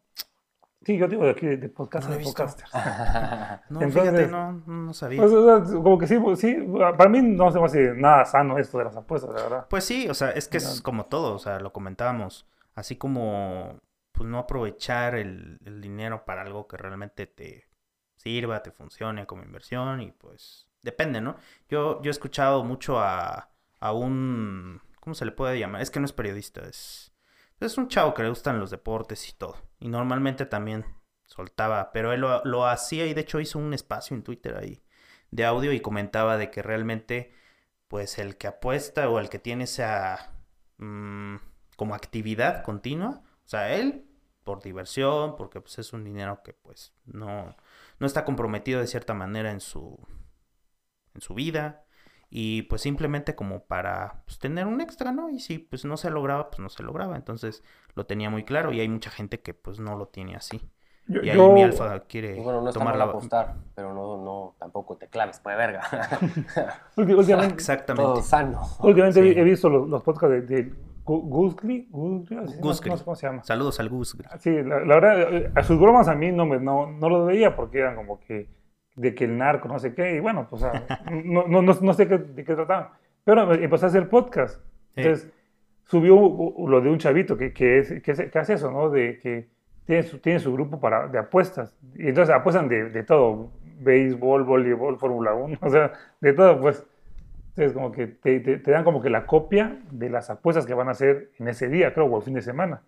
Sí, 0.84 0.98
yo 0.98 1.08
digo 1.08 1.24
de 1.26 1.32
aquí, 1.32 1.48
de, 1.48 1.58
de 1.58 1.70
podcast 1.70 2.08
No 2.10 2.16
de 2.16 2.24
podcasters. 2.24 2.72
No, 3.70 3.82
Entonces- 3.82 4.02
fíjate, 4.04 4.28
no, 4.28 4.52
no 4.68 4.94
sabía. 4.94 5.20
Pues, 5.22 5.34
o 5.34 5.66
sea, 5.66 5.76
como 5.82 5.98
que 5.98 6.06
sí, 6.08 6.20
pues, 6.20 6.40
sí, 6.40 6.56
para 6.98 7.10
mí 7.10 7.22
no 7.24 7.52
se 7.52 7.60
me 7.60 7.66
hace 7.66 7.94
nada 7.96 8.24
sano 8.26 8.60
esto 8.60 8.78
de 8.78 8.84
las 8.84 8.96
apuestas, 8.96 9.34
la 9.34 9.42
verdad. 9.42 9.66
Pues 9.70 9.84
sí, 9.84 10.08
o 10.10 10.14
sea, 10.14 10.30
es 10.32 10.48
que 10.48 10.58
es 10.58 10.82
como 10.82 11.06
todo, 11.06 11.34
o 11.34 11.40
sea, 11.40 11.60
lo 11.60 11.74
comentábamos. 11.74 12.48
Así 12.76 12.98
como, 12.98 13.80
pues 14.16 14.30
no 14.30 14.40
aprovechar 14.40 15.16
el, 15.16 15.60
el 15.66 15.82
dinero 15.82 16.26
para 16.26 16.42
algo 16.42 16.68
que 16.68 16.78
realmente 16.78 17.28
te 17.28 17.70
sirva, 18.16 18.64
te 18.64 18.72
funcione 18.72 19.26
como 19.26 19.44
inversión 19.44 20.02
y 20.02 20.12
pues 20.12 20.70
depende, 20.82 21.22
¿no? 21.22 21.36
Yo, 21.70 22.02
yo 22.02 22.10
he 22.10 22.12
escuchado 22.12 22.64
mucho 22.64 23.00
a, 23.00 23.52
a 23.80 23.92
un, 23.94 24.82
¿cómo 25.00 25.14
se 25.14 25.26
le 25.26 25.32
puede 25.32 25.60
llamar? 25.60 25.82
Es 25.82 25.92
que 25.92 26.00
no 26.00 26.06
es 26.06 26.14
periodista, 26.14 26.62
es, 26.62 27.14
es 27.60 27.78
un 27.78 27.88
chavo 27.88 28.14
que 28.14 28.24
le 28.24 28.30
gustan 28.30 28.60
los 28.60 28.72
deportes 28.72 29.30
y 29.30 29.34
todo. 29.34 29.58
Y 29.80 29.90
normalmente 29.90 30.46
también 30.46 30.86
soltaba, 31.26 31.92
pero 31.92 32.14
él 32.14 32.22
lo, 32.22 32.44
lo 32.46 32.66
hacía 32.66 33.06
y 33.06 33.14
de 33.14 33.22
hecho 33.22 33.40
hizo 33.40 33.60
un 33.60 33.74
espacio 33.74 34.16
en 34.16 34.24
Twitter 34.24 34.58
ahí 34.58 34.84
de 35.32 35.46
audio 35.46 35.74
y 35.74 35.82
comentaba 35.82 36.38
de 36.38 36.50
que 36.50 36.62
realmente 36.62 37.34
pues 37.88 38.18
el 38.20 38.38
que 38.38 38.48
apuesta 38.48 39.10
o 39.10 39.20
el 39.20 39.30
que 39.30 39.40
tiene 39.40 39.66
esa 39.66 40.32
mm, 40.78 41.36
como 41.76 41.96
actividad 41.96 42.64
continua, 42.64 43.22
o 43.46 43.50
sea, 43.50 43.74
él 43.76 44.06
por 44.44 44.62
diversión, 44.62 45.36
porque 45.38 45.62
pues 45.62 45.80
es 45.80 45.94
un 45.94 46.04
dinero 46.04 46.42
que 46.44 46.54
pues 46.54 46.94
no, 47.06 47.56
no 48.00 48.08
está 48.08 48.26
comprometido 48.26 48.80
de 48.80 48.88
cierta 48.88 49.14
manera 49.14 49.52
en 49.52 49.60
su, 49.60 49.98
en 51.14 51.22
su 51.22 51.34
vida 51.34 51.86
y 52.30 52.64
pues 52.64 52.82
simplemente 52.82 53.36
como 53.36 53.66
para 53.66 54.24
pues, 54.26 54.40
tener 54.40 54.68
un 54.68 54.82
extra, 54.82 55.12
¿no? 55.12 55.30
Y 55.30 55.40
si 55.40 55.60
pues 55.60 55.86
no 55.86 55.98
se 55.98 56.10
lograba, 56.10 56.50
pues 56.50 56.60
no 56.60 56.70
se 56.70 56.84
lograba, 56.84 57.16
entonces 57.16 57.64
lo 57.96 58.06
tenía 58.06 58.30
muy 58.30 58.44
claro 58.44 58.72
y 58.74 58.80
hay 58.82 58.90
mucha 58.90 59.10
gente 59.12 59.42
que 59.42 59.54
pues 59.54 59.80
no 59.80 59.96
lo 59.96 60.08
tiene 60.08 60.36
así. 60.36 60.70
Yo- 61.08 61.22
y 61.22 61.30
ahí 61.30 61.38
yo- 61.38 61.52
mi 61.54 61.62
alfa 61.62 62.00
quiere 62.08 62.34
Bueno, 62.42 62.62
no 62.62 62.72
tomar 62.74 62.98
la... 62.98 63.06
apostar, 63.06 63.56
pero 63.76 63.94
no, 63.94 64.18
no, 64.24 64.56
tampoco 64.60 64.98
te 64.98 65.08
claves, 65.08 65.40
pues 65.40 65.56
verga. 65.56 65.84
últimamente, 66.98 67.54
Exactamente. 67.54 68.04
Todo 68.04 68.24
sano. 68.24 68.62
últimamente 68.80 69.22
Sí. 69.34 69.40
he 69.40 69.44
visto 69.44 69.70
los, 69.70 69.88
los 69.88 70.02
podcasts 70.04 70.32
de, 70.32 70.42
de 70.64 70.74
Gu- 71.06 71.22
Gusgli, 71.30 71.88
Gusgli, 71.92 72.38
así, 72.38 72.60
no- 72.62 72.74
sé 72.74 73.04
cómo 73.04 73.16
se 73.16 73.28
llama. 73.28 73.44
Saludos 73.44 73.80
al 73.80 73.90
Gus. 73.90 74.18
Sí, 74.40 74.52
la, 74.64 74.80
la 74.84 74.96
verdad, 74.96 75.34
eh, 75.34 75.52
a 75.54 75.64
sus 75.64 75.80
bromas 75.80 76.08
a 76.08 76.16
mí 76.16 76.32
no, 76.32 76.46
me, 76.46 76.60
no, 76.60 76.90
no 76.92 77.10
lo 77.10 77.26
veía 77.26 77.56
porque 77.56 77.80
eran 77.80 77.96
como 77.96 78.20
que 78.20 78.50
de 78.96 79.14
que 79.14 79.26
el 79.26 79.38
narco, 79.38 79.68
no 79.68 79.78
sé 79.78 79.94
qué, 79.94 80.16
y 80.16 80.20
bueno, 80.20 80.48
pues 80.50 80.64
o 80.64 80.72
sea, 80.72 80.86
no, 81.24 81.46
no, 81.48 81.62
no, 81.62 81.94
sé 81.94 82.08
qué, 82.08 82.18
de 82.18 82.44
qué 82.44 82.56
trataban. 82.56 82.90
Pero 83.24 83.54
empecé 83.54 83.86
a 83.86 83.90
hacer 83.90 84.10
podcast. 84.10 84.56
Sí. 84.96 85.02
Entonces, 85.02 85.32
subió 85.84 86.16
u- 86.16 86.68
lo 86.68 86.82
de 86.82 86.90
un 86.90 86.98
chavito 86.98 87.38
que, 87.38 87.54
que, 87.54 87.80
es, 87.80 88.02
que, 88.02 88.12
es- 88.12 88.32
que 88.32 88.40
hace 88.40 88.54
eso, 88.54 88.72
¿no? 88.72 88.90
De 88.90 89.20
que 89.20 89.48
tiene 89.86 90.04
su, 90.04 90.18
tiene 90.20 90.40
su 90.40 90.52
grupo 90.54 90.80
para, 90.80 91.08
de 91.08 91.20
apuestas. 91.20 91.78
Y 91.96 92.08
entonces 92.08 92.34
apuestan 92.34 92.68
de, 92.68 92.90
de 92.90 93.04
todo, 93.04 93.52
béisbol, 93.80 94.44
voleibol, 94.44 94.98
Fórmula 94.98 95.34
1, 95.36 95.58
o 95.62 95.70
sea, 95.70 95.92
de 96.22 96.34
todo, 96.34 96.60
pues. 96.62 96.84
Entonces, 97.58 97.74
como 97.74 97.92
que 97.92 98.08
te, 98.08 98.40
te- 98.42 98.58
te 98.58 98.72
dan 98.72 98.84
como 98.84 99.02
que 99.02 99.10
la 99.10 99.26
copia 99.26 99.78
de 99.92 100.10
las 100.10 100.30
apuestas 100.30 100.66
que 100.66 100.74
van 100.74 100.90
a 100.90 100.92
hacer 100.92 101.32
en 101.40 101.48
ese 101.48 101.70
día, 101.70 101.94
creo, 101.94 102.06
o 102.08 102.18
el 102.18 102.24
fin 102.24 102.34
de 102.34 102.42
semana. 102.42 102.82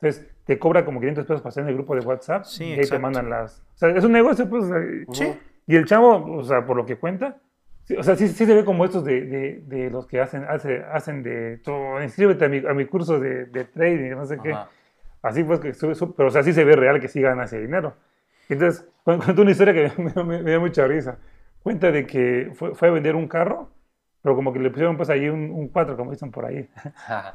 Entonces, 0.00 0.26
te 0.44 0.58
cobra 0.58 0.84
como 0.84 1.00
500 1.00 1.24
pesos 1.24 1.40
para 1.40 1.48
estar 1.50 1.62
en 1.64 1.68
el 1.70 1.74
grupo 1.74 1.94
de 1.94 2.00
WhatsApp 2.06 2.44
Sí, 2.44 2.64
y 2.64 2.70
ahí 2.72 2.76
te 2.76 2.82
exacto. 2.82 3.02
mandan 3.02 3.30
las... 3.30 3.60
O 3.74 3.78
sea, 3.78 3.88
es 3.90 4.04
un 4.04 4.12
negocio, 4.12 4.48
pues. 4.48 4.66
sea, 4.66 4.78
Sí. 5.12 5.38
y 5.66 5.76
el 5.76 5.86
chavo, 5.86 6.36
o 6.36 6.42
sea, 6.44 6.64
por 6.66 6.76
lo 6.76 6.84
que 6.84 6.96
cuenta, 6.96 7.38
sí, 7.84 7.96
o 7.96 8.02
sea, 8.02 8.14
sí, 8.16 8.28
sí 8.28 8.44
se 8.44 8.54
ve 8.54 8.64
como 8.64 8.84
estos 8.84 9.04
de, 9.04 9.22
de, 9.22 9.62
de 9.66 9.90
los 9.90 10.06
que 10.06 10.20
hacen, 10.20 10.44
hace- 10.48 10.84
hacen 10.92 11.22
de, 11.22 11.58
"Tú, 11.64 11.72
inscríbete 12.02 12.44
a 12.44 12.48
mi, 12.48 12.58
a 12.66 12.74
mi 12.74 12.84
curso 12.86 13.18
de, 13.20 13.46
de 13.46 13.64
trading, 13.64 14.10
no 14.10 14.26
sé 14.26 14.38
qué. 14.42 14.52
Ajá. 14.52 14.68
Así 15.22 15.44
pues, 15.44 15.60
que 15.60 15.72
sube, 15.74 15.94
sube- 15.94 16.14
pero 16.16 16.28
o 16.28 16.32
sea, 16.32 16.42
sí 16.42 16.52
se 16.52 16.64
ve 16.64 16.76
real 16.76 16.98
que 17.00 17.08
sí 17.08 17.20
gana 17.22 17.44
ese 17.44 17.58
dinero. 17.60 17.94
Entonces, 18.50 18.86
cu- 19.04 19.18
cuento 19.18 19.42
una 19.42 19.50
historia 19.50 19.72
que 19.74 20.02
me, 20.02 20.24
me- 20.24 20.42
me 20.42 20.50
da 20.52 20.58
mucha 20.58 20.86
risa. 20.86 21.18
Cuenta 21.62 21.90
de 21.90 22.06
que 22.06 22.50
fue, 22.54 22.74
fue 22.74 22.88
a 22.88 22.90
vender 22.90 23.14
un 23.16 23.28
carro, 23.28 23.68
pero 24.22 24.36
como 24.36 24.52
que 24.52 24.58
le 24.60 24.70
pusieron 24.70 24.96
pues 24.96 25.10
ahí 25.10 25.28
un, 25.28 25.50
un 25.50 25.68
4, 25.68 25.96
como 25.96 26.10
dicen 26.12 26.30
por 26.30 26.44
ahí. 26.46 26.68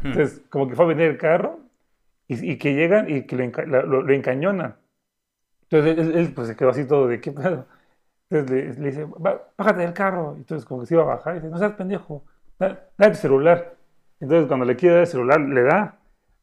Entonces, 0.04 0.44
como 0.50 0.68
que 0.70 0.76
fue 0.76 0.86
a 0.86 0.88
vender 0.90 1.12
el 1.12 1.18
carro 1.18 1.60
y, 2.28 2.52
y 2.54 2.58
que 2.58 2.74
llegan 2.76 3.10
y 3.10 3.24
que 3.28 3.36
lo, 3.38 3.44
enca- 3.44 3.66
lo- 3.66 4.02
lo 4.04 4.14
encañonan. 4.14 4.78
Entonces, 5.64 5.98
él, 5.98 6.18
él, 6.18 6.34
pues 6.34 6.48
se 6.48 6.56
quedó 6.56 6.70
así 6.70 6.86
todo 6.88 7.08
de 7.08 7.20
qué 7.22 7.32
pedo. 7.32 7.66
Entonces 8.30 8.76
le, 8.78 8.82
le 8.84 8.90
dice, 8.92 9.06
"Ba- 9.20 9.44
bájate 9.58 9.82
del 9.82 9.94
carro. 9.94 10.36
Entonces, 10.38 10.66
como 10.68 10.82
que 10.82 10.88
se 10.88 10.96
iba 10.96 11.04
a 11.04 11.08
bajar, 11.08 11.36
y 11.36 11.40
dice, 11.40 11.50
no 11.52 11.58
seas 11.58 11.74
pendejo, 11.74 12.26
da, 12.60 12.90
da 12.98 13.12
tu 13.12 13.18
celular. 13.18 13.76
Entonces, 14.20 14.48
cuando 14.48 14.66
le 14.66 14.76
quiere 14.76 14.96
dar 14.96 15.02
el 15.04 15.08
celular, 15.10 15.40
le 15.42 15.64
da, 15.64 16.00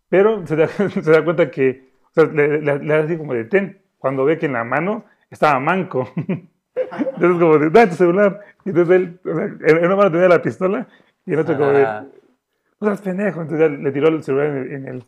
pero 0.08 0.46
se 0.46 0.56
da, 0.56 0.68
se 1.02 1.02
da 1.10 1.24
cuenta 1.24 1.50
que, 1.50 1.92
o 2.10 2.14
sea, 2.14 2.24
le, 2.26 2.60
le- 2.62 2.78
le 2.80 2.94
da 2.94 3.04
así 3.04 3.16
como 3.18 3.34
de 3.34 3.44
ten, 3.44 3.82
cuando 3.98 4.24
ve 4.24 4.38
que 4.38 4.46
en 4.46 4.54
la 4.54 4.64
mano 4.64 5.04
estaba 5.30 5.58
manco. 5.60 6.08
Entonces, 6.74 7.40
como 7.40 7.58
de, 7.58 7.70
da 7.70 7.88
tu 7.88 7.94
celular. 7.96 8.40
Y 8.64 8.70
entonces 8.70 8.96
él, 8.96 9.20
o 9.24 9.34
sea, 9.34 9.44
en 9.44 9.84
una 9.86 9.96
mano 9.96 10.10
tenía 10.12 10.28
la 10.28 10.42
pistola 10.42 10.86
y 11.26 11.32
en 11.34 11.38
otra 11.40 11.56
como 11.56 11.70
de, 11.72 11.82
no 12.80 12.86
seas 12.88 13.00
pendejo. 13.02 13.42
Entonces 13.42 13.70
ya 13.70 13.76
le 13.76 13.92
tiró 13.92 14.08
el 14.08 14.22
celular 14.22 14.46
en 14.48 14.56
el, 14.56 14.72
en 14.72 14.88
el, 14.88 15.04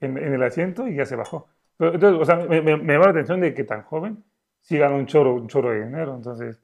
en- 0.00 0.18
en 0.18 0.34
el 0.34 0.42
asiento 0.42 0.86
y 0.88 0.94
ya 0.96 1.06
se 1.06 1.16
bajó. 1.16 1.48
Entonces, 1.78 2.20
o 2.20 2.24
sea, 2.24 2.36
me, 2.36 2.60
me, 2.62 2.76
me 2.76 2.92
llamó 2.92 3.04
la 3.06 3.10
atención 3.12 3.40
de 3.40 3.54
que 3.54 3.64
tan 3.64 3.82
joven 3.82 4.22
sí 4.60 4.76
gana 4.78 4.94
un 4.94 5.06
chorro, 5.06 5.34
un 5.34 5.48
chorro 5.48 5.70
de 5.70 5.84
dinero. 5.86 6.14
Entonces, 6.14 6.60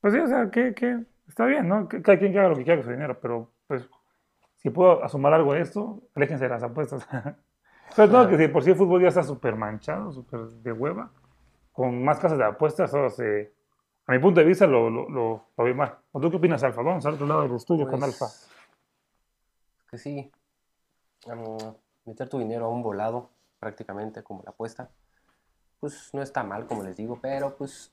pues 0.00 0.14
sí, 0.14 0.20
o 0.20 0.26
sea, 0.26 0.50
que, 0.50 0.72
que 0.74 1.00
está 1.26 1.44
bien, 1.44 1.68
¿no? 1.68 1.88
Que 1.88 2.00
cada 2.00 2.18
quien 2.18 2.32
que 2.32 2.38
haga 2.38 2.48
lo 2.50 2.56
que 2.56 2.64
quiera 2.64 2.78
con 2.78 2.86
su 2.86 2.90
dinero, 2.92 3.18
pero 3.20 3.50
pues 3.66 3.88
si 4.56 4.70
puedo 4.70 5.04
asomar 5.04 5.34
algo 5.34 5.52
de 5.54 5.60
esto, 5.60 6.02
aléjense 6.14 6.44
de 6.44 6.50
las 6.50 6.62
apuestas. 6.62 7.06
Sobre 7.94 8.08
todo 8.08 8.28
que 8.28 8.36
si 8.38 8.48
por 8.48 8.62
sí 8.62 8.70
el 8.70 8.76
fútbol 8.76 9.02
ya 9.02 9.08
está 9.08 9.22
súper 9.22 9.54
manchado, 9.56 10.12
súper 10.12 10.40
de 10.40 10.72
hueva, 10.72 11.10
con 11.72 12.02
más 12.04 12.18
casas 12.18 12.38
de 12.38 12.44
apuestas, 12.44 12.90
todo 12.90 13.08
se- 13.10 13.52
a 14.08 14.12
mi 14.12 14.18
punto 14.20 14.40
de 14.40 14.46
vista 14.46 14.66
lo, 14.66 14.88
lo, 14.88 15.06
lo, 15.10 15.44
lo 15.54 15.74
mal. 15.74 15.98
¿O 16.12 16.18
tú 16.18 16.30
qué 16.30 16.38
opinas, 16.38 16.62
Alfa? 16.62 16.80
Vamos 16.80 17.04
al 17.04 17.14
otro 17.14 17.26
lado 17.26 17.42
del 17.42 17.56
estudio 17.56 17.86
con 17.86 18.00
Pues, 18.00 18.22
Alfa. 18.22 18.26
Que 19.90 19.98
sí. 19.98 20.32
mm, 21.26 22.06
meter 22.06 22.26
tu 22.26 22.38
dinero 22.38 22.64
a 22.64 22.68
un 22.70 22.82
volado, 22.82 23.28
prácticamente, 23.60 24.22
como 24.22 24.42
la 24.42 24.50
apuesta, 24.50 24.90
pues 25.78 26.08
no 26.14 26.22
está 26.22 26.42
mal, 26.42 26.66
como 26.66 26.82
les 26.82 26.96
digo, 26.96 27.18
pero 27.20 27.54
pues 27.54 27.92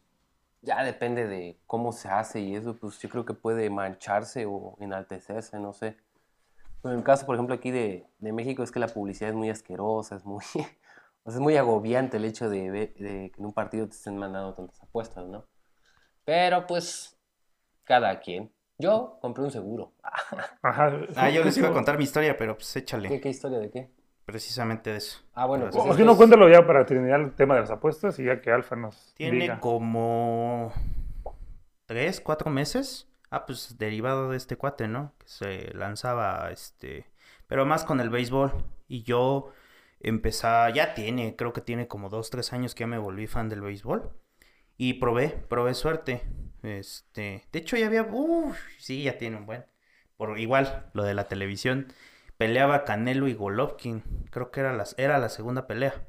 ya 0.62 0.84
depende 0.86 1.28
de 1.28 1.60
cómo 1.67 1.91
se 1.91 2.08
hace 2.08 2.39
y 2.39 2.56
eso, 2.56 2.78
pues 2.78 2.97
yo 2.99 3.10
creo 3.10 3.25
que 3.25 3.34
puede 3.34 3.69
mancharse 3.69 4.45
o 4.45 4.78
enaltecerse, 4.80 5.60
no 5.60 5.73
sé. 5.73 5.97
Pero 6.82 6.93
en 6.93 6.99
el 6.99 7.04
caso, 7.06 7.25
por 7.25 7.36
ejemplo, 7.36 7.56
aquí 7.56 7.71
de, 7.71 8.08
de 8.19 8.32
México 8.32 8.63
es 8.63 8.71
que 8.71 8.80
la 8.80 8.88
publicidad 8.88 9.32
es 9.32 9.36
muy 9.36 9.49
asquerosa, 9.49 10.15
es 10.15 10.23
muy, 10.23 10.45
es 11.25 11.39
muy 11.39 11.58
agobiante 11.58 12.15
el 12.15 12.23
hecho 12.23 12.49
de, 12.49 12.71
de 12.71 12.93
que 12.93 13.34
en 13.38 13.45
un 13.45 13.54
partido 13.54 13.86
te 13.86 13.95
estén 13.95 14.17
mandando 14.17 14.54
tantas 14.54 14.82
apuestas, 14.82 15.28
¿no? 15.28 15.43
Pero 16.26 16.68
pues, 16.68 17.18
cada 17.84 18.20
quien. 18.20 18.52
Yo 18.78 19.18
compré 19.22 19.44
un 19.44 19.52
seguro. 19.52 19.94
Ajá. 20.62 20.92
Ah, 21.16 21.30
yo 21.30 21.44
les 21.44 21.58
iba 21.58 21.70
a 21.70 21.74
contar 21.74 21.98
mi 21.98 22.04
historia, 22.04 22.38
pero 22.38 22.56
pues 22.58 22.74
¿Qué, 22.74 22.80
échale. 22.80 23.22
qué 23.22 23.30
historia 23.30 23.60
de 23.60 23.72
qué? 23.72 23.90
Precisamente 24.26 24.90
de 24.90 24.98
eso. 24.98 25.20
Ah, 25.34 25.46
bueno, 25.46 25.70
pues 25.72 25.76
O 25.86 25.92
es 25.92 25.98
si 25.98 25.98
que 25.98 26.06
no, 26.06 26.18
cuéntalo 26.18 26.50
ya 26.50 26.66
para 26.66 26.86
terminar 26.86 27.22
el 27.22 27.34
tema 27.36 27.56
de 27.56 27.62
las 27.62 27.70
apuestas 27.72 28.18
y 28.20 28.26
ya 28.26 28.42
que 28.42 28.52
Alfa 28.52 28.76
nos 28.76 29.14
Tiene 29.14 29.42
diga. 29.42 29.60
como 29.60 30.74
tres, 31.86 32.22
cuatro 32.22 32.50
meses. 32.50 33.08
Ah, 33.30 33.46
pues 33.46 33.78
derivado 33.78 34.30
de 34.32 34.38
este 34.38 34.56
cuate, 34.58 34.88
¿no? 34.88 35.14
Que 35.20 35.28
se 35.28 35.74
lanzaba, 35.74 36.52
este, 36.52 37.06
pero 37.48 37.66
más 37.66 37.84
con 37.84 38.00
el 38.00 38.10
béisbol. 38.10 38.52
Y 38.88 39.04
yo 39.04 39.52
empezaba, 40.00 40.70
ya 40.70 40.94
tiene, 40.94 41.36
creo 41.36 41.54
que 41.54 41.62
tiene 41.62 41.88
como 41.88 42.10
dos, 42.10 42.30
tres 42.30 42.54
años 42.54 42.76
que 42.76 42.82
ya 42.82 42.88
me 42.88 42.98
volví 42.98 43.28
fan 43.28 43.50
del 43.50 43.62
béisbol. 43.62 44.12
Y 44.78 44.96
probé, 44.96 45.30
probé 45.50 45.74
suerte. 45.74 46.22
Este, 46.64 47.46
de 47.52 47.60
hecho 47.60 47.78
ya 47.78 47.88
había, 47.88 48.04
uff, 48.04 48.58
sí, 48.78 49.04
ya 49.04 49.18
tiene 49.18 49.38
un 49.38 49.46
buen. 49.46 49.66
Por 50.18 50.40
igual, 50.40 50.90
lo 50.94 51.04
de 51.04 51.14
la 51.14 51.28
televisión. 51.28 51.94
Peleaba 52.38 52.84
Canelo 52.84 53.28
y 53.28 53.34
Golovkin. 53.34 54.04
Creo 54.32 54.52
que 54.52 54.60
era, 54.62 54.74
las, 54.74 54.96
era 54.98 55.18
la 55.20 55.30
segunda 55.30 55.68
pelea. 55.68 56.08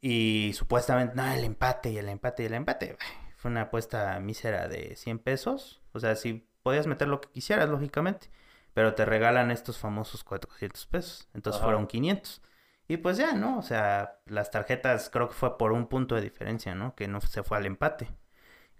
Y 0.00 0.52
supuestamente, 0.54 1.14
no, 1.16 1.26
el 1.32 1.44
empate 1.44 1.90
y 1.90 1.98
el 1.98 2.08
empate 2.08 2.42
y 2.44 2.46
el 2.46 2.54
empate. 2.54 2.96
Fue 3.36 3.50
una 3.50 3.62
apuesta 3.62 4.18
mísera 4.20 4.68
de 4.68 4.96
100 4.96 5.18
pesos. 5.18 5.82
O 5.92 6.00
sea, 6.00 6.16
si 6.16 6.48
podías 6.62 6.86
meter 6.86 7.08
lo 7.08 7.20
que 7.20 7.30
quisieras, 7.30 7.68
lógicamente. 7.68 8.30
Pero 8.74 8.94
te 8.94 9.04
regalan 9.04 9.50
estos 9.50 9.78
famosos 9.78 10.24
400 10.24 10.86
pesos. 10.86 11.28
Entonces 11.34 11.58
Ajá. 11.58 11.66
fueron 11.66 11.86
500. 11.86 12.42
Y 12.90 12.96
pues 12.96 13.18
ya, 13.18 13.34
¿no? 13.34 13.56
O 13.56 13.62
sea, 13.62 14.18
las 14.26 14.50
tarjetas 14.50 15.10
creo 15.10 15.28
que 15.28 15.34
fue 15.36 15.56
por 15.56 15.70
un 15.70 15.86
punto 15.86 16.16
de 16.16 16.22
diferencia, 16.22 16.74
¿no? 16.74 16.96
Que 16.96 17.06
no 17.06 17.20
se 17.20 17.44
fue 17.44 17.56
al 17.56 17.66
empate. 17.66 18.08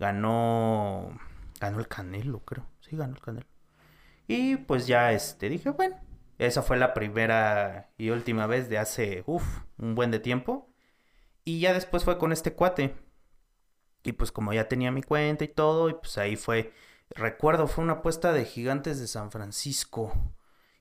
Ganó. 0.00 1.16
Ganó 1.60 1.78
el 1.78 1.86
Canelo, 1.86 2.40
creo. 2.40 2.66
Sí, 2.80 2.96
ganó 2.96 3.14
el 3.14 3.20
Canelo. 3.20 3.46
Y 4.26 4.56
pues 4.56 4.88
ya 4.88 5.12
este, 5.12 5.48
dije, 5.48 5.70
bueno, 5.70 5.96
esa 6.38 6.62
fue 6.62 6.76
la 6.76 6.92
primera 6.92 7.92
y 7.98 8.10
última 8.10 8.48
vez 8.48 8.68
de 8.68 8.78
hace, 8.78 9.22
uff, 9.26 9.60
un 9.78 9.94
buen 9.94 10.10
de 10.10 10.18
tiempo. 10.18 10.68
Y 11.44 11.60
ya 11.60 11.72
después 11.72 12.02
fue 12.02 12.18
con 12.18 12.32
este 12.32 12.54
cuate. 12.54 12.96
Y 14.02 14.10
pues 14.14 14.32
como 14.32 14.52
ya 14.52 14.66
tenía 14.66 14.90
mi 14.90 15.04
cuenta 15.04 15.44
y 15.44 15.48
todo, 15.48 15.88
y 15.88 15.94
pues 15.94 16.18
ahí 16.18 16.34
fue, 16.34 16.72
recuerdo, 17.10 17.68
fue 17.68 17.84
una 17.84 17.92
apuesta 17.94 18.32
de 18.32 18.44
gigantes 18.44 18.98
de 18.98 19.06
San 19.06 19.30
Francisco. 19.30 20.12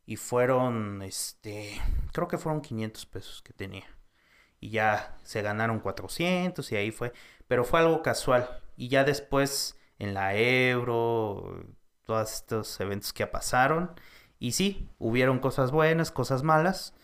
Y 0.09 0.15
fueron, 0.15 1.03
este, 1.03 1.79
creo 2.13 2.27
que 2.27 2.39
fueron 2.39 2.61
500 2.61 3.05
pesos 3.05 3.43
que 3.43 3.53
tenía. 3.53 3.85
Y 4.59 4.71
ya 4.71 5.15
se 5.23 5.43
ganaron 5.43 5.79
400 5.81 6.71
y 6.71 6.75
ahí 6.77 6.89
fue. 6.89 7.13
Pero 7.47 7.63
fue 7.63 7.81
algo 7.81 8.01
casual. 8.01 8.49
Y 8.75 8.87
ya 8.87 9.03
después 9.03 9.77
en 9.99 10.15
la 10.15 10.35
Euro, 10.35 11.63
todos 12.07 12.33
estos 12.33 12.79
eventos 12.79 13.13
que 13.13 13.27
pasaron. 13.27 13.91
Y 14.39 14.53
sí, 14.53 14.89
hubieron 14.97 15.37
cosas 15.37 15.69
buenas, 15.69 16.09
cosas 16.09 16.41
malas. 16.41 16.95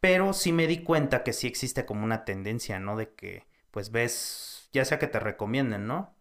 Pero 0.00 0.34
sí 0.34 0.52
me 0.52 0.66
di 0.66 0.82
cuenta 0.82 1.24
que 1.24 1.32
sí 1.32 1.46
existe 1.46 1.86
como 1.86 2.04
una 2.04 2.26
tendencia, 2.26 2.78
¿no? 2.78 2.98
De 2.98 3.14
que 3.14 3.46
pues 3.70 3.90
ves, 3.92 4.68
ya 4.74 4.84
sea 4.84 4.98
que 4.98 5.06
te 5.06 5.20
recomienden, 5.20 5.86
¿no? 5.86 6.14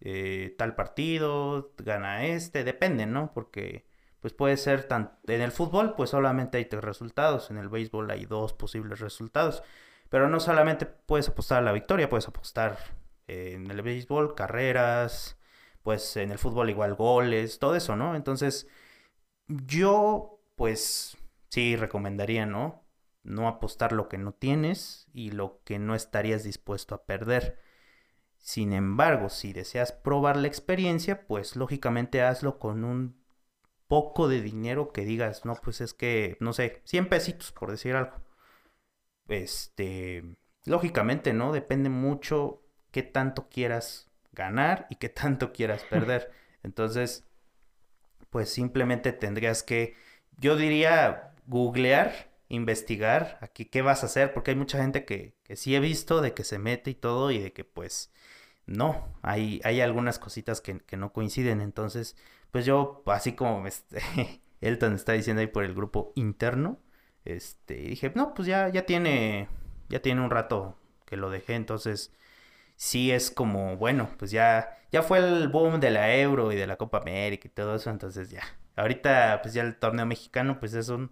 Eh, 0.00 0.52
tal 0.58 0.74
partido, 0.74 1.74
gana 1.78 2.26
este, 2.26 2.64
depende, 2.64 3.06
¿no? 3.06 3.32
Porque 3.32 3.88
pues 4.20 4.34
puede 4.34 4.56
ser 4.56 4.84
tan... 4.84 5.18
En 5.26 5.40
el 5.40 5.52
fútbol 5.52 5.94
pues 5.94 6.10
solamente 6.10 6.58
hay 6.58 6.66
tres 6.66 6.84
resultados, 6.84 7.50
en 7.50 7.58
el 7.58 7.68
béisbol 7.68 8.10
hay 8.10 8.26
dos 8.26 8.52
posibles 8.52 9.00
resultados. 9.00 9.62
Pero 10.08 10.28
no 10.28 10.40
solamente 10.40 10.86
puedes 10.86 11.28
apostar 11.28 11.58
a 11.58 11.62
la 11.62 11.72
victoria, 11.72 12.08
puedes 12.08 12.28
apostar 12.28 12.78
en 13.28 13.70
el 13.70 13.82
béisbol, 13.82 14.34
carreras, 14.34 15.38
pues 15.82 16.16
en 16.16 16.32
el 16.32 16.38
fútbol 16.38 16.70
igual 16.70 16.94
goles, 16.94 17.58
todo 17.58 17.76
eso, 17.76 17.96
¿no? 17.96 18.16
Entonces, 18.16 18.68
yo 19.46 20.42
pues 20.56 21.16
sí 21.48 21.76
recomendaría, 21.76 22.44
¿no? 22.44 22.84
No 23.22 23.48
apostar 23.48 23.92
lo 23.92 24.08
que 24.08 24.18
no 24.18 24.32
tienes 24.32 25.06
y 25.12 25.30
lo 25.30 25.62
que 25.64 25.78
no 25.78 25.94
estarías 25.94 26.42
dispuesto 26.42 26.94
a 26.94 27.04
perder. 27.04 27.58
Sin 28.36 28.72
embargo, 28.72 29.28
si 29.28 29.52
deseas 29.52 29.92
probar 29.92 30.36
la 30.36 30.48
experiencia, 30.48 31.26
pues 31.26 31.56
lógicamente 31.56 32.22
hazlo 32.22 32.58
con 32.58 32.84
un 32.84 33.19
poco 33.90 34.28
de 34.28 34.40
dinero 34.40 34.92
que 34.92 35.04
digas, 35.04 35.44
no, 35.44 35.56
pues 35.56 35.80
es 35.80 35.94
que, 35.94 36.36
no 36.38 36.52
sé, 36.52 36.80
100 36.84 37.08
pesitos, 37.08 37.50
por 37.50 37.72
decir 37.72 37.96
algo. 37.96 38.22
Este, 39.26 40.22
lógicamente, 40.64 41.32
¿no? 41.32 41.52
Depende 41.52 41.90
mucho 41.90 42.62
qué 42.92 43.02
tanto 43.02 43.48
quieras 43.48 44.08
ganar 44.30 44.86
y 44.90 44.94
qué 44.94 45.08
tanto 45.08 45.52
quieras 45.52 45.82
perder. 45.90 46.30
Entonces, 46.62 47.26
pues 48.30 48.48
simplemente 48.48 49.12
tendrías 49.12 49.64
que, 49.64 49.96
yo 50.38 50.54
diría, 50.54 51.34
googlear, 51.46 52.30
investigar 52.48 53.38
aquí 53.40 53.64
qué 53.64 53.82
vas 53.82 54.04
a 54.04 54.06
hacer, 54.06 54.32
porque 54.32 54.52
hay 54.52 54.56
mucha 54.56 54.80
gente 54.80 55.04
que, 55.04 55.34
que 55.42 55.56
sí 55.56 55.74
he 55.74 55.80
visto 55.80 56.20
de 56.20 56.32
que 56.32 56.44
se 56.44 56.60
mete 56.60 56.92
y 56.92 56.94
todo 56.94 57.32
y 57.32 57.40
de 57.40 57.52
que 57.52 57.64
pues 57.64 58.12
no, 58.66 59.18
hay, 59.22 59.60
hay 59.64 59.80
algunas 59.80 60.20
cositas 60.20 60.60
que, 60.60 60.78
que 60.78 60.96
no 60.96 61.12
coinciden. 61.12 61.60
Entonces, 61.60 62.14
pues 62.52 62.64
yo, 62.66 63.02
así 63.06 63.32
como 63.32 63.66
este, 63.66 64.00
Elton 64.60 64.94
está 64.94 65.12
diciendo 65.12 65.40
ahí 65.40 65.46
por 65.46 65.64
el 65.64 65.74
grupo 65.74 66.12
interno, 66.16 66.78
este, 67.24 67.74
dije, 67.74 68.12
no, 68.14 68.34
pues 68.34 68.46
ya, 68.48 68.68
ya 68.68 68.86
tiene, 68.86 69.48
ya 69.88 70.00
tiene 70.00 70.22
un 70.22 70.30
rato 70.30 70.78
que 71.06 71.16
lo 71.16 71.30
dejé, 71.30 71.54
entonces 71.54 72.12
sí 72.76 73.10
es 73.12 73.30
como, 73.30 73.76
bueno, 73.76 74.10
pues 74.18 74.30
ya, 74.30 74.78
ya 74.92 75.02
fue 75.02 75.18
el 75.18 75.48
boom 75.48 75.80
de 75.80 75.90
la 75.90 76.16
Euro 76.16 76.52
y 76.52 76.56
de 76.56 76.66
la 76.66 76.76
Copa 76.76 76.98
América 76.98 77.48
y 77.48 77.50
todo 77.50 77.76
eso, 77.76 77.90
entonces 77.90 78.30
ya. 78.30 78.42
Ahorita, 78.76 79.40
pues 79.42 79.54
ya 79.54 79.62
el 79.62 79.76
torneo 79.76 80.06
mexicano, 80.06 80.58
pues 80.58 80.74
es 80.74 80.88
un, 80.88 81.10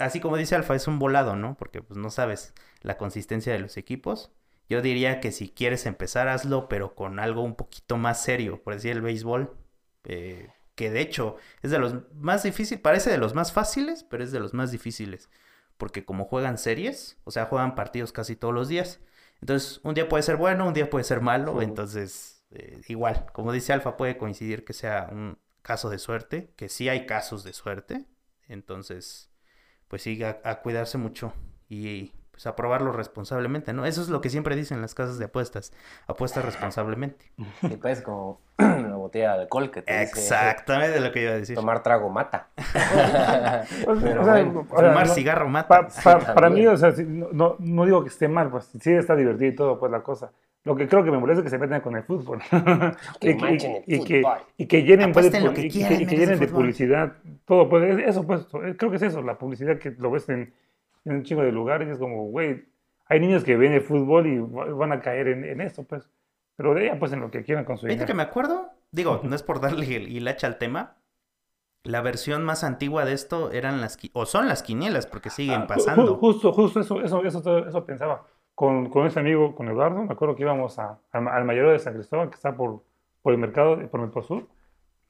así 0.00 0.20
como 0.20 0.36
dice 0.36 0.56
Alfa, 0.56 0.74
es 0.74 0.88
un 0.88 0.98
volado, 0.98 1.36
¿no? 1.36 1.56
Porque 1.56 1.82
pues 1.82 1.98
no 1.98 2.10
sabes 2.10 2.54
la 2.82 2.96
consistencia 2.96 3.52
de 3.52 3.60
los 3.60 3.76
equipos. 3.76 4.32
Yo 4.68 4.82
diría 4.82 5.20
que 5.20 5.30
si 5.30 5.48
quieres 5.50 5.86
empezar, 5.86 6.28
hazlo, 6.28 6.68
pero 6.68 6.94
con 6.94 7.20
algo 7.20 7.42
un 7.42 7.54
poquito 7.54 7.96
más 7.98 8.22
serio, 8.22 8.62
por 8.62 8.74
decir 8.74 8.92
el 8.92 9.02
béisbol, 9.02 9.56
eh, 10.04 10.50
que 10.74 10.90
de 10.90 11.00
hecho 11.00 11.36
es 11.62 11.70
de 11.70 11.78
los 11.78 11.94
más 12.14 12.42
difíciles, 12.42 12.80
parece 12.82 13.10
de 13.10 13.18
los 13.18 13.34
más 13.34 13.52
fáciles, 13.52 14.04
pero 14.04 14.24
es 14.24 14.32
de 14.32 14.40
los 14.40 14.54
más 14.54 14.70
difíciles, 14.72 15.30
porque 15.76 16.04
como 16.04 16.24
juegan 16.24 16.58
series, 16.58 17.18
o 17.24 17.30
sea, 17.30 17.46
juegan 17.46 17.74
partidos 17.74 18.12
casi 18.12 18.36
todos 18.36 18.54
los 18.54 18.68
días, 18.68 19.00
entonces, 19.40 19.80
un 19.84 19.94
día 19.94 20.08
puede 20.08 20.22
ser 20.22 20.36
bueno, 20.36 20.66
un 20.66 20.74
día 20.74 20.88
puede 20.88 21.04
ser 21.04 21.20
malo, 21.20 21.60
entonces, 21.60 22.44
eh, 22.50 22.80
igual, 22.88 23.26
como 23.32 23.52
dice 23.52 23.72
Alfa, 23.72 23.96
puede 23.96 24.16
coincidir 24.16 24.64
que 24.64 24.72
sea 24.72 25.08
un 25.12 25.38
caso 25.62 25.90
de 25.90 25.98
suerte, 25.98 26.52
que 26.56 26.68
sí 26.68 26.88
hay 26.88 27.04
casos 27.06 27.44
de 27.44 27.52
suerte, 27.52 28.06
entonces, 28.48 29.30
pues 29.88 30.02
sí, 30.02 30.22
a, 30.22 30.40
a 30.44 30.62
cuidarse 30.62 30.98
mucho 30.98 31.34
y 31.68 32.12
pues 32.34 32.46
aprobarlo 32.48 32.90
responsablemente, 32.90 33.72
¿no? 33.72 33.86
Eso 33.86 34.02
es 34.02 34.08
lo 34.08 34.20
que 34.20 34.28
siempre 34.28 34.56
dicen 34.56 34.80
las 34.80 34.92
casas 34.94 35.18
de 35.18 35.26
apuestas, 35.26 35.72
apuesta 36.08 36.42
responsablemente. 36.42 37.24
Y 37.62 37.76
pues 37.76 38.02
como 38.02 38.40
una 38.58 38.96
botella 38.96 39.34
de 39.36 39.42
alcohol 39.42 39.70
que 39.70 39.82
te 39.82 40.02
Exactamente 40.02 41.00
lo 41.00 41.12
que 41.12 41.22
iba 41.22 41.30
a 41.30 41.36
decir. 41.36 41.54
Tomar 41.54 41.82
trago 41.82 42.08
mata. 42.10 42.48
Pues, 43.84 43.98
Pero 44.02 44.22
o 44.22 44.24
sea, 44.24 44.32
bueno, 44.34 44.66
o 44.70 44.78
sea, 44.78 44.88
Fumar 44.90 45.06
no- 45.06 45.14
cigarro 45.14 45.48
mata. 45.48 45.68
pa- 45.88 45.88
pa- 46.18 46.34
para 46.34 46.50
mí, 46.50 46.66
o 46.66 46.76
sea, 46.76 46.92
sí, 46.92 47.04
no, 47.06 47.28
no, 47.32 47.56
no 47.58 47.84
digo 47.84 48.02
que 48.02 48.08
esté 48.08 48.28
mal, 48.28 48.50
pues 48.50 48.70
sí 48.80 48.92
está 48.92 49.14
divertido 49.16 49.50
y 49.50 49.54
todo, 49.54 49.78
pues 49.78 49.90
la 49.92 50.00
cosa. 50.02 50.30
Lo 50.64 50.74
que 50.76 50.88
creo 50.88 51.04
que 51.04 51.10
me 51.10 51.18
molesta 51.18 51.40
es 51.40 51.44
que 51.44 51.50
se 51.50 51.58
metan 51.58 51.80
con 51.82 51.94
el 51.96 52.02
fútbol. 52.04 52.40
Que 53.20 53.30
y, 53.30 53.34
manchen 53.34 53.76
el 53.76 53.82
y 53.86 54.04
que, 54.04 54.22
fútbol. 54.22 54.38
y 54.56 54.66
que 54.66 54.82
llenen, 54.82 55.12
pues, 55.12 55.30
de 55.30 55.38
Apuesten 55.38 55.44
lo 55.44 55.52
pu- 55.52 55.54
que 55.54 55.66
y- 55.66 55.70
quieran, 55.70 55.98
que- 55.98 56.06
que 56.06 56.16
llenen 56.16 56.38
de 56.40 56.48
publicidad. 56.48 57.12
Todo, 57.44 57.68
pues 57.68 57.84
es- 57.98 58.08
eso, 58.08 58.26
pues, 58.26 58.46
creo 58.76 58.90
que 58.90 58.96
es 58.96 59.02
eso, 59.02 59.22
la 59.22 59.36
publicidad 59.38 59.78
que 59.78 59.90
lo 59.98 60.10
ves 60.10 60.28
en, 60.28 60.52
en 61.04 61.16
un 61.16 61.22
chingo 61.22 61.42
de 61.42 61.52
lugares. 61.52 61.88
Es 61.88 61.98
como, 61.98 62.24
güey, 62.26 62.64
hay 63.06 63.20
niños 63.20 63.44
que 63.44 63.56
ven 63.56 63.72
el 63.72 63.80
fútbol 63.82 64.26
y 64.26 64.38
va- 64.38 64.66
van 64.72 64.92
a 64.92 65.00
caer 65.00 65.28
en, 65.28 65.44
en 65.44 65.60
esto, 65.60 65.84
pues. 65.84 66.08
Pero 66.56 66.74
de 66.74 66.84
ella, 66.86 66.98
pues, 66.98 67.12
en 67.12 67.20
lo 67.20 67.30
que 67.30 67.42
quieran 67.42 67.64
con 67.64 67.76
su 67.78 67.86
dinero. 67.86 68.06
que 68.06 68.14
me 68.14 68.22
acuerdo, 68.22 68.70
digo, 68.92 69.20
no 69.24 69.34
es 69.34 69.42
por 69.42 69.60
darle 69.60 69.96
el 69.96 70.08
hilacha 70.08 70.46
al 70.46 70.56
tema, 70.58 70.96
la 71.82 72.00
versión 72.00 72.44
más 72.44 72.64
antigua 72.64 73.04
de 73.04 73.12
esto 73.12 73.50
eran 73.52 73.80
las, 73.80 73.98
o 74.12 74.24
son 74.24 74.48
las 74.48 74.62
quinielas, 74.62 75.06
porque 75.06 75.30
siguen 75.30 75.62
Ah, 75.62 75.66
pasando. 75.66 76.14
Justo, 76.16 76.52
justo 76.52 76.80
eso, 76.80 77.00
eso, 77.02 77.24
eso, 77.24 77.66
eso 77.66 77.84
pensaba. 77.84 78.26
Con, 78.54 78.88
con 78.88 79.06
ese 79.06 79.18
amigo, 79.18 79.54
con 79.56 79.68
Eduardo, 79.68 80.02
me 80.04 80.12
acuerdo 80.12 80.36
que 80.36 80.42
íbamos 80.42 80.78
a, 80.78 81.00
al, 81.10 81.26
al 81.28 81.44
mayor 81.44 81.72
de 81.72 81.78
San 81.80 81.94
Cristóbal, 81.94 82.28
que 82.30 82.36
está 82.36 82.54
por, 82.56 82.84
por 83.20 83.32
el 83.32 83.38
mercado, 83.40 83.76
por 83.90 84.00
el 84.00 84.12
Sur. 84.22 84.46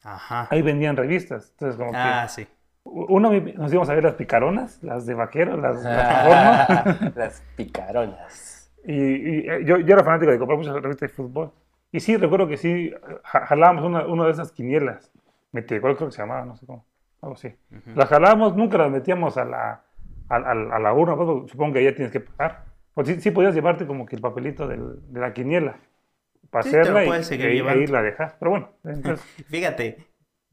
Ajá. 0.02 0.48
Ahí 0.50 0.62
vendían 0.62 0.96
revistas. 0.96 1.50
Entonces, 1.50 1.76
como 1.76 1.90
Ah, 1.94 2.26
sí. 2.28 2.46
Uno 2.85 3.31
nos 3.33 3.73
íbamos 3.73 3.88
a 3.88 3.94
ver 3.94 4.05
las 4.05 4.14
picaronas, 4.14 4.83
las 4.83 5.07
de 5.07 5.14
vaquero, 5.14 5.57
las, 5.57 5.77
forma. 5.83 7.12
Las 7.16 7.42
picaronas. 7.57 8.73
Y, 8.85 8.92
y, 8.94 9.38
eh, 9.49 9.64
yo, 9.64 9.79
yo 9.79 9.94
era 9.94 10.05
fanático 10.05 10.31
de 10.31 10.38
comprar 10.38 10.59
muchas 10.59 10.75
revistas 10.75 11.09
de 11.11 11.14
fútbol. 11.14 11.53
Y 11.90 12.01
sí, 12.01 12.16
recuerdo 12.16 12.47
que 12.49 12.57
sí, 12.57 12.92
ja- 13.23 13.47
jalábamos 13.47 13.85
una, 13.85 14.07
una 14.07 14.27
de 14.27 14.33
esas 14.33 14.53
quinielas. 14.53 15.11
Metegol 15.53 15.97
creo 15.97 16.09
que 16.09 16.14
se 16.14 16.23
llamaba, 16.23 16.44
no 16.44 16.57
sé 16.57 16.66
cómo. 16.66 16.85
Algo 17.23 17.35
así. 17.37 17.49
Ujú. 17.70 17.90
Las 17.97 18.09
jalábamos, 18.09 18.55
nunca 18.57 18.77
las 18.77 18.90
metíamos 18.90 19.38
a 19.38 19.44
la, 19.44 19.81
a, 20.29 20.37
a- 20.37 20.51
a 20.77 20.79
la 20.79 20.92
urna, 20.92 21.16
pues, 21.16 21.51
supongo 21.51 21.75
que 21.75 21.85
ya 21.85 21.94
tienes 21.94 22.12
que 22.12 22.20
pagar. 22.20 22.64
Pues 22.92 23.09
sí, 23.09 23.20
sí 23.20 23.31
podías 23.31 23.55
llevarte 23.55 23.87
como 23.87 24.05
que 24.07 24.16
el 24.16 24.23
papelito 24.23 24.68
del- 24.68 25.01
de 25.12 25.20
la 25.20 25.33
quiniela 25.33 25.77
para 26.51 26.62
Sí, 26.64 26.68
hacerla 26.68 27.05
y, 27.05 27.07
puedes 27.07 27.27
seguir 27.27 27.47
e- 27.47 27.53
e 27.53 27.55
llevando. 27.55 27.81
irla 27.83 27.99
a 28.01 28.03
dejar. 28.03 28.37
Pero 28.38 28.51
bueno, 28.51 28.68
entonces, 28.85 29.25
Fíjate, 29.49 29.99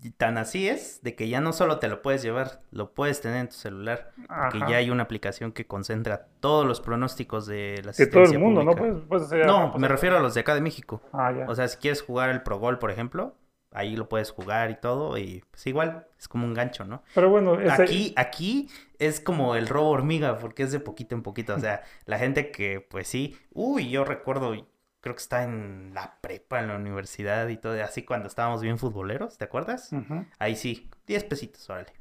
y 0.02 0.12
tan 0.12 0.38
así 0.38 0.68
es 0.68 1.02
de 1.04 1.16
que 1.16 1.30
ya 1.30 1.42
no 1.42 1.54
solo 1.54 1.80
te 1.80 1.88
lo 1.88 2.02
puedes 2.02 2.22
llevar, 2.24 2.62
lo 2.72 2.94
puedes 2.94 3.22
tener 3.22 3.38
en 3.38 3.48
tu 3.50 3.56
celular, 3.56 4.12
porque 4.16 4.58
Ajá. 4.58 4.68
ya 4.70 4.78
hay 4.78 4.90
una 4.90 5.04
aplicación 5.04 5.52
que 5.52 5.68
concentra 5.68 6.28
todos 6.40 6.66
los 6.66 6.82
pronósticos 6.82 7.46
de 7.46 7.82
la 7.86 7.94
que 7.94 8.06
todo 8.08 8.22
el 8.22 8.26
asistencia 8.30 8.40
mundo, 8.40 8.64
¿no? 8.64 8.72
pública. 8.76 9.06
Pues, 9.08 9.28
pues, 9.30 9.46
No, 9.46 9.78
me 9.78 9.88
refiero 9.88 10.18
a 10.18 10.20
los 10.20 10.34
de 10.34 10.42
acá 10.42 10.56
de 10.56 10.62
México. 10.62 11.02
Ah, 11.14 11.32
ya. 11.32 11.46
O 11.48 11.56
sea, 11.56 11.68
si 11.68 11.78
quieres 11.78 12.02
jugar 12.02 12.30
el 12.30 12.42
Pro 12.42 12.58
Gol, 12.60 12.80
por 12.80 12.90
ejemplo, 12.92 13.36
ahí 13.74 13.96
lo 13.96 14.10
puedes 14.10 14.32
jugar 14.32 14.70
y 14.72 14.76
todo, 14.76 15.18
y 15.18 15.44
pues 15.50 15.66
igual, 15.68 16.06
es 16.20 16.28
como 16.28 16.46
un 16.46 16.54
gancho, 16.54 16.84
¿no? 16.84 17.04
Pero 17.16 17.30
bueno, 17.30 17.60
ese- 17.60 17.84
Aquí, 17.84 18.14
aquí 18.18 18.70
es 19.00 19.20
como 19.22 19.56
el 19.56 19.68
robo 19.68 19.92
hormiga, 19.92 20.38
porque 20.40 20.64
es 20.64 20.72
de 20.72 20.80
poquito 20.80 21.16
en 21.16 21.22
poquito. 21.24 21.56
O 21.56 21.60
sea, 21.60 21.84
la 22.06 22.18
gente 22.20 22.52
que, 22.52 22.82
pues 22.82 23.08
sí, 23.08 23.38
uy, 23.54 23.90
yo 23.90 24.04
recuerdo, 24.04 24.54
creo 25.02 25.16
que 25.16 25.22
está 25.22 25.44
en 25.44 25.94
la 25.94 26.20
prepa, 26.22 26.60
en 26.62 26.68
la 26.70 26.76
universidad 26.78 27.48
y 27.50 27.58
todo, 27.58 27.84
así 27.84 28.04
cuando 28.06 28.28
estábamos 28.28 28.62
bien 28.62 28.78
futboleros, 28.80 29.38
¿te 29.38 29.46
acuerdas? 29.46 29.98
Ahí 30.40 30.56
sí, 30.56 30.90
10 31.08 31.24
pesitos, 31.24 31.70
órale. 31.70 31.94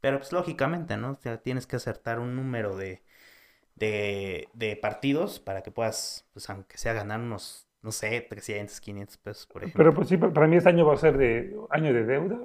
Pero 0.00 0.18
pues 0.18 0.32
lógicamente, 0.32 0.96
¿no? 0.96 1.12
O 1.12 1.18
sea, 1.20 1.38
tienes 1.42 1.66
que 1.66 1.76
acertar 1.76 2.20
un 2.20 2.36
número 2.36 2.76
de, 2.76 3.02
de, 3.76 4.48
de 4.54 4.76
partidos 4.76 5.40
para 5.40 5.62
que 5.62 5.70
puedas, 5.70 6.26
pues 6.32 6.48
aunque 6.50 6.78
sea 6.78 6.92
ganar 6.94 7.20
unos, 7.20 7.68
no 7.82 7.92
sé, 7.92 8.20
300, 8.22 8.80
500 8.80 9.18
pesos, 9.18 9.46
por 9.46 9.64
ejemplo. 9.64 9.78
Pero 9.82 9.94
pues 9.94 10.08
sí, 10.08 10.16
pa- 10.16 10.32
para 10.32 10.46
mí 10.46 10.56
este 10.56 10.68
año 10.70 10.86
va 10.86 10.94
a 10.94 10.96
ser 10.96 11.16
de 11.18 11.56
año 11.70 11.92
de 11.92 12.04
deuda, 12.04 12.38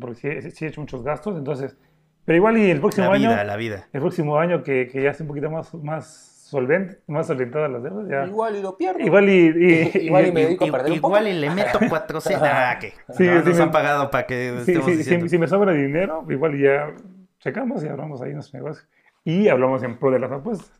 porque 0.00 0.42
sí, 0.42 0.50
sí 0.50 0.64
he 0.64 0.68
hecho 0.68 0.80
muchos 0.80 1.02
gastos, 1.02 1.36
entonces, 1.36 1.76
pero 2.24 2.36
igual 2.36 2.58
y 2.58 2.70
el 2.70 2.80
próximo 2.80 3.06
la 3.06 3.10
vida, 3.10 3.44
año, 3.44 3.44
la 3.44 3.56
vida. 3.56 3.88
el 3.92 4.00
próximo 4.00 4.38
año 4.38 4.62
que, 4.62 4.88
que 4.88 5.02
ya 5.02 5.10
esté 5.10 5.22
un 5.22 5.28
poquito 5.28 5.50
más, 5.50 5.72
más 5.74 6.29
solvente, 6.50 6.98
más 7.06 7.26
solventadas 7.26 7.70
las 7.70 7.82
deudas, 7.82 8.08
ya. 8.10 8.26
Igual 8.26 8.56
y 8.56 8.62
lo 8.62 8.76
pierdo. 8.76 9.00
Igual 9.00 9.28
y, 9.28 9.32
y- 9.32 9.98
Igual 10.06 10.26
y 10.26 10.32
me 10.32 10.40
y- 10.40 10.44
dedico 10.44 10.64
a 10.66 10.70
perder 10.70 10.92
un 10.92 11.00
poco. 11.00 11.16
Igual 11.16 11.28
y 11.28 11.40
le 11.40 11.50
meto 11.50 11.78
400. 11.88 12.48
Ah, 12.50 12.76
¿qué? 12.80 12.92
Sí, 13.16 13.24
No, 13.26 13.40
sí, 13.42 13.48
nos 13.48 13.56
me- 13.56 13.62
han 13.62 13.70
pagado 13.70 14.10
para 14.10 14.26
que 14.26 14.50
Sí, 14.64 14.72
estemos 14.72 14.90
sí, 14.90 14.96
diciendo. 14.96 15.26
si, 15.26 15.30
si 15.30 15.38
me 15.38 15.46
sobra 15.48 15.72
dinero, 15.72 16.24
igual 16.28 16.54
y 16.56 16.62
ya 16.64 16.92
checamos 17.38 17.82
y 17.84 17.88
hablamos 17.88 18.20
ahí 18.22 18.28
en 18.30 18.34
nuestro 18.36 18.58
negocio. 18.60 18.86
Y 19.24 19.48
hablamos 19.48 19.82
en 19.82 19.98
pro 19.98 20.10
de 20.10 20.18
las 20.18 20.32
apuestas. 20.32 20.72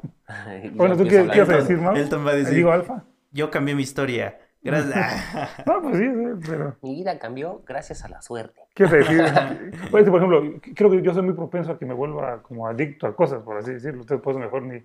Bueno, 0.74 0.96
¿tú 0.96 1.04
qué, 1.04 1.22
vas 1.22 1.48
a 1.48 1.56
decir, 1.56 1.76
Mau? 1.78 1.94
Elton 1.94 2.26
va 2.26 2.30
a 2.30 2.34
decir- 2.34 2.54
Digo 2.56 2.72
alfa. 2.72 3.04
Yo 3.32 3.50
cambié 3.50 3.74
mi 3.74 3.82
historia. 3.82 4.38
Gracias. 4.62 4.94
No, 5.66 5.80
pues 5.82 5.96
sí, 5.96 6.04
sí, 6.04 6.48
pero... 6.48 6.76
Mi 6.82 6.96
vida 6.96 7.18
cambió 7.18 7.62
gracias 7.66 8.04
a 8.04 8.08
la 8.08 8.20
suerte. 8.20 8.60
¿Qué 8.74 8.84
vas 8.84 8.92
a 8.92 8.96
decir? 8.96 9.22
Pues, 9.90 10.08
por 10.08 10.16
ejemplo, 10.22 10.42
creo 10.74 10.90
que 10.90 11.00
yo 11.02 11.14
soy 11.14 11.22
muy 11.22 11.34
propenso 11.34 11.72
a 11.72 11.78
que 11.78 11.86
me 11.86 11.94
vuelva 11.94 12.42
como 12.42 12.66
adicto 12.66 13.06
a 13.06 13.14
cosas, 13.16 13.42
por 13.42 13.56
así 13.56 13.72
decirlo. 13.72 14.02
Entonces, 14.02 14.22
pues 14.22 14.36
mejor 14.36 14.62
ni, 14.62 14.82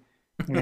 ni. 0.47 0.59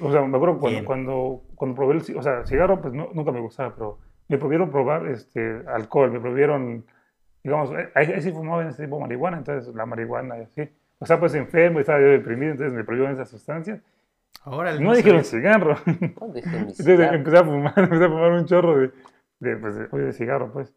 O 0.00 0.10
sea, 0.10 0.22
me 0.22 0.36
acuerdo 0.36 0.58
cuando, 0.58 0.84
cuando, 0.84 1.42
cuando 1.54 1.74
probé 1.76 1.94
el 1.94 2.16
o 2.16 2.22
sea, 2.22 2.44
cigarro, 2.46 2.80
pues 2.80 2.94
no- 2.94 3.10
nunca 3.12 3.30
me 3.32 3.40
gustaba, 3.40 3.74
pero 3.74 3.98
me 4.28 4.38
prohibieron 4.38 4.70
probar 4.70 5.06
este, 5.08 5.62
alcohol, 5.68 6.10
me 6.10 6.20
prohibieron, 6.20 6.84
digamos, 7.44 7.70
eh, 7.72 7.90
ahí, 7.94 8.06
ahí 8.12 8.22
sí 8.22 8.32
fumaba 8.32 8.62
en 8.62 8.68
ese 8.68 8.84
tipo 8.84 8.98
marihuana, 8.98 9.38
entonces 9.38 9.74
la 9.74 9.84
marihuana 9.86 10.38
y 10.38 10.42
así. 10.42 10.70
O 10.98 11.04
sea, 11.04 11.20
pues 11.20 11.34
enfermo, 11.34 11.80
estaba 11.80 12.00
yo 12.00 12.06
deprimido, 12.06 12.52
entonces 12.52 12.72
me 12.72 12.84
prohibieron 12.84 13.14
esas 13.14 13.28
sustancias. 13.28 13.80
Órale, 14.46 14.80
No 14.80 14.94
dijeron 14.94 15.24
cigarro. 15.24 15.76
No 16.20 16.28
mi 16.28 16.38
Entonces 16.38 17.12
empecé 17.12 17.38
a 17.38 17.44
fumar, 17.44 17.74
empecé 17.76 18.04
a 18.04 18.08
fumar 18.08 18.32
un 18.32 18.44
chorro 18.46 18.78
de, 18.78 18.90
de, 19.40 19.56
pues, 19.56 19.74
de, 19.74 19.88
de 19.88 20.12
cigarro, 20.12 20.52
pues. 20.52 20.72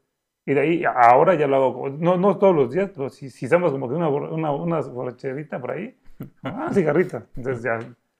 Y 0.46 0.54
de 0.56 0.60
ahí, 0.62 0.84
ahora 0.86 1.36
ya 1.36 1.48
lo 1.48 1.56
hago, 1.56 1.90
no, 1.90 2.18
no 2.18 2.38
todos 2.38 2.56
los 2.56 2.72
días, 2.72 2.90
pero 2.96 3.10
si, 3.10 3.30
si 3.30 3.46
estamos 3.46 3.72
como 3.72 3.88
que 3.88 3.96
una, 3.96 4.10
una, 4.10 4.52
una 4.52 4.82
borracherita 4.82 5.60
por 5.62 5.72
ahí, 5.72 5.96
ah, 6.44 6.70
cigarrita. 6.74 7.24
Entonces 7.36 7.64
ya 7.64 7.80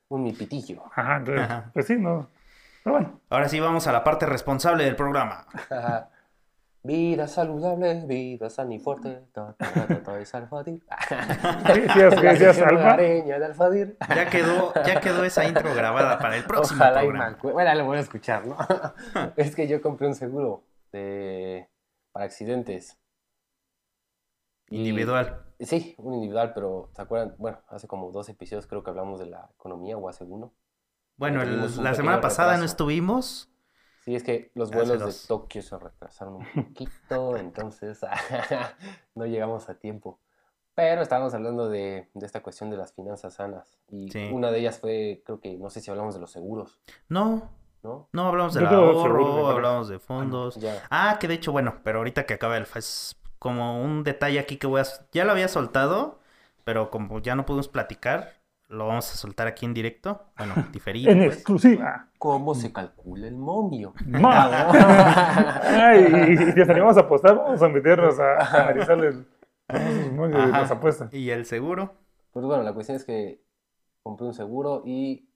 Un 0.10 0.24
mi 0.24 0.34
pitillo. 0.34 0.84
Ajá, 0.96 1.18
entonces, 1.18 1.44
Ajá. 1.44 1.70
pues 1.74 1.86
sí, 1.88 1.96
no. 1.98 2.30
Pero 2.84 2.96
bueno, 2.96 3.20
Ahora 3.30 3.50
sí 3.50 3.60
vamos 3.60 3.86
a 3.88 3.92
la 3.92 4.04
parte 4.04 4.26
responsable 4.26 4.86
del 4.86 4.96
programa. 4.96 5.46
vida 6.82 7.28
saludable, 7.28 8.06
vida 8.08 8.50
sana 8.50 8.74
y 8.74 8.80
fuerte. 8.80 9.26
Ta, 9.34 9.56
es 10.20 10.34
Alfadir. 10.34 10.82
Alfadir. 13.44 13.98
Ya 14.16 14.30
quedó, 14.30 14.74
ya 14.86 15.02
quedó 15.02 15.24
esa 15.24 15.46
intro 15.46 15.74
grabada 15.76 16.18
para 16.20 16.38
el 16.38 16.44
próximo 16.46 16.82
Ojalá 16.82 17.02
programa. 17.02 17.38
Bueno, 17.42 17.76
lo 17.76 17.86
voy 17.86 17.98
a 17.98 18.02
escuchar, 18.02 18.46
¿no? 18.48 18.58
es 19.36 19.56
que 19.56 19.68
yo 19.68 19.82
compré 19.82 20.08
un 20.08 20.16
seguro 20.16 20.64
de... 20.92 21.68
para 22.14 22.26
accidentes. 22.26 22.98
Y- 24.70 24.78
Individual. 24.78 25.44
Sí, 25.60 25.96
un 25.98 26.14
individual, 26.14 26.54
pero 26.54 26.90
¿se 26.94 27.02
acuerdan? 27.02 27.36
Bueno, 27.38 27.60
hace 27.68 27.88
como 27.88 28.12
dos 28.12 28.30
episodios 28.30 28.66
creo 28.68 28.84
que 28.84 28.90
hablamos 28.92 29.20
de 29.20 29.26
la 29.26 29.50
economía 29.56 29.98
o 29.98 30.08
hace 30.08 30.24
uno. 30.24 30.54
Bueno, 31.18 31.42
el- 31.42 31.50
tuvimos 31.50 31.78
un 31.78 31.84
la 31.84 31.94
semana 31.96 32.22
pasada 32.22 32.58
no 32.58 32.64
estuvimos. 32.64 33.50
Sí, 34.06 34.16
es 34.16 34.24
que 34.24 34.52
los 34.56 34.72
vuelos 34.72 35.00
de 35.06 35.28
Tokio 35.28 35.62
se 35.62 35.78
retrasaron 35.78 36.36
un 36.36 36.46
poquito, 36.74 37.36
entonces 37.38 38.00
no 39.16 39.26
llegamos 39.26 39.70
a 39.70 39.76
tiempo. 39.78 40.20
Pero 40.76 41.02
estábamos 41.02 41.34
hablando 41.34 41.68
de, 41.68 42.10
de 42.14 42.26
esta 42.26 42.42
cuestión 42.42 42.70
de 42.70 42.78
las 42.78 42.94
finanzas 42.94 43.34
sanas. 43.34 43.78
Y 43.90 44.10
Sí. 44.12 44.30
una 44.32 44.50
de 44.52 44.60
ellas 44.60 44.80
fue, 44.80 45.22
creo 45.26 45.42
que, 45.42 45.58
no 45.58 45.70
sé 45.70 45.82
si 45.82 45.92
hablamos 45.92 46.14
de 46.14 46.22
los 46.22 46.32
seguros, 46.32 46.80
No, 47.10 47.50
¿no? 47.84 48.08
no 48.14 48.28
hablamos 48.30 48.54
del 48.54 48.66
ahorro, 48.68 49.48
hablamos 49.50 49.90
de 49.90 50.00
fondos. 50.00 50.56
Ya. 50.56 50.82
Ah, 50.90 51.18
que 51.20 51.28
de 51.28 51.34
hecho, 51.34 51.52
bueno, 51.52 51.82
pero 51.84 51.98
ahorita 51.98 52.26
que 52.26 52.34
acaba 52.36 52.56
el 52.56 52.66
FAS, 52.66 53.20
como 53.40 53.82
un 53.82 54.04
detalle 54.04 54.40
aquí 54.40 54.58
que 54.58 54.68
voy 54.68 54.82
a... 54.82 54.86
Ya 55.12 55.26
lo 55.26 55.32
había 55.32 55.48
soltado, 55.48 56.20
pero 56.64 56.92
como 56.92 57.20
ya 57.20 57.36
no 57.36 57.46
pudimos 57.46 57.68
platicar, 57.68 58.34
lo 58.68 58.88
vamos 58.88 59.12
a 59.12 59.16
soltar 59.16 59.48
aquí 59.48 59.66
en 59.66 59.74
directo. 59.74 60.22
Bueno, 60.38 60.54
diferido. 60.72 61.12
En 61.12 61.20
pues. 61.20 61.38
exclusiva. 61.38 62.10
¿Cómo 62.18 62.54
se 62.54 62.72
calcula 62.72 63.28
el 63.28 63.36
momio? 63.36 63.94
No. 64.06 64.30
Ay, 64.30 66.32
y, 66.32 66.38
si 66.38 66.66
salimos 66.66 66.98
a 66.98 67.02
apostar, 67.02 67.36
vamos 67.36 67.62
a 67.62 67.70
meternos 67.70 68.20
a, 68.20 68.38
a 68.38 68.64
analizar 68.64 69.04
el, 69.04 69.26
moños 70.14 70.46
de 70.46 70.52
las 70.52 70.72
apuestas. 70.72 71.14
Y 71.14 71.32
el 71.32 71.46
seguro. 71.46 71.94
Pues 72.32 72.46
bueno, 72.46 72.64
la 72.64 72.74
cuestión 72.74 72.98
es 72.98 73.06
que 73.06 73.42
compré 74.04 74.28
un 74.28 74.34
seguro 74.34 74.84
y 74.86 75.30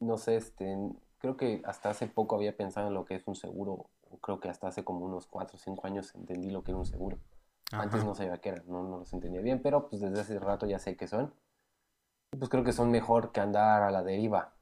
no 0.00 0.16
sé, 0.16 0.36
este, 0.36 0.76
creo 1.18 1.36
que 1.36 1.62
hasta 1.64 1.90
hace 1.90 2.06
poco 2.06 2.36
había 2.36 2.56
pensado 2.56 2.88
en 2.88 2.94
lo 2.94 3.04
que 3.04 3.16
es 3.16 3.26
un 3.26 3.34
seguro. 3.34 3.90
Creo 4.20 4.40
que 4.40 4.48
hasta 4.48 4.68
hace 4.68 4.84
como 4.84 5.04
unos 5.06 5.26
4 5.26 5.56
o 5.56 5.58
5 5.58 5.86
años 5.86 6.14
entendí 6.14 6.50
lo 6.50 6.62
que 6.62 6.72
era 6.72 6.78
un 6.78 6.86
seguro. 6.86 7.18
Antes 7.72 8.04
no 8.04 8.14
sabía 8.16 8.38
qué 8.38 8.48
era, 8.50 8.62
no, 8.66 8.82
no 8.82 8.98
los 8.98 9.12
entendía 9.12 9.40
bien, 9.40 9.62
pero 9.62 9.88
pues 9.88 10.02
desde 10.02 10.20
hace 10.20 10.38
rato 10.40 10.66
ya 10.66 10.78
sé 10.80 10.96
qué 10.96 11.06
son. 11.06 11.32
Y 12.32 12.36
pues 12.36 12.48
creo 12.50 12.64
que 12.64 12.72
son 12.72 12.90
mejor 12.90 13.30
que 13.32 13.40
andar 13.40 13.82
a 13.82 13.90
la 13.90 14.02
deriva. 14.02 14.52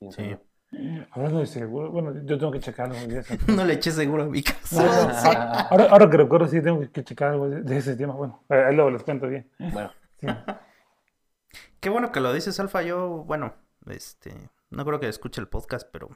Pienso 0.00 0.20
Sí. 0.20 0.30
yo. 0.30 0.38
Hablando 1.12 1.38
de 1.38 1.46
seguro, 1.46 1.92
bueno, 1.92 2.12
yo 2.24 2.36
tengo 2.36 2.50
que 2.50 2.60
sé. 2.60 2.74
No 3.56 3.64
le 3.64 3.74
eché 3.74 3.92
seguro 3.92 4.24
a 4.24 4.26
mi 4.26 4.42
casa. 4.42 4.82
no, 4.82 4.90
ahora, 4.90 5.60
ahora- 5.68 5.84
ahora 5.90 6.10
que 6.10 6.16
recuerdo, 6.16 6.48
sí 6.48 6.60
tengo 6.60 6.80
que 6.90 7.04
checar 7.04 7.30
algo 7.32 7.48
de, 7.48 7.76
ese 7.76 7.94
tema. 7.94 8.14
Bueno, 8.14 8.42
ahí 8.48 8.74
luego 8.74 8.90
les 8.90 9.04
cuento 9.04 9.28
bien. 9.28 9.48
Bueno, 9.72 9.92
Sí. 10.20 10.26
Qué 11.80 11.90
bueno 11.90 12.10
que 12.10 12.20
lo 12.20 12.32
dices, 12.32 12.58
Alfa. 12.58 12.82
Yo, 12.82 13.24
bueno, 13.24 13.54
este, 13.86 14.50
no 14.70 14.84
creo 14.84 14.98
que 15.00 15.08
escuche 15.08 15.40
el 15.40 15.48
podcast, 15.48 15.88
pero 15.92 16.08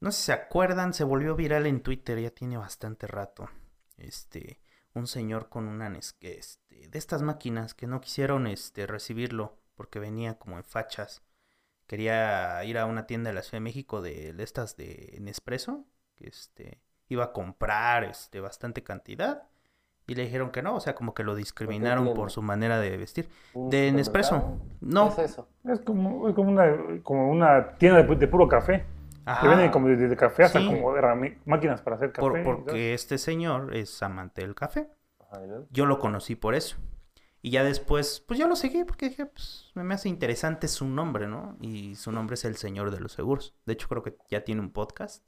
no 0.00 0.12
sé 0.12 0.18
si 0.18 0.24
se 0.26 0.32
acuerdan, 0.32 0.94
se 0.94 1.04
volvió 1.04 1.34
viral 1.34 1.66
en 1.66 1.82
Twitter, 1.82 2.20
ya 2.20 2.30
tiene 2.30 2.56
bastante 2.56 3.06
rato. 3.06 3.48
Este, 3.96 4.60
un 4.94 5.06
señor 5.06 5.48
con 5.48 5.66
una, 5.66 5.92
este, 6.20 6.88
de 6.88 6.98
estas 6.98 7.22
máquinas 7.22 7.74
que 7.74 7.86
no 7.86 8.00
quisieron, 8.00 8.46
este, 8.46 8.86
recibirlo 8.86 9.58
porque 9.74 9.98
venía 9.98 10.38
como 10.38 10.56
en 10.56 10.64
fachas. 10.64 11.22
Quería 11.86 12.62
ir 12.64 12.78
a 12.78 12.86
una 12.86 13.06
tienda 13.06 13.30
de 13.30 13.34
la 13.34 13.42
Ciudad 13.42 13.56
de 13.56 13.64
México 13.64 14.02
de, 14.02 14.34
de 14.34 14.44
estas 14.44 14.76
de 14.76 15.16
Nespresso, 15.20 15.84
que 16.14 16.28
este, 16.28 16.80
iba 17.08 17.24
a 17.24 17.32
comprar, 17.32 18.04
este, 18.04 18.40
bastante 18.40 18.82
cantidad. 18.82 19.44
Y 20.06 20.14
le 20.14 20.24
dijeron 20.24 20.50
que 20.50 20.62
no, 20.62 20.74
o 20.74 20.80
sea, 20.80 20.94
como 20.94 21.12
que 21.12 21.22
lo 21.22 21.34
discriminaron 21.34 22.14
por 22.14 22.30
su 22.30 22.40
manera 22.40 22.80
de 22.80 22.96
vestir. 22.96 23.28
¿un 23.52 23.68
De? 23.68 23.92
Nespresso. 23.92 24.58
No. 24.80 25.14
¿Qué 25.14 25.24
es 25.24 25.32
eso? 25.32 25.48
Es 25.64 25.80
como, 25.80 26.28
es 26.28 26.34
como, 26.34 26.50
una, 26.50 27.02
como 27.02 27.30
una 27.30 27.76
tienda 27.76 28.02
de, 28.02 28.16
de 28.16 28.28
puro 28.28 28.48
café. 28.48 28.86
Ajá, 29.28 29.42
Que 29.42 29.48
venden 29.48 29.70
como 29.70 29.88
desde 29.88 30.16
café 30.16 30.44
hasta 30.44 30.58
Sí. 30.60 30.66
como 30.66 30.94
máquinas 31.44 31.82
para 31.82 31.96
hacer 31.96 32.12
café. 32.12 32.20
por- 32.28 32.42
porque 32.42 32.94
este 32.94 33.18
señor 33.18 33.74
es 33.76 34.02
amante 34.02 34.40
del 34.42 34.54
café. 34.54 34.88
Ajá, 35.20 35.44
¿y 35.44 35.48
luego? 35.48 35.66
Yo 35.70 35.86
lo 35.86 35.98
conocí 35.98 36.34
por 36.36 36.54
eso. 36.54 36.76
Y 37.40 37.50
ya 37.50 37.62
después, 37.62 38.24
pues 38.26 38.40
yo 38.40 38.48
lo 38.48 38.56
seguí 38.56 38.84
porque 38.84 39.08
dije, 39.10 39.26
pues 39.26 39.70
me 39.74 39.94
hace 39.94 40.08
interesante 40.08 40.66
su 40.66 40.86
nombre, 40.88 41.28
¿no? 41.28 41.56
Y 41.60 41.94
su 41.94 42.10
nombre 42.10 42.34
es 42.34 42.44
el 42.44 42.56
Señor 42.56 42.90
de 42.90 43.00
los 43.00 43.12
Seguros. 43.12 43.54
De 43.64 43.74
hecho, 43.74 43.86
creo 43.88 44.02
que 44.02 44.16
ya 44.28 44.42
tiene 44.44 44.60
un 44.60 44.70
podcast. 44.72 45.24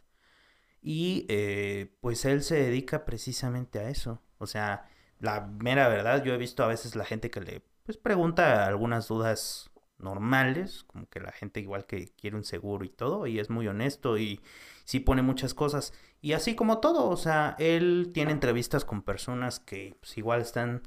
Y 0.83 1.27
eh, 1.29 1.95
pues 2.01 2.25
él 2.25 2.43
se 2.43 2.57
dedica 2.57 3.05
precisamente 3.05 3.79
a 3.79 3.89
eso. 3.91 4.23
O 4.39 4.47
sea, 4.47 4.89
la 5.21 5.47
mera 5.47 5.89
verdad, 5.89 6.25
yo 6.25 6.33
he 6.35 6.39
visto 6.39 6.65
a 6.65 6.69
veces 6.69 6.97
la 6.97 7.05
gente 7.05 7.31
que 7.31 7.41
le 7.43 7.63
pues, 7.85 7.97
pregunta 7.97 8.67
algunas 8.67 9.07
dudas 9.07 9.70
normales, 10.03 10.85
como 10.85 11.09
que 11.09 11.21
la 11.21 11.33
gente 11.33 11.61
igual 11.61 11.87
que 11.87 12.09
quiere 12.21 12.37
un 12.37 12.45
seguro 12.45 12.85
y 12.85 12.89
todo, 12.89 13.27
y 13.27 13.39
es 13.39 13.51
muy 13.51 13.69
honesto 13.69 14.19
y 14.19 14.41
sí 14.85 15.01
pone 15.01 15.23
muchas 15.23 15.55
cosas. 15.55 15.93
Y 16.21 16.33
así 16.33 16.55
como 16.55 16.79
todo, 16.81 17.09
o 17.09 17.17
sea, 17.17 17.57
él 17.59 18.11
tiene 18.13 18.33
entrevistas 18.33 18.85
con 18.85 19.03
personas 19.03 19.61
que 19.61 19.97
pues, 20.01 20.19
igual 20.19 20.41
están 20.41 20.83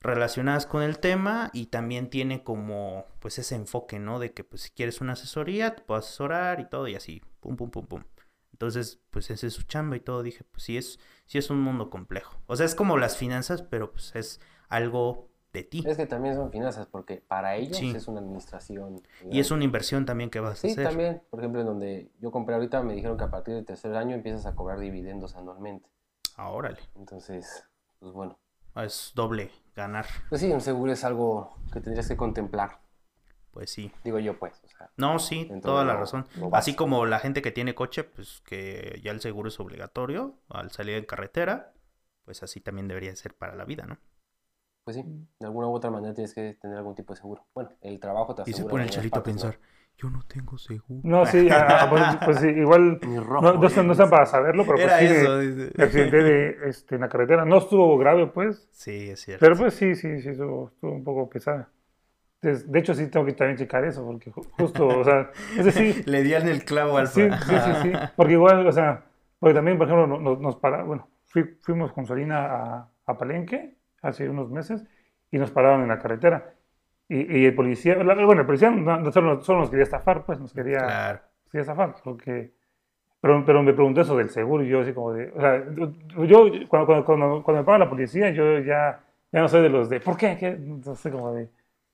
relacionadas 0.00 0.66
con 0.66 0.82
el 0.82 0.98
tema 0.98 1.50
y 1.54 1.66
también 1.66 2.10
tiene 2.10 2.44
como 2.44 3.06
pues 3.20 3.38
ese 3.38 3.54
enfoque, 3.54 3.98
¿no? 3.98 4.18
De 4.18 4.32
que 4.32 4.44
pues 4.44 4.62
si 4.62 4.70
quieres 4.70 5.00
una 5.00 5.14
asesoría, 5.14 5.74
te 5.74 5.82
puedo 5.82 5.98
asesorar 5.98 6.60
y 6.60 6.68
todo 6.68 6.88
y 6.88 6.94
así, 6.94 7.22
pum, 7.40 7.56
pum, 7.56 7.70
pum, 7.70 7.86
pum. 7.86 8.04
Entonces, 8.52 9.00
pues 9.10 9.30
ese 9.30 9.48
es 9.48 9.54
su 9.54 9.62
chamba 9.64 9.96
y 9.96 10.00
todo. 10.00 10.22
Dije, 10.22 10.44
pues 10.44 10.62
sí 10.62 10.76
es, 10.76 11.00
sí 11.26 11.38
es 11.38 11.50
un 11.50 11.60
mundo 11.60 11.90
complejo. 11.90 12.40
O 12.46 12.54
sea, 12.54 12.66
es 12.66 12.74
como 12.76 12.98
las 12.98 13.16
finanzas, 13.16 13.62
pero 13.62 13.90
pues 13.90 14.14
es 14.14 14.40
algo 14.68 15.28
de 15.54 15.62
ti. 15.62 15.82
Es 15.86 15.96
que 15.96 16.04
también 16.06 16.34
son 16.34 16.50
finanzas, 16.50 16.86
porque 16.86 17.22
para 17.26 17.56
ellos 17.56 17.78
Sí. 17.78 17.92
es 17.96 18.08
una 18.08 18.20
administración. 18.20 19.00
Y 19.30 19.38
es 19.40 19.50
una 19.50 19.64
inversión 19.64 20.04
también 20.04 20.28
que 20.28 20.40
vas 20.40 20.52
a 20.52 20.56
Sí, 20.56 20.72
hacer. 20.72 20.88
también, 20.88 21.22
por 21.30 21.40
ejemplo, 21.40 21.60
en 21.60 21.66
donde 21.66 22.10
yo 22.20 22.30
compré 22.30 22.56
ahorita 22.56 22.82
me 22.82 22.92
dijeron 22.92 23.16
que 23.16 23.24
a 23.24 23.30
partir 23.30 23.54
del 23.54 23.64
tercer 23.64 23.94
año 23.96 24.14
empiezas 24.14 24.44
a 24.46 24.54
cobrar 24.54 24.78
dividendos 24.80 25.36
anualmente. 25.36 25.88
Ah, 26.36 26.50
órale. 26.50 26.80
Entonces, 26.96 27.64
pues 28.00 28.12
bueno. 28.12 28.38
Es 28.76 29.12
doble 29.14 29.50
ganar. 29.76 30.04
Pues 30.28 30.40
sí, 30.40 30.50
un 30.52 30.60
seguro 30.60 30.92
es 30.92 31.04
algo 31.04 31.56
que 31.72 31.80
tendrías 31.80 32.08
que 32.08 32.16
contemplar, 32.16 32.80
Pues 33.52 33.70
sí. 33.70 33.92
digo 34.02 34.18
yo 34.18 34.36
pues. 34.36 34.60
O 34.64 34.68
sea, 34.68 34.90
No, 34.96 35.20
sí, 35.20 35.48
toda 35.62 35.84
la 35.84 35.92
lo- 35.94 36.00
razón. 36.00 36.26
lo 36.40 36.52
Así 36.52 36.74
como 36.74 37.06
la 37.06 37.20
gente 37.20 37.40
que 37.40 37.52
tiene 37.52 37.76
coche, 37.76 38.02
pues 38.02 38.40
que 38.44 39.00
ya 39.04 39.12
el 39.12 39.20
seguro 39.20 39.48
es 39.48 39.60
obligatorio 39.60 40.34
al 40.48 40.72
salir 40.72 40.96
en 40.96 41.04
carretera, 41.04 41.72
pues 42.24 42.42
así 42.42 42.60
también 42.60 42.88
debería 42.88 43.14
ser 43.14 43.34
para 43.36 43.54
la 43.54 43.64
vida, 43.64 43.86
¿no? 43.86 43.98
Pues 44.84 44.96
sí, 44.96 45.02
de 45.40 45.46
alguna 45.46 45.66
u 45.68 45.72
otra 45.72 45.90
manera 45.90 46.14
tienes 46.14 46.34
que 46.34 46.54
tener 46.60 46.76
algún 46.78 46.94
tipo 46.94 47.12
de 47.14 47.16
seguro. 47.20 47.44
Bueno, 47.54 47.70
el 47.80 47.98
trabajo 47.98 48.34
te 48.34 48.42
Y 48.42 48.46
se 48.46 48.52
asegura 48.52 48.72
pone 48.72 48.84
el 48.84 48.90
chalito 48.90 49.18
a 49.18 49.22
partes, 49.22 49.34
¿no? 49.36 49.42
pensar, 49.50 49.60
yo 49.96 50.10
no 50.10 50.22
tengo 50.26 50.58
seguro. 50.58 51.00
No, 51.04 51.24
sí, 51.26 51.48
ah, 51.50 51.86
pues, 51.88 52.02
pues 52.24 52.38
sí, 52.40 52.48
igual 52.48 53.00
rojo, 53.24 53.40
no, 53.42 53.54
no, 53.54 53.66
están, 53.66 53.86
no 53.86 53.92
están 53.92 54.10
para 54.10 54.26
saberlo, 54.26 54.64
pero 54.64 54.76
pues 54.76 54.92
Era 54.92 54.98
sí, 54.98 55.04
me- 55.04 55.20
eso, 55.20 55.72
me 55.78 55.84
accidenté 55.84 56.16
de, 56.22 56.68
este, 56.68 56.94
en 56.96 57.00
la 57.00 57.08
carretera. 57.08 57.44
No 57.44 57.58
estuvo 57.58 57.96
grave, 57.98 58.26
pues, 58.26 58.68
Sí, 58.72 59.10
es 59.10 59.20
cierto. 59.20 59.44
pero 59.44 59.56
pues 59.56 59.74
sí, 59.74 59.94
sí, 59.94 60.20
sí, 60.20 60.28
estuvo, 60.30 60.68
estuvo 60.68 60.92
un 60.92 61.04
poco 61.04 61.28
pesada. 61.30 61.68
De 62.42 62.78
hecho, 62.78 62.92
sí 62.94 63.06
tengo 63.06 63.24
que 63.24 63.32
también 63.32 63.56
checar 63.56 63.84
eso, 63.86 64.04
porque 64.04 64.30
ju- 64.30 64.46
justo, 64.50 64.86
o 64.86 65.02
sea, 65.04 65.30
es 65.58 65.64
decir, 65.64 66.06
Le 66.06 66.22
di 66.22 66.34
en 66.34 66.46
el 66.48 66.62
clavo 66.66 66.98
al 66.98 67.08
sí, 67.08 67.22
sí, 67.46 67.54
sí, 67.58 67.72
sí, 67.82 67.92
porque 68.16 68.34
igual, 68.34 68.66
o 68.66 68.72
sea, 68.72 69.02
porque 69.38 69.54
también, 69.54 69.78
por 69.78 69.86
ejemplo, 69.86 70.06
no- 70.06 70.20
nos, 70.20 70.38
nos 70.40 70.56
para, 70.56 70.82
bueno, 70.82 71.08
fui- 71.24 71.56
fuimos 71.62 71.92
con 71.92 72.04
Solina 72.04 72.44
a, 72.44 72.88
a 73.06 73.16
Palenque 73.16 73.78
hace 74.04 74.28
unos 74.28 74.50
meses 74.50 74.84
y 75.30 75.38
nos 75.38 75.50
pararon 75.50 75.82
en 75.82 75.88
la 75.88 75.98
carretera. 75.98 76.54
Y, 77.08 77.40
y 77.40 77.46
el 77.46 77.54
policía, 77.54 77.96
la- 78.02 78.14
bueno, 78.14 78.42
el 78.42 78.46
policía 78.46 78.70
no, 78.70 78.98
no 79.00 79.12
solo, 79.12 79.40
solo 79.42 79.60
nos 79.60 79.70
quería 79.70 79.82
estafar, 79.84 80.24
pues 80.24 80.38
nos 80.40 80.52
quería, 80.54 80.78
Claro. 80.78 81.20
Sí, 81.50 81.62
zafar, 81.62 81.94
porque... 82.02 82.52
Pero, 83.20 83.42
pero 83.46 83.62
me 83.62 83.72
preguntó 83.72 84.00
eso 84.02 84.16
del 84.16 84.28
seguro 84.28 84.64
y 84.64 84.68
yo 84.68 84.80
así 84.80 84.92
como 84.92 85.12
de... 85.12 85.32
O 85.34 85.40
sea, 85.40 85.64
yo 86.26 86.46
cuando, 86.68 86.86
cuando, 86.86 87.04
cuando, 87.04 87.42
cuando 87.42 87.62
me 87.62 87.64
paga 87.64 87.78
la 87.78 87.88
policía, 87.88 88.30
yo 88.30 88.58
ya, 88.60 89.00
ya 89.32 89.40
no 89.40 89.48
soy 89.48 89.62
de 89.62 89.68
los 89.70 89.88
de... 89.88 90.00
¿Por 90.00 90.16
qué? 90.16 90.36
¿Qué? 90.38 90.56
No 90.58 90.94
sé, 90.94 91.10
como 91.10 91.32
de... 91.32 91.48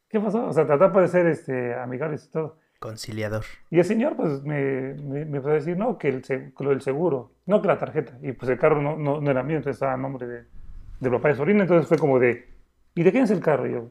¿Qué 0.08 0.18
pasó? 0.18 0.46
O 0.46 0.52
sea, 0.52 0.66
tratar 0.66 0.92
de 0.92 1.06
ser 1.08 1.26
este, 1.26 1.74
amigables 1.74 2.26
y 2.26 2.30
todo. 2.32 2.58
Conciliador. 2.80 3.44
Y 3.70 3.78
el 3.78 3.84
señor 3.84 4.16
pues 4.16 4.42
me, 4.42 4.94
me, 4.94 5.24
me 5.24 5.36
empezó 5.36 5.50
a 5.50 5.54
decir, 5.54 5.76
no, 5.76 5.98
que, 5.98 6.08
el, 6.08 6.22
que 6.22 6.52
lo 6.64 6.70
del 6.70 6.80
seguro, 6.80 7.30
no 7.46 7.60
que 7.62 7.68
la 7.68 7.78
tarjeta. 7.78 8.18
Y 8.22 8.32
pues 8.32 8.50
el 8.50 8.58
carro 8.58 8.80
no, 8.82 8.96
no, 8.96 9.20
no 9.20 9.30
era 9.30 9.42
mío, 9.44 9.58
entonces 9.58 9.76
estaba 9.76 9.92
a 9.92 9.96
nombre 9.98 10.26
de, 10.26 10.44
de 11.00 11.10
papá 11.10 11.28
de 11.28 11.34
Sorina. 11.34 11.62
Entonces 11.62 11.88
fue 11.88 11.98
como 11.98 12.18
de, 12.18 12.46
¿y 12.94 13.02
de 13.02 13.10
quién 13.10 13.24
es 13.24 13.30
el 13.30 13.40
carro? 13.40 13.66
Y 13.66 13.72
yo, 13.72 13.90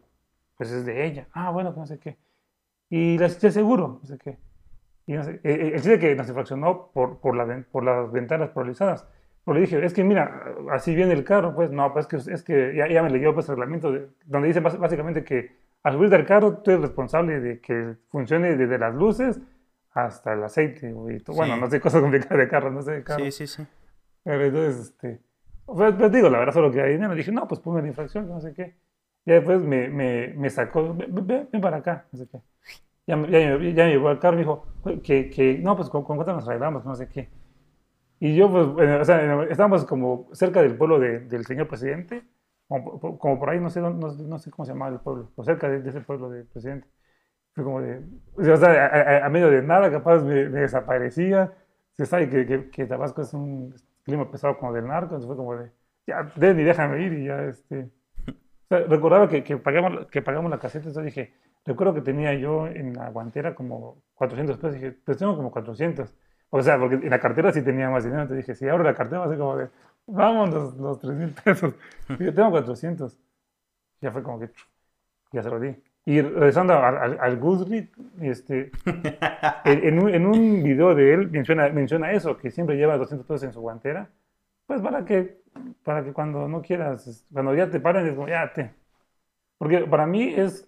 pues 0.57 0.71
es 0.71 0.85
de 0.85 1.05
ella. 1.05 1.27
Ah, 1.33 1.49
bueno, 1.51 1.73
que 1.73 1.79
no 1.79 1.85
sé 1.85 1.99
qué. 1.99 2.17
Y 2.89 3.17
la 3.17 3.25
el 3.27 3.31
seguro, 3.51 3.99
no 4.01 4.07
sé 4.07 4.17
qué. 4.17 4.37
Y 5.05 5.13
no 5.13 5.23
sé, 5.23 5.31
eh, 5.35 5.39
eh, 5.43 5.67
el 5.73 5.81
chiste 5.81 5.99
que 5.99 6.15
nos 6.15 6.27
infraccionó 6.27 6.91
por, 6.93 7.19
por, 7.19 7.35
la, 7.35 7.63
por 7.71 7.83
las 7.83 8.11
ventanas 8.11 8.49
polarizadas. 8.49 9.07
Pero 9.43 9.55
le 9.55 9.61
dije, 9.61 9.83
es 9.83 9.93
que 9.93 10.03
mira, 10.03 10.43
así 10.71 10.93
viene 10.93 11.13
el 11.13 11.23
carro, 11.23 11.55
pues 11.55 11.71
no, 11.71 11.91
pues 11.93 12.05
que, 12.07 12.17
es 12.17 12.43
que 12.43 12.75
ya, 12.75 12.87
ya 12.87 13.01
me 13.01 13.09
leyó 13.09 13.33
pues 13.33 13.47
el 13.49 13.55
reglamento 13.55 13.91
de- 13.91 14.07
donde 14.25 14.47
dice 14.49 14.59
básicamente 14.59 15.23
que 15.23 15.57
al 15.81 15.93
subir 15.93 16.09
del 16.09 16.25
carro, 16.25 16.57
tú 16.57 16.71
eres 16.71 16.81
responsable 16.83 17.39
de 17.39 17.59
que 17.61 17.95
funcione 18.09 18.55
desde 18.55 18.77
las 18.77 18.93
luces 18.93 19.39
hasta 19.91 20.33
el 20.33 20.43
aceite, 20.43 20.91
güey. 20.91 21.19
Tú- 21.19 21.33
Bueno, 21.33 21.55
Sí. 21.55 21.61
no 21.61 21.67
sé, 21.69 21.79
cosas 21.79 22.01
complicadas 22.01 22.37
de 22.37 22.47
carro, 22.47 22.69
no 22.69 22.81
sé 22.83 22.91
de 22.91 23.03
carro. 23.03 23.23
Sí, 23.25 23.31
sí, 23.31 23.47
sí. 23.47 23.65
Pero 24.23 24.43
entonces, 24.45 24.79
este, 24.89 25.21
pues, 25.75 25.95
pues, 25.95 26.11
digo, 26.11 26.29
la 26.29 26.39
verdad, 26.39 26.53
solo 26.53 26.71
que 26.71 26.83
dinero. 26.85 27.15
Dije, 27.15 27.31
no, 27.31 27.47
pues 27.47 27.61
la 27.65 27.87
infracción, 27.87 28.27
no 28.27 28.39
sé 28.41 28.53
qué. 28.53 28.75
Y 29.25 29.31
después 29.31 29.61
me, 29.61 29.89
me, 29.89 30.29
me 30.35 30.49
sacó, 30.49 30.93
ven, 30.95 31.49
ven- 31.51 31.61
para 31.61 31.77
acá, 31.77 32.07
no 32.11 32.19
sé 32.19 32.27
qué. 32.29 32.39
Ya, 33.07 33.17
ya, 33.29 33.39
ya 33.59 33.85
me 33.85 33.89
llevó 33.91 34.09
al 34.09 34.19
carro 34.19 34.37
y 34.37 34.39
dijo, 34.41 34.67
que, 35.03 35.29
que 35.29 35.59
no, 35.59 35.75
pues 35.77 35.89
con, 35.89 36.03
con 36.03 36.17
cuánto 36.17 36.33
nos 36.33 36.47
arreglamos, 36.47 36.85
no 36.85 36.95
sé 36.95 37.09
qué. 37.09 37.29
Y 38.19 38.35
yo, 38.35 38.51
pues, 38.51 38.67
bueno, 38.67 39.01
o 39.01 39.05
sea, 39.05 39.43
estábamos 39.45 39.85
como 39.85 40.29
cerca 40.33 40.61
del 40.61 40.77
pueblo 40.77 40.99
de- 40.99 41.19
del 41.21 41.45
señor 41.45 41.67
presidente, 41.67 42.23
como, 42.67 42.99
como 43.19 43.39
por 43.39 43.49
ahí, 43.49 43.59
no 43.59 43.69
sé, 43.69 43.81
no, 43.81 43.91
no 43.91 44.39
sé 44.39 44.51
cómo 44.51 44.65
se 44.65 44.73
llamaba 44.73 44.91
el 44.93 44.99
pueblo, 45.01 45.31
o 45.35 45.43
cerca 45.43 45.69
de, 45.69 45.81
de 45.81 45.89
ese 45.89 46.01
pueblo 46.01 46.29
del 46.29 46.45
presidente. 46.47 46.87
Fue 47.55 47.63
como 47.63 47.81
de, 47.81 48.01
o 48.37 48.57
sea, 48.57 48.85
a, 48.87 49.23
a- 49.23 49.25
a 49.25 49.29
medio 49.29 49.49
de 49.49 49.61
nada, 49.63 49.91
capaz 49.91 50.23
me, 50.23 50.49
me 50.49 50.61
desaparecía. 50.61 51.53
Se 51.93 52.05
sabe 52.05 52.29
que, 52.29 52.45
que, 52.45 52.69
que 52.69 52.85
Tabasco 52.85 53.21
es 53.21 53.33
un 53.33 53.73
clima 54.09 54.29
pesado 54.29 54.57
como 54.57 54.73
del 54.73 54.87
narco, 54.87 55.15
entonces 55.15 55.27
fue 55.27 55.37
como 55.37 55.55
de, 55.55 55.71
ya, 56.05 56.31
ven 56.35 56.59
y 56.59 56.63
déjame 56.63 57.01
ir 57.01 57.13
y 57.13 57.25
ya, 57.25 57.43
este... 57.43 57.89
O 58.27 58.67
sea, 58.69 58.79
recordaba 58.85 59.27
que, 59.27 59.43
que, 59.43 59.57
pagamos, 59.57 60.07
que 60.07 60.21
pagamos 60.21 60.51
la 60.51 60.59
caseta, 60.59 60.87
entonces 60.87 61.15
dije, 61.15 61.33
recuerdo 61.65 61.93
que 61.93 62.01
tenía 62.01 62.33
yo 62.35 62.67
en 62.67 62.93
la 62.93 63.09
guantera 63.09 63.55
como 63.55 64.03
400 64.15 64.57
pesos, 64.57 64.73
dije, 64.73 64.91
pues 64.91 65.17
tengo 65.17 65.35
como 65.35 65.51
400. 65.51 66.13
O 66.51 66.61
sea, 66.61 66.79
porque 66.79 66.95
en 66.95 67.09
la 67.09 67.19
cartera 67.19 67.51
sí 67.51 67.63
tenía 67.63 67.89
más 67.89 68.03
dinero, 68.03 68.23
entonces 68.23 68.45
dije, 68.45 68.55
si 68.55 68.67
abro 68.67 68.83
la 68.83 68.95
cartera 68.95 69.19
va 69.19 69.25
a 69.25 69.29
ser 69.29 69.37
como 69.37 69.57
de, 69.57 69.69
vamos 70.07 70.49
los, 70.51 70.77
los 70.77 70.99
3 70.99 71.13
mil 71.15 71.29
pesos. 71.29 71.75
Y 72.19 72.25
yo 72.25 72.33
tengo 72.33 72.51
400. 72.51 73.19
Ya 74.01 74.11
fue 74.11 74.23
como 74.23 74.39
que, 74.39 74.49
ya 75.31 75.43
se 75.43 75.49
lo 75.49 75.59
di. 75.59 75.75
Y 76.05 76.21
regresando 76.21 76.73
al, 76.73 76.97
al, 76.97 77.17
al 77.19 77.37
Goodreads, 77.39 77.89
este, 78.21 78.71
en, 79.65 79.99
un, 79.99 80.09
en 80.13 80.25
un 80.25 80.63
video 80.63 80.95
de 80.95 81.13
él 81.13 81.29
menciona, 81.29 81.69
menciona 81.69 82.11
eso, 82.11 82.37
que 82.37 82.51
siempre 82.51 82.77
lleva 82.77 82.97
200 82.97 83.27
pesos 83.27 83.43
en 83.43 83.53
su 83.53 83.61
guantera, 83.61 84.09
pues 84.65 84.81
para 84.81 85.05
que, 85.05 85.41
para 85.83 86.03
que 86.03 86.13
cuando 86.13 86.47
no 86.47 86.61
quieras, 86.61 87.25
cuando 87.31 87.55
ya 87.55 87.69
te 87.69 87.79
paren, 87.79 88.07
es 88.07 88.13
como, 88.15 88.27
ya 88.27 88.51
te. 88.53 88.73
Porque 89.57 89.79
para 89.81 90.07
mí 90.07 90.33
es, 90.35 90.67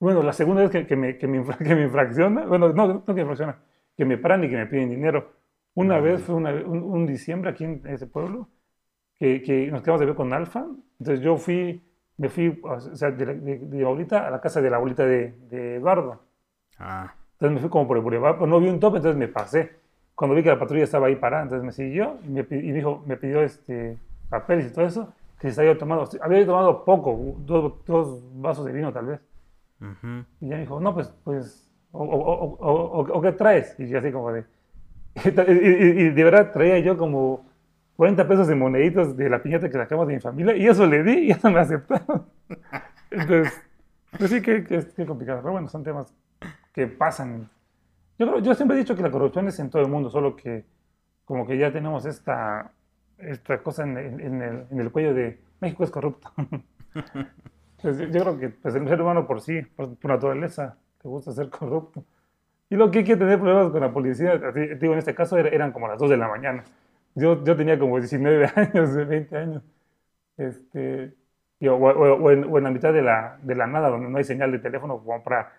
bueno, 0.00 0.22
la 0.22 0.32
segunda 0.32 0.62
vez 0.62 0.70
que, 0.70 0.86
que 0.86 0.96
me, 0.96 1.18
que, 1.18 1.26
me, 1.26 1.44
que 1.58 1.74
me 1.74 1.82
infracciona, 1.84 2.44
bueno, 2.46 2.72
no, 2.72 2.86
no 2.88 3.04
que 3.04 3.12
me 3.14 3.20
infracciona, 3.22 3.58
que 3.96 4.04
me 4.04 4.18
paran 4.18 4.44
y 4.44 4.48
que 4.50 4.56
me 4.56 4.66
piden 4.66 4.90
dinero. 4.90 5.32
Una 5.74 5.98
vez 6.00 6.22
fue 6.22 6.34
una- 6.36 6.52
un, 6.52 6.82
un 6.82 7.06
diciembre 7.06 7.50
aquí 7.50 7.64
en 7.64 7.82
ese 7.86 8.06
pueblo, 8.06 8.48
que, 9.18 9.42
que 9.42 9.70
nos 9.70 9.82
quedamos 9.82 10.00
de 10.00 10.06
ver 10.06 10.16
con 10.16 10.32
Alfa, 10.32 10.66
entonces 11.00 11.20
yo 11.24 11.36
fui, 11.38 11.82
me 12.16 12.28
fui, 12.28 12.60
o 12.62 12.80
sea, 12.80 13.10
de, 13.10 13.26
la- 13.26 13.34
de, 13.34 13.58
de 13.58 13.76
mi 13.76 13.82
abuelita 13.82 14.26
a 14.26 14.30
la 14.30 14.40
casa 14.40 14.60
de 14.60 14.70
la 14.70 14.76
abuelita 14.76 15.04
de, 15.06 15.34
de 15.50 15.76
Eduardo. 15.76 16.20
Ah, 16.78 17.12
Entonces 17.34 17.54
me 17.54 17.60
fui 17.60 17.70
como 17.70 17.86
por 17.88 17.96
el 17.96 18.02
boulevard, 18.02 18.34
pero 18.36 18.46
no 18.46 18.60
vi 18.60 18.68
un 18.68 18.80
tope, 18.80 18.98
entonces 18.98 19.18
me 19.18 19.28
pasé. 19.28 19.72
Cuando 20.14 20.34
vi 20.36 20.42
que 20.42 20.48
la 20.50 20.58
patrulla 20.58 20.84
estaba 20.84 21.08
ahí 21.08 21.16
parada, 21.16 21.42
entonces 21.44 21.64
me 21.64 21.72
siguió 21.72 22.18
y 22.24 22.28
me, 22.28 22.40
y 22.50 22.54
me 22.68 22.72
dijo, 22.74 23.02
me 23.06 23.16
pidió 23.16 23.42
este, 23.42 23.98
papeles 24.28 24.70
y 24.70 24.74
todo 24.74 24.86
eso, 24.86 25.12
que 25.40 25.50
se 25.50 25.60
había 25.60 25.76
tomado, 25.76 26.08
había 26.22 26.46
tomado 26.46 26.84
poco, 26.84 27.34
dos, 27.38 27.84
dos 27.84 28.22
vasos 28.40 28.64
de 28.66 28.72
vino 28.72 28.92
tal 28.92 29.06
vez. 29.06 29.20
ujú. 29.80 30.24
Y 30.40 30.48
ya 30.48 30.54
me 30.56 30.60
dijo, 30.62 30.80
no, 30.80 30.94
pues, 30.94 31.12
pues, 31.24 31.68
o, 31.92 32.02
o, 32.04 32.16
o, 32.16 32.56
o- 32.58 33.00
o- 33.02 33.18
o 33.18 33.20
qué 33.22 33.32
traes? 33.32 33.74
Y 33.78 33.88
yo 33.88 33.98
así 33.98 34.12
como 34.12 34.30
de, 34.32 34.44
y, 35.24 35.28
y- 35.28 36.06
y 36.06 36.10
de 36.10 36.24
verdad 36.24 36.52
traía 36.52 36.78
yo 36.78 36.96
como 36.96 37.44
40 37.96 38.26
pesos 38.28 38.46
de 38.48 38.54
moneditos 38.54 39.16
de 39.16 39.28
la 39.30 39.42
piñata 39.42 39.68
que 39.68 39.78
sacamos 39.78 40.06
de 40.08 40.14
mi 40.14 40.20
familia, 40.20 40.56
y 40.56 40.66
eso 40.66 40.86
le 40.86 41.02
di 41.02 41.12
y 41.26 41.30
eso 41.30 41.50
me 41.50 41.60
aceptaron. 41.60 42.26
Entonces, 43.10 43.62
pues 44.18 44.30
sí, 44.30 44.42
que, 44.42 44.64
que, 44.64 44.84
que 44.86 45.06
complicado. 45.06 45.40
Pero 45.40 45.52
bueno, 45.52 45.68
son 45.68 45.82
temas 45.84 46.12
que 46.72 46.86
pasan. 46.86 47.48
Yo, 48.18 48.26
creo- 48.28 48.40
yo 48.40 48.54
siempre 48.54 48.76
he 48.76 48.80
dicho 48.80 48.96
que 48.96 49.02
la 49.02 49.10
corrupción 49.10 49.46
es 49.48 49.58
en 49.60 49.70
todo 49.70 49.82
el 49.82 49.88
mundo, 49.88 50.10
solo 50.10 50.34
que 50.36 50.64
como 51.24 51.46
que 51.46 51.56
ya 51.56 51.72
tenemos 51.72 52.04
esta, 52.06 52.70
esta 53.18 53.58
cosa 53.58 53.84
en, 53.84 53.96
en- 53.98 54.20
en 54.20 54.42
el, 54.42 54.66
en 54.70 54.80
el 54.80 54.90
cuello 54.90 55.14
de 55.14 55.40
México 55.60 55.84
es 55.84 55.90
corrupto. 55.90 56.32
Pues 57.82 57.98
yo 57.98 58.08
creo 58.08 58.38
que 58.38 58.48
pues, 58.48 58.74
el 58.76 58.88
ser 58.88 59.02
humano 59.02 59.26
por 59.26 59.40
sí, 59.42 59.60
por, 59.60 59.94
por 59.96 60.10
naturaleza, 60.10 60.76
le 61.02 61.10
gusta 61.10 61.32
ser 61.32 61.50
corrupto. 61.50 62.02
Y 62.70 62.76
lo 62.76 62.90
que 62.90 63.00
hay 63.00 63.04
que 63.04 63.16
tener 63.16 63.38
problemas 63.38 63.70
con 63.70 63.80
la 63.82 63.92
policía, 63.92 64.38
digo, 64.80 64.94
en 64.94 64.98
este 64.98 65.14
caso 65.14 65.36
era- 65.36 65.50
eran 65.50 65.70
como 65.70 65.86
las 65.88 65.98
2 65.98 66.08
de 66.08 66.16
la 66.16 66.28
mañana. 66.28 66.64
Yo, 67.14 67.42
yo 67.44 67.56
tenía 67.56 67.78
como 67.78 67.98
19 67.98 68.50
años, 68.56 68.94
20 69.06 69.36
años. 69.36 69.62
Este, 70.36 71.14
y 71.60 71.68
o, 71.68 71.76
o- 71.76 72.30
en, 72.30 72.44
o 72.44 72.58
en 72.58 72.64
la 72.64 72.70
mitad 72.70 72.92
de 72.92 73.02
la, 73.02 73.38
de 73.42 73.54
la 73.54 73.66
nada, 73.66 73.88
donde 73.90 74.08
no 74.10 74.18
hay 74.18 74.24
señal 74.24 74.52
de 74.52 74.58
teléfono, 74.58 74.98
como 74.98 75.22
para 75.22 75.52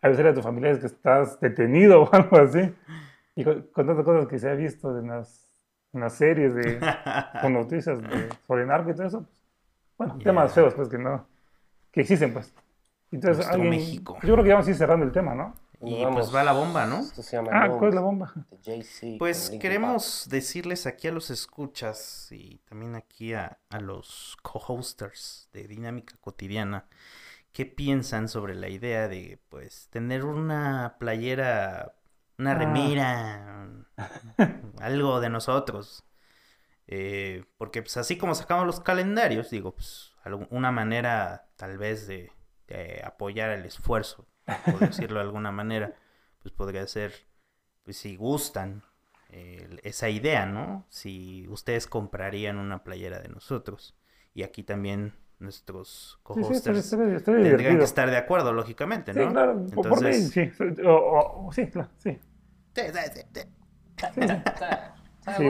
avisar 0.00 0.26
a 0.28 0.34
tus 0.34 0.42
familiares 0.42 0.78
que 0.80 0.86
estás 0.86 1.38
detenido 1.40 2.02
o 2.04 2.08
algo 2.12 2.38
así. 2.38 2.74
Y 3.36 3.44
con, 3.44 3.62
con 3.72 3.86
tantas 3.86 4.04
cosas 4.04 4.26
que 4.26 4.38
se 4.38 4.48
ha 4.50 4.54
visto 4.54 4.98
en 4.98 5.08
las, 5.08 5.46
en 5.92 6.00
las 6.00 6.14
series 6.14 6.54
de, 6.54 6.80
con 7.40 7.52
noticias 7.54 8.00
de, 8.02 8.28
sobre 8.46 8.66
narco 8.66 8.90
y 8.90 8.94
todo 8.94 9.06
eso. 9.06 9.20
pues, 9.20 9.30
bueno, 9.98 10.14
Ya. 10.18 10.24
temas 10.24 10.54
feos, 10.54 10.74
pues, 10.74 10.88
que 10.88 10.98
no, 10.98 11.26
que 11.92 12.00
existen, 12.02 12.32
pues. 12.32 12.54
Entonces, 13.10 13.46
alguien, 13.46 13.70
México. 13.70 14.16
yo 14.22 14.32
creo 14.32 14.44
que 14.44 14.50
vamos 14.50 14.66
a 14.66 14.70
ir 14.70 14.76
cerrando 14.76 15.04
el 15.04 15.12
tema, 15.12 15.34
¿no? 15.34 15.54
Y 15.84 16.04
Vamos. 16.04 16.20
pues 16.20 16.34
va 16.34 16.44
la 16.44 16.52
bomba, 16.52 16.86
¿no? 16.86 17.00
Esto 17.00 17.22
se 17.22 17.36
llama 17.36 17.50
Ah, 17.52 17.68
¿cuál 17.70 17.88
es 17.90 17.94
la 17.94 18.00
bomba? 18.00 18.32
Pues 19.18 19.50
queremos 19.60 20.26
decirles 20.30 20.86
aquí 20.86 21.08
a 21.08 21.12
los 21.12 21.30
escuchas 21.30 22.28
y 22.30 22.58
también 22.68 22.94
aquí 22.94 23.34
a, 23.34 23.58
a 23.70 23.80
los 23.80 24.36
co-hosters 24.42 25.48
de 25.52 25.66
Dinámica 25.66 26.14
Cotidiana 26.20 26.86
qué 27.52 27.66
piensan 27.66 28.28
sobre 28.28 28.54
la 28.54 28.68
idea 28.68 29.08
de 29.08 29.38
pues 29.48 29.88
tener 29.90 30.24
una 30.24 30.96
playera, 30.98 31.94
una 32.38 32.52
Ah. 32.52 32.54
remera, 32.54 33.68
algo 34.80 35.20
de 35.20 35.28
nosotros. 35.30 36.04
Eh, 36.86 37.44
porque 37.58 37.82
pues 37.82 37.96
así 37.96 38.16
como 38.18 38.34
sacamos 38.34 38.66
los 38.66 38.80
calendarios, 38.80 39.50
digo, 39.50 39.74
pues 39.74 40.12
una 40.50 40.70
manera 40.72 41.48
tal 41.56 41.78
vez 41.78 42.06
de, 42.06 42.32
de 42.68 43.02
apoyar 43.04 43.50
el 43.50 43.64
esfuerzo, 43.66 44.26
por 44.70 44.80
decirlo 44.80 45.16
de 45.20 45.26
alguna 45.26 45.52
manera, 45.52 45.94
pues 46.42 46.52
podría 46.52 46.86
ser, 46.86 47.12
pues 47.84 47.96
si 47.96 48.16
gustan 48.16 48.82
eh, 49.30 49.78
esa 49.82 50.08
idea, 50.08 50.46
¿no? 50.46 50.84
Si 50.88 51.46
ustedes 51.48 51.86
comprarían 51.86 52.58
una 52.58 52.84
playera 52.84 53.20
de 53.20 53.28
nosotros. 53.28 53.96
Y 54.34 54.42
aquí 54.42 54.62
también 54.62 55.14
nuestros 55.38 56.18
Sí, 56.34 56.44
sí, 56.44 56.54
co-hosters 56.54 56.78
está 56.78 56.96
tendrían 56.96 57.44
divertido. 57.44 57.78
que 57.78 57.84
estar 57.84 58.10
de 58.10 58.16
acuerdo, 58.16 58.52
lógicamente, 58.52 59.12
Sí, 59.12 59.20
¿no? 59.20 59.30
claro, 59.30 59.66
por- 59.74 59.88
por 59.88 60.02
mí, 60.02 60.12
Entonces, 60.12 60.32
sí. 60.32 60.50
O, 60.84 60.90
o- 60.92 61.46
o- 61.48 61.52
sí, 61.52 61.66
claro, 61.68 61.90
sí. 61.98 62.18
Sí, 62.74 62.82
sí, 62.92 63.00
sí, 63.14 63.22
sí. 63.34 63.40
Sí, 65.36 65.48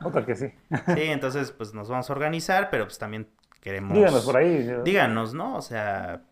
vota 0.00 0.24
que 0.26 0.34
sí. 0.34 0.46
Sí, 0.94 1.02
entonces 1.04 1.52
pues 1.52 1.74
nos 1.74 1.88
vamos 1.88 2.08
a 2.10 2.12
organizar, 2.12 2.70
pero 2.70 2.84
pues 2.84 2.98
también 2.98 3.28
queremos... 3.60 3.96
Díganos 3.96 4.24
por 4.24 4.36
ahí. 4.36 4.68
Díganos, 4.84 5.34
¿no? 5.34 5.56
O 5.56 5.62
sea, 5.62 6.22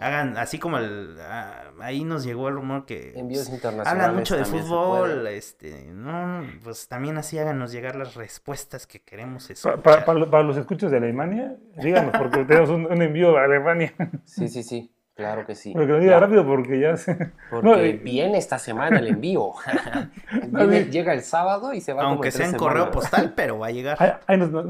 hagan 0.00 0.36
así 0.36 0.58
como 0.58 0.78
el... 0.78 1.16
ah, 1.20 1.70
ahí 1.80 2.04
nos 2.04 2.24
llegó 2.24 2.48
el 2.48 2.54
rumor 2.54 2.86
que... 2.86 3.12
Envíos 3.18 3.44
pues, 3.44 3.54
internacionales. 3.54 3.92
Hablan 4.04 4.16
mucho 4.16 4.36
de 4.36 4.44
fútbol, 4.44 5.26
este, 5.26 5.86
no, 5.92 6.44
pues 6.62 6.88
también 6.88 7.16
así 7.18 7.38
háganos 7.38 7.72
llegar 7.72 7.96
las 7.96 8.14
respuestas 8.14 8.86
que 8.86 9.00
queremos 9.02 9.48
escuchar. 9.50 9.82
pa- 9.82 10.04
para, 10.04 10.30
para 10.30 10.42
los 10.42 10.56
escuchos 10.56 10.90
de 10.90 10.96
Alemania, 10.98 11.56
díganos, 11.82 12.14
porque 12.16 12.44
tenemos 12.46 12.70
un, 12.70 12.86
un 12.86 13.02
envío 13.02 13.36
a 13.36 13.44
Alemania. 13.44 13.94
Sí, 14.24 14.48
sí, 14.48 14.62
sí. 14.62 14.90
Claro 15.14 15.46
que 15.46 15.54
sí. 15.54 15.72
Pero 15.72 15.86
que 15.86 15.92
lo 15.92 15.98
diga 16.00 16.12
Ya, 16.14 16.20
rápido 16.20 16.44
porque 16.44 16.80
ya 16.80 16.96
se... 16.96 17.14
Porque 17.50 17.68
No, 17.68 17.76
viene 18.02 18.36
esta 18.36 18.58
semana 18.58 18.98
el 18.98 19.06
envío. 19.06 19.52
Viene- 20.48 20.84
llega 20.86 21.12
el 21.12 21.22
sábado 21.22 21.72
y 21.72 21.80
se 21.80 21.92
va 21.92 22.02
como 22.02 22.14
Aunque 22.14 22.32
sea 22.32 22.46
en 22.46 22.56
correo 22.56 22.90
postal, 22.90 23.32
pero 23.36 23.58
va 23.60 23.68
a 23.68 23.70
llegar. 23.70 23.96
Ahí, 24.00 24.10
ahí 24.26 24.36
nos, 24.36 24.50
nos, 24.50 24.66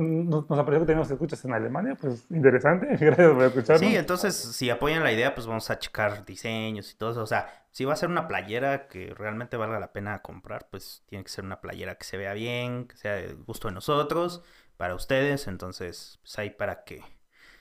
nos 0.50 0.58
apareció 0.58 0.80
que 0.80 0.86
tenemos 0.86 1.10
escuchas 1.10 1.42
en 1.46 1.54
Alemania, 1.54 1.96
pues 1.98 2.26
interesante, 2.30 2.86
gracias 3.00 3.32
por 3.32 3.42
escucharnos. 3.42 3.80
Sí, 3.80 3.96
entonces 3.96 4.34
si 4.36 4.68
apoyan 4.68 5.02
la 5.02 5.12
idea, 5.12 5.34
pues 5.34 5.46
vamos 5.46 5.70
a 5.70 5.78
checar 5.78 6.26
diseños 6.26 6.92
y 6.92 6.96
todo 6.96 7.12
eso. 7.12 7.22
O 7.22 7.26
sea, 7.26 7.48
si 7.70 7.86
va 7.86 7.94
a 7.94 7.96
ser 7.96 8.10
una 8.10 8.28
playera 8.28 8.86
que 8.86 9.14
realmente 9.16 9.56
valga 9.56 9.80
la 9.80 9.92
pena 9.92 10.20
comprar, 10.20 10.68
pues 10.70 11.02
tiene 11.06 11.24
que 11.24 11.30
ser 11.30 11.44
una 11.44 11.62
playera 11.62 11.94
que 11.94 12.04
se 12.04 12.18
vea 12.18 12.34
bien, 12.34 12.86
que 12.86 12.96
sea 12.96 13.14
del 13.14 13.36
gusto 13.44 13.68
de 13.68 13.74
nosotros, 13.74 14.42
para 14.76 14.94
ustedes. 14.94 15.48
Entonces, 15.48 16.18
pues 16.22 16.38
ahí 16.38 16.50
para 16.50 16.84
que 16.84 17.02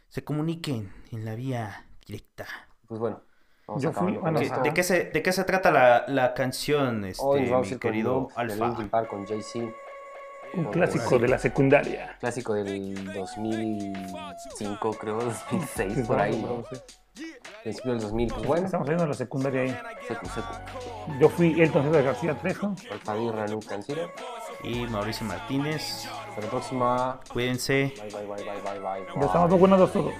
se 0.09 0.25
comuniquen 0.25 0.91
en 1.11 1.23
la 1.23 1.35
vía 1.35 1.85
directa. 2.05 2.45
Pues 2.93 2.99
bueno, 2.99 3.21
vamos 3.67 3.81
Yo 3.81 3.89
fui- 3.91 3.95
acabando 4.13 4.19
con 4.19 4.21
bueno, 4.21 4.39
¿Qué- 4.39 4.45
esto. 4.45 4.61
¿De 4.61 4.71
qué 4.75 4.83
se, 4.83 5.03
de 5.05 5.23
qué 5.23 5.31
se 5.31 5.43
trata 5.45 5.71
la, 5.71 6.03
la 6.07 6.35
canción, 6.35 7.03
este, 7.05 7.23
Hoy 7.25 7.49
vamos 7.49 7.65
mi 7.65 7.71
con 7.71 7.79
querido 7.79 8.27
de 8.27 8.33
Alfa? 8.35 8.67
Linkin 8.67 8.89
Park 8.89 9.07
con 9.07 9.25
Jay-Z. 9.25 9.65
Un 10.53 10.65
clásico 10.65 11.17
de 11.17 11.27
la 11.27 11.39
secundaria. 11.39 12.15
Clásico 12.19 12.53
del 12.53 13.11
2005, 13.15 14.93
creo, 14.93 15.15
2006, 15.49 15.93
Sí, 15.95 16.03
por 16.03 16.19
ahí, 16.19 16.39
¿no? 16.39 16.63
Principio 17.63 17.93
del 17.93 18.01
2000, 18.01 18.27
pues 18.33 18.45
bueno, 18.45 18.65
Estamos 18.67 18.85
saliendo 18.85 19.03
de 19.05 19.09
la 19.09 19.15
secundaria 19.15 19.61
ahí. 19.61 19.75
seco, 20.07 20.25
seco. 20.27 20.47
Yo 21.19 21.29
fui 21.29 21.59
Elton 21.59 21.85
César 21.85 22.03
García 22.03 22.35
Trejo. 22.35 22.75
Alfadirra, 22.91 23.47
Luke 23.47 23.65
Canciller. 23.65 24.09
Y 24.63 24.85
Mauricio 24.85 25.25
Martínez. 25.25 26.05
Hasta 26.29 26.41
la 26.41 26.47
próxima. 26.47 27.19
Cuídense. 27.31 27.91
Bye, 27.97 28.09
bye, 28.11 28.25
bye, 28.27 28.43
bye, 28.45 28.61
bye, 28.61 28.79
bye. 28.79 29.05
Ya 29.19 29.25
estamos 29.25 29.49
vacunados 29.49 29.91
todos. 29.91 30.13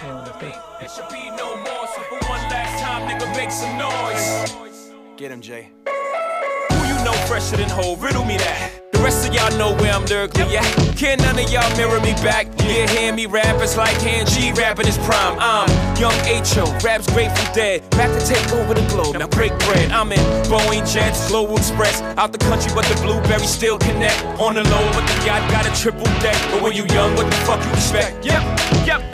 There 0.00 0.88
should 0.88 1.08
be 1.08 1.30
no 1.30 1.56
more, 1.56 1.86
so 1.86 2.02
for 2.02 2.18
one 2.26 2.40
last 2.50 2.82
time, 2.82 3.08
nigga, 3.08 3.30
make 3.36 3.50
some 3.50 3.78
noise. 3.78 4.92
Get 5.16 5.30
him, 5.30 5.40
Jay. 5.40 5.70
Who 5.86 6.78
you 6.86 7.04
know 7.04 7.12
fresher 7.28 7.56
than 7.56 7.68
whole? 7.68 7.96
Riddle 7.96 8.24
me 8.24 8.36
that. 8.38 8.72
The 8.92 8.98
rest 8.98 9.28
of 9.28 9.34
y'all 9.34 9.56
know 9.56 9.72
where 9.76 9.92
I'm 9.92 10.04
lyrically 10.06 10.56
at. 10.56 10.64
Can 10.96 11.18
none 11.18 11.38
of 11.38 11.48
y'all 11.50 11.76
mirror 11.76 12.00
me 12.00 12.12
back? 12.24 12.48
Yeah, 12.64 12.88
hear 12.88 13.14
me 13.14 13.26
rap, 13.26 13.62
it's 13.62 13.76
like 13.76 13.96
hand 14.02 14.28
G 14.30 14.52
rapping 14.52 14.86
his 14.86 14.98
prime. 14.98 15.38
I'm 15.38 15.70
young 15.96 16.14
H.O., 16.26 16.64
raps 16.82 17.06
Grateful 17.12 17.54
Dead. 17.54 17.88
Back 17.90 18.10
to 18.18 18.26
take 18.26 18.52
over 18.52 18.74
the 18.74 18.86
globe, 18.88 19.16
now 19.16 19.28
break 19.28 19.56
bread. 19.60 19.92
I'm 19.92 20.10
in 20.10 20.18
Boeing 20.50 20.92
Jets, 20.92 21.28
Global 21.28 21.56
Express. 21.56 22.02
Out 22.18 22.32
the 22.32 22.38
country, 22.38 22.72
but 22.74 22.84
the 22.86 23.00
blueberries 23.00 23.48
still 23.48 23.78
connect. 23.78 24.22
On 24.40 24.54
the 24.54 24.64
low, 24.64 24.90
but 24.92 25.06
the 25.06 25.26
yacht 25.26 25.48
got 25.52 25.66
a 25.66 25.80
triple 25.80 26.04
deck. 26.20 26.36
But 26.50 26.62
when 26.62 26.72
you 26.72 26.84
young, 26.86 27.14
what 27.14 27.26
the 27.26 27.36
fuck 27.46 27.64
you 27.64 27.70
expect? 27.72 28.26
Yep, 28.26 28.42
yep. 28.86 29.13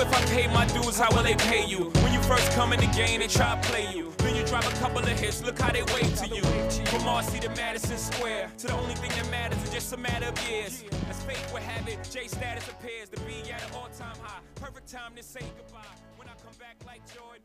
If 0.00 0.12
I 0.12 0.20
pay 0.26 0.46
my 0.48 0.66
dues, 0.66 0.98
how 0.98 1.10
will 1.14 1.22
they 1.22 1.34
pay 1.34 1.64
you? 1.66 1.90
When 2.02 2.12
you 2.12 2.22
first 2.22 2.50
come 2.52 2.72
in 2.72 2.80
the 2.80 2.86
game, 2.86 3.20
they 3.20 3.26
try 3.26 3.54
to 3.54 3.68
play 3.68 3.92
you. 3.94 4.12
Then 4.18 4.36
you 4.36 4.44
drop 4.44 4.64
a 4.64 4.74
couple 4.76 4.98
of 4.98 5.08
hits. 5.08 5.42
Look 5.42 5.58
how 5.58 5.72
they 5.72 5.82
wait 5.94 6.14
to 6.16 6.26
you. 6.28 6.42
From 6.86 7.04
Marcy 7.04 7.40
to 7.40 7.48
Madison 7.50 7.98
Square, 7.98 8.50
to 8.58 8.66
the 8.66 8.74
only 8.74 8.94
thing 8.94 9.10
that 9.10 9.30
matters 9.30 9.62
is 9.62 9.70
just 9.70 9.92
a 9.92 9.96
matter 9.96 10.26
of 10.26 10.48
years. 10.48 10.84
As 11.08 11.22
fate 11.24 11.44
would 11.52 11.62
have 11.62 11.88
it, 11.88 11.98
J 12.10 12.26
status 12.28 12.68
appears 12.68 13.08
to 13.10 13.20
be 13.20 13.50
at 13.50 13.62
an 13.62 13.74
all-time 13.74 14.16
high. 14.22 14.40
Perfect 14.56 14.90
time 14.90 15.12
to 15.16 15.22
say 15.22 15.44
goodbye. 15.56 15.94
When 16.16 16.28
I 16.28 16.32
come 16.44 16.54
back 16.58 16.76
like 16.86 17.02
Jordan, 17.14 17.37